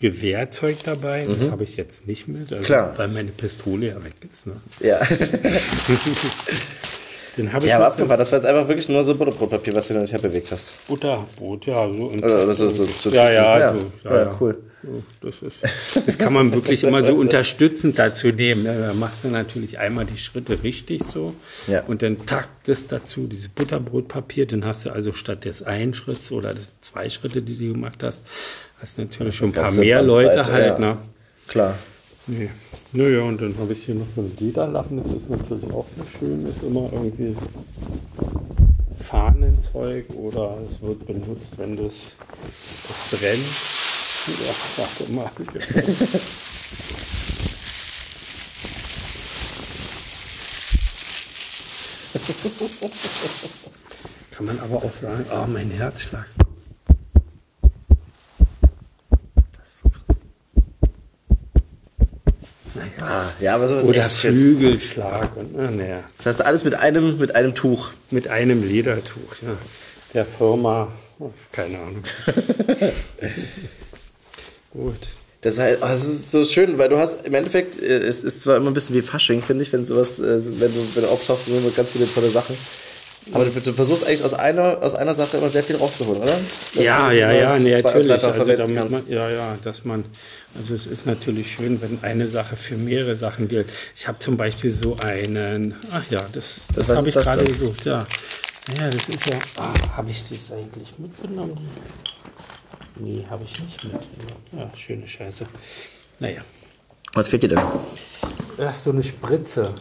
[0.00, 1.24] Gewehrzeug dabei.
[1.24, 2.94] Das habe ich jetzt nicht mit, also, Klar.
[2.96, 4.48] weil meine Pistole ja weg ist.
[4.48, 4.54] Ne?
[4.80, 4.98] Ja.
[7.36, 8.18] Dann habe ich ja, aber noch abgefahren.
[8.18, 10.72] Das war jetzt einfach wirklich nur so Butterbrotpapier, was du und her bewegt hast.
[10.88, 12.10] Butterbrot, ja, so.
[12.10, 13.72] Oder, oder so, so, so, ja, ja, ja.
[13.72, 14.36] so, ja, ja, ja.
[14.40, 14.58] cool.
[15.20, 15.56] Das, ist,
[16.06, 18.62] das kann man wirklich immer so unterstützend dazu nehmen.
[18.62, 18.86] Ne?
[18.88, 21.34] Da machst du natürlich einmal die Schritte richtig so
[21.66, 21.82] Ja.
[21.84, 24.46] und dann takt es dazu, dieses Butterbrotpapier.
[24.46, 28.02] Dann hast du also statt des einen Schritts oder des zwei Schritte, die du gemacht
[28.02, 28.24] hast,
[28.80, 30.66] hast du natürlich schon ein paar mehr Leute halt.
[30.66, 30.78] ja.
[30.78, 30.98] Ne?
[31.46, 31.74] Klar.
[32.26, 32.50] Nee.
[32.92, 36.04] Naja, und dann habe ich hier noch so ein Lederlappen, das ist natürlich auch sehr
[36.18, 37.36] schön, ist immer irgendwie
[39.00, 41.94] Fahnenzeug oder es wird benutzt, wenn das,
[42.42, 43.38] das brennt.
[44.26, 45.30] Ja, warte mal.
[54.30, 56.26] Kann man aber auch sagen, ah, mein Herzschlag.
[62.74, 62.90] Naja.
[63.02, 64.02] Ah, ja, aber sowas Oder.
[64.02, 65.36] Flügelschlag.
[65.36, 67.90] Und, ah, naja, Das heißt alles mit einem, mit einem Tuch.
[68.10, 69.56] mit einem Ledertuch, ja.
[70.14, 72.02] Der Firma, oh, keine Ahnung.
[74.72, 75.08] Gut.
[75.40, 78.42] Das heißt, oh, es ist so schön, weil du hast im Endeffekt, äh, es ist
[78.42, 80.22] zwar immer ein bisschen wie Fasching, finde ich, wenn sowas, äh,
[80.60, 82.56] wenn du, wenn du auftauchst, sind immer ganz viele tolle Sachen.
[83.32, 86.38] Aber du, du versuchst eigentlich aus einer, aus einer Sache immer sehr viel rauszuholen, oder?
[86.74, 88.10] Dass Ja, ja, ja, nee, natürlich.
[88.12, 90.04] Also man, ja, ja, dass man,
[90.58, 93.68] also es ist natürlich schön, wenn eine Sache für mehrere Sachen gilt.
[93.96, 97.44] Ich habe zum Beispiel so einen, ach ja, das, das Was habe ich das gerade
[97.44, 98.06] gesucht, ja.
[98.78, 101.58] Ja, das ist ja, ah, habe ich das eigentlich mitgenommen?
[102.96, 104.42] Nee, habe ich nicht mitgenommen.
[104.52, 105.46] Ja, schöne Scheiße.
[106.18, 106.40] Naja,
[107.14, 107.60] Was fehlt dir denn?
[108.56, 109.72] das ist so eine Spritze.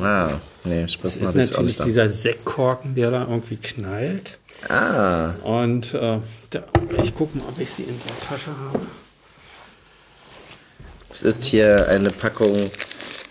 [0.00, 0.30] Ah,
[0.64, 1.84] nee, Das Spritzen ist habe ich auch natürlich nicht da.
[1.84, 4.38] dieser Sektkorken, der da irgendwie knallt.
[4.68, 6.18] Ah, Und äh,
[6.50, 6.62] da,
[7.02, 8.80] ich gucke mal, ob ich sie in der Tasche habe.
[11.12, 12.70] es ist hier eine Packung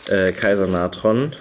[0.07, 1.33] äh, Kaisernatron.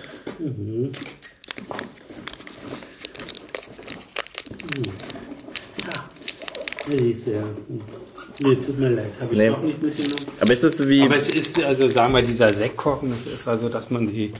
[6.88, 7.42] Nee, ist ja.
[8.40, 9.50] Nee, tut mir leid, habe ich Nee.
[9.50, 10.24] auch nicht mitgenommen.
[10.40, 11.02] Aber ist das so wie.
[11.02, 14.32] Aber es ist, also sagen wir, dieser Sektkorken, das ist also, dass man die,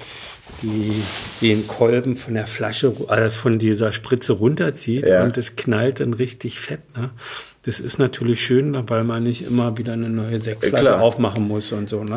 [0.63, 0.93] die,
[1.41, 5.25] den Kolben von der Flasche, äh, von dieser Spritze runterzieht Ja.
[5.25, 6.81] und es knallt dann richtig fett.
[6.97, 7.11] Ne?
[7.65, 11.01] Das ist natürlich schön, weil man nicht immer wieder eine neue Sektflasche Klar.
[11.03, 12.05] aufmachen muss und so.
[12.05, 12.17] Ne?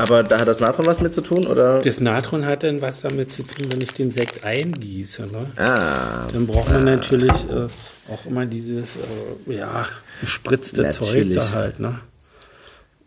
[0.00, 1.80] Aber da hat das Natron was mit zu tun, oder?
[1.80, 5.22] Das Natron hat dann was damit zu tun, wenn ich den Sekt eingieße.
[5.22, 5.46] Ne?
[5.56, 7.68] Ah, Dann braucht man natürlich äh,
[8.10, 9.86] auch immer dieses, äh, ja,
[10.20, 11.36] gespritzte Zeug Natürlich.
[11.36, 12.00] da halt, ne?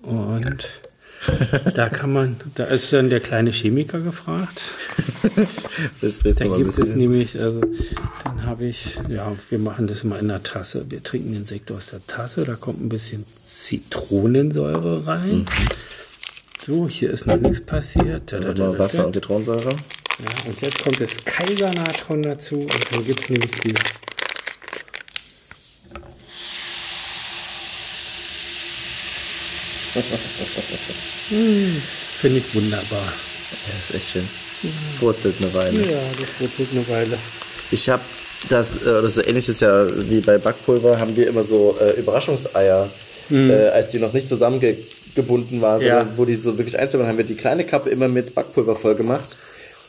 [0.01, 0.69] Und
[1.73, 4.61] da kann man, da ist dann der kleine Chemiker gefragt.
[6.01, 7.61] willst Da gibt es nämlich, also,
[8.25, 10.85] dann habe ich, ja, wir machen das mal in der Tasse.
[10.89, 15.45] Wir trinken den Sekt aus der Tasse, da kommt ein bisschen Zitronensäure rein.
[16.65, 18.31] So, hier ist noch nichts passiert.
[18.31, 19.69] Da, da, da, Wasser und Zitronensäure.
[19.69, 23.73] Ja, und jetzt kommt das Kaisernatron dazu und dann gibt es nämlich die.
[31.29, 31.81] Hm,
[32.21, 33.03] Finde ich wunderbar.
[33.03, 34.29] Ja, ist echt schön.
[34.63, 35.79] Es purzelt eine Weile.
[35.81, 37.17] Ja, das jetzt eine Weile.
[37.71, 38.03] Ich habe
[38.47, 41.99] das, äh, das so ähnlich ist ja wie bei Backpulver, haben wir immer so äh,
[41.99, 42.89] Überraschungseier,
[43.31, 44.29] äh, als die noch nicht
[45.13, 45.99] zusammengebunden waren, Ja.
[45.99, 48.75] sondern wo die so wirklich einzeln waren, haben wir die kleine Kappe immer mit Backpulver
[48.75, 49.37] voll gemacht.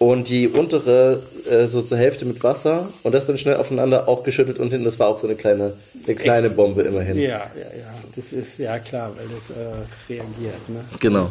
[0.00, 4.24] und die untere äh, so zur Hälfte mit Wasser und das dann schnell aufeinander auch
[4.24, 5.72] geschüttelt und hinten, das war auch so eine kleine,
[6.04, 7.16] eine kleine Bombe immerhin.
[7.16, 7.94] Ja, ja, ja.
[8.16, 10.68] Das ist ja klar, weil das äh, reagiert.
[10.68, 10.80] Ne?
[10.98, 11.30] Genau.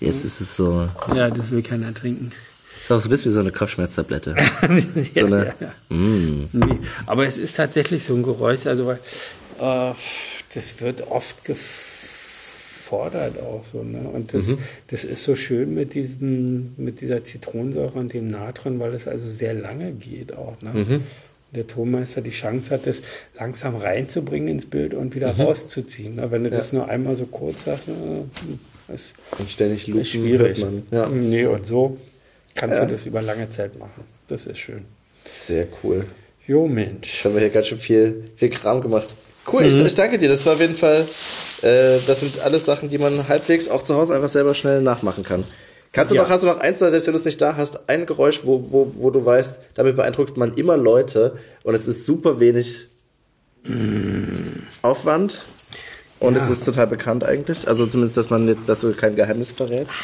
[0.00, 0.86] Jetzt ist es so.
[1.14, 2.30] Ja, das will keiner trinken.
[2.90, 4.36] Doch, so bist wie so eine Kopfschmerztablette.
[5.14, 5.96] ja, so eine, ja, ja.
[5.96, 6.48] Mm.
[6.52, 8.98] Nee, aber es ist tatsächlich so ein Geräusch, also weil
[9.60, 9.94] äh,
[10.54, 11.36] das wird oft
[12.88, 13.82] gefordert auch so.
[13.82, 14.00] Ne?
[14.12, 14.58] Und das, mhm.
[14.88, 19.28] das ist so schön mit diesem, mit dieser Zitronensäure und dem Natron, weil es also
[19.28, 20.60] sehr lange geht auch.
[20.62, 20.70] Ne?
[20.72, 21.02] Mhm.
[21.54, 23.02] Der Tonmeister die Chance hat, das
[23.38, 25.42] langsam reinzubringen ins Bild und wieder mhm.
[25.42, 26.16] rauszuziehen.
[26.16, 26.30] Ne?
[26.30, 27.92] Wenn du das nur einmal so kurz hast, äh,
[28.94, 30.60] ist, und ständig lupen, ist schwierig.
[30.62, 30.82] Man.
[30.90, 31.08] Ja.
[31.08, 31.98] Nee, und so
[32.54, 34.04] kannst du das über lange Zeit machen.
[34.28, 34.84] Das ist schön.
[35.24, 36.06] Sehr cool.
[36.46, 37.24] Jo, Mensch.
[37.24, 39.08] Haben wir hier ganz schön viel, viel Kram gemacht.
[39.50, 39.68] Cool, mhm.
[39.68, 40.28] ich, ich, danke dir.
[40.28, 41.06] Das war auf jeden Fall,
[41.62, 45.24] äh, das sind alles Sachen, die man halbwegs auch zu Hause einfach selber schnell nachmachen
[45.24, 45.44] kann.
[45.92, 46.22] Kannst du ja.
[46.22, 48.70] noch, hast du noch eins, selbst wenn du es nicht da hast, ein Geräusch, wo,
[48.70, 52.86] wo, wo du weißt, damit beeindruckt man immer Leute und es ist super wenig
[53.64, 54.60] mm.
[54.82, 55.44] Aufwand
[56.20, 56.42] und ja.
[56.42, 57.66] es ist total bekannt eigentlich.
[57.66, 59.96] Also zumindest, dass man jetzt, dass du kein Geheimnis verrätst.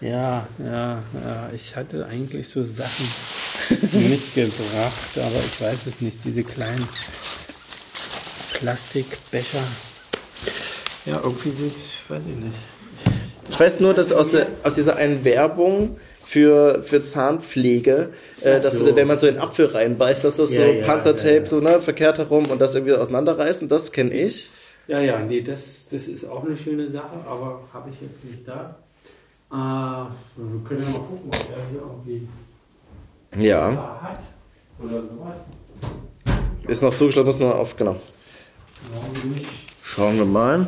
[0.00, 1.50] Ja, ja, ja.
[1.54, 3.08] Ich hatte eigentlich so Sachen
[3.92, 6.18] mitgebracht, aber ich weiß es nicht.
[6.24, 6.88] Diese kleinen
[8.52, 9.62] Plastikbecher.
[11.06, 11.74] Ja, irgendwie sind,
[12.08, 12.56] weiß ich nicht.
[13.48, 18.78] Ich weiß nur, dass aus, der, aus dieser einen Werbung für, für Zahnpflege, äh, dass
[18.78, 18.96] so.
[18.96, 21.80] wenn man so einen Apfel reinbeißt, dass das ja, so ja, Panzertape ja, so ne,
[21.80, 24.50] verkehrt herum und das irgendwie auseinanderreißen, das kenne ich.
[24.86, 28.48] Ja, ja, nee, das, das ist auch eine schöne Sache, aber habe ich jetzt nicht
[28.48, 28.76] da.
[29.50, 30.06] Äh,
[30.36, 32.28] wir können ja mal gucken, ob er hier irgendwie
[33.36, 34.00] ja.
[34.02, 34.20] hat
[34.82, 35.36] oder sowas.
[36.66, 37.96] Ist noch zugeschlossen, muss nur auf, genau.
[39.84, 40.66] Schauen wir mal.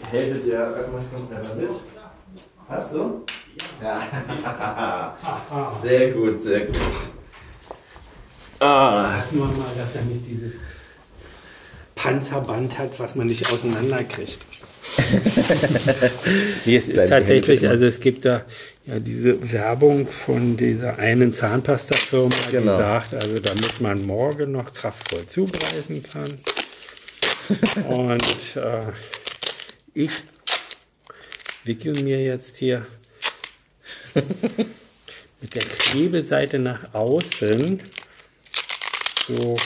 [0.00, 0.88] Ich helfe dir,
[1.58, 1.70] mit.
[2.68, 3.24] Hast du?
[3.82, 5.16] Ja.
[5.82, 6.76] sehr gut, sehr gut.
[8.60, 9.22] Ah.
[9.30, 10.54] Wir mal, dass er nicht dieses
[11.94, 14.46] Panzerband hat, was man nicht auseinanderkriegt.
[16.66, 18.42] nee, es ist tatsächlich, also es gibt da
[18.86, 22.72] ja diese Werbung von dieser einen Zahnpasta-Firma, genau.
[22.72, 26.38] die sagt, also damit man morgen noch kraftvoll zupreisen kann.
[27.88, 28.92] Und äh,
[29.94, 30.10] ich
[31.64, 32.86] wickel mir jetzt hier
[34.14, 37.82] mit der Klebeseite nach außen
[39.26, 39.56] so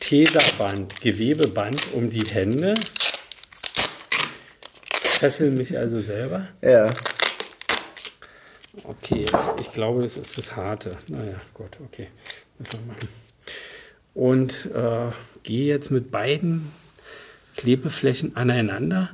[0.00, 2.74] Teserband, Gewebeband um die Hände
[5.20, 6.48] fessel mich also selber.
[6.62, 6.88] Ja.
[8.84, 10.96] Okay, jetzt, ich glaube, das ist das Harte.
[11.08, 12.08] Naja, gut, okay.
[14.14, 15.10] Und äh,
[15.42, 16.72] gehe jetzt mit beiden
[17.60, 19.10] Klebeflächen aneinander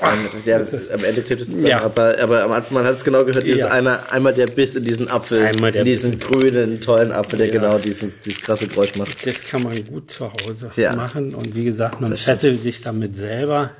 [0.00, 0.56] ja,
[0.92, 1.82] am Ende klebt es ja.
[1.82, 3.68] aber, aber am Anfang, man hat es genau gehört, dieses ja.
[3.68, 6.28] eine, einmal der Biss in diesen Apfel, einmal in diesen Biss.
[6.28, 7.52] grünen, tollen Apfel, der ja.
[7.52, 9.26] genau diesen, dieses krasse Geräusch macht.
[9.26, 13.70] Das kann man gut zu Hause machen und wie gesagt, man fesselt sich damit selber.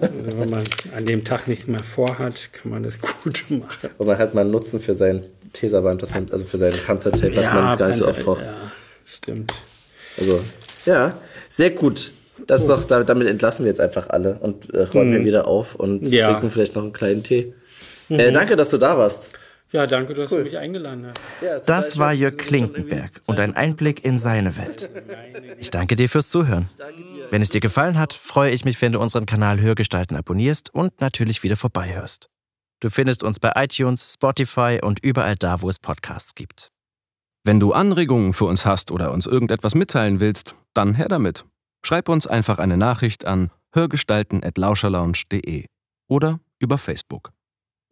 [0.00, 0.64] also wenn man
[0.96, 3.90] an dem Tag nichts mehr vorhat, kann man das gut machen.
[3.98, 7.36] Und man hat mal einen Nutzen für sein Teserband, was man, also für sein Panzertape,
[7.36, 8.42] was man gar nicht so oft braucht.
[8.42, 8.72] Ja,
[9.06, 9.52] stimmt.
[10.18, 10.40] Also,
[10.84, 11.18] ja,
[11.48, 12.10] sehr gut.
[12.46, 15.24] Das ist doch, damit entlassen wir jetzt einfach alle und äh, räumen mhm.
[15.24, 16.30] wieder auf und ja.
[16.30, 17.54] trinken vielleicht noch einen kleinen Tee.
[18.08, 18.18] Mhm.
[18.18, 19.30] Äh, danke, dass du da warst.
[19.72, 20.38] Ja, danke, dass cool.
[20.38, 21.18] du mich eingeladen hast.
[21.42, 24.88] Ja, das war Jörg Klinkenberg und ein Einblick in seine Welt.
[25.58, 26.68] Ich danke dir fürs Zuhören.
[27.30, 31.00] Wenn es dir gefallen hat, freue ich mich, wenn du unseren Kanal Hörgestalten abonnierst und
[31.00, 32.28] natürlich wieder vorbeihörst.
[32.78, 36.70] Du findest uns bei iTunes, Spotify und überall da, wo es Podcasts gibt.
[37.42, 41.44] Wenn du Anregungen für uns hast oder uns irgendetwas mitteilen willst, dann her damit.
[41.86, 45.66] Schreib uns einfach eine Nachricht an hörgestalten.lauscherlounge.de
[46.08, 47.32] oder über Facebook.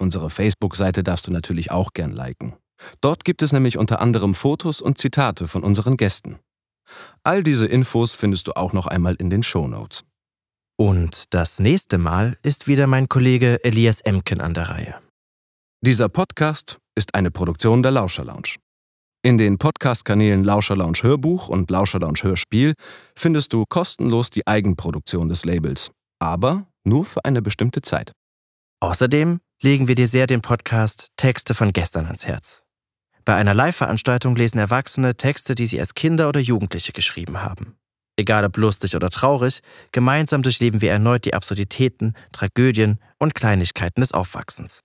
[0.01, 2.56] Unsere Facebook-Seite darfst du natürlich auch gern liken.
[3.02, 6.39] Dort gibt es nämlich unter anderem Fotos und Zitate von unseren Gästen.
[7.23, 10.05] All diese Infos findest du auch noch einmal in den Show Notes.
[10.78, 14.94] Und das nächste Mal ist wieder mein Kollege Elias Emken an der Reihe.
[15.85, 18.56] Dieser Podcast ist eine Produktion der Lauscher Lounge.
[19.24, 22.74] In den Podcast-Kanälen Lauscher Lounge Hörbuch und Lauscher Lounge Hörspiel
[23.14, 28.10] findest du kostenlos die Eigenproduktion des Labels, aber nur für eine bestimmte Zeit.
[28.80, 32.64] Außerdem legen wir dir sehr den Podcast Texte von gestern ans Herz.
[33.24, 37.76] Bei einer Live-Veranstaltung lesen Erwachsene Texte, die sie als Kinder oder Jugendliche geschrieben haben.
[38.16, 39.60] Egal ob lustig oder traurig,
[39.92, 44.80] gemeinsam durchleben wir erneut die Absurditäten, Tragödien und Kleinigkeiten des Aufwachsens.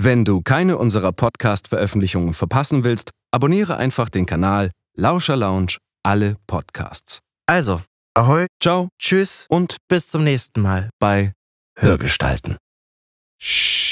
[0.00, 7.18] Wenn du keine unserer Podcast-Veröffentlichungen verpassen willst, abonniere einfach den Kanal Lauscher Lounge alle Podcasts.
[7.46, 7.82] Also,
[8.14, 11.32] ahoi, Ciao tschüss und bis zum nächsten Mal bei
[11.76, 12.58] Hörgestalten.
[13.40, 13.87] Shh.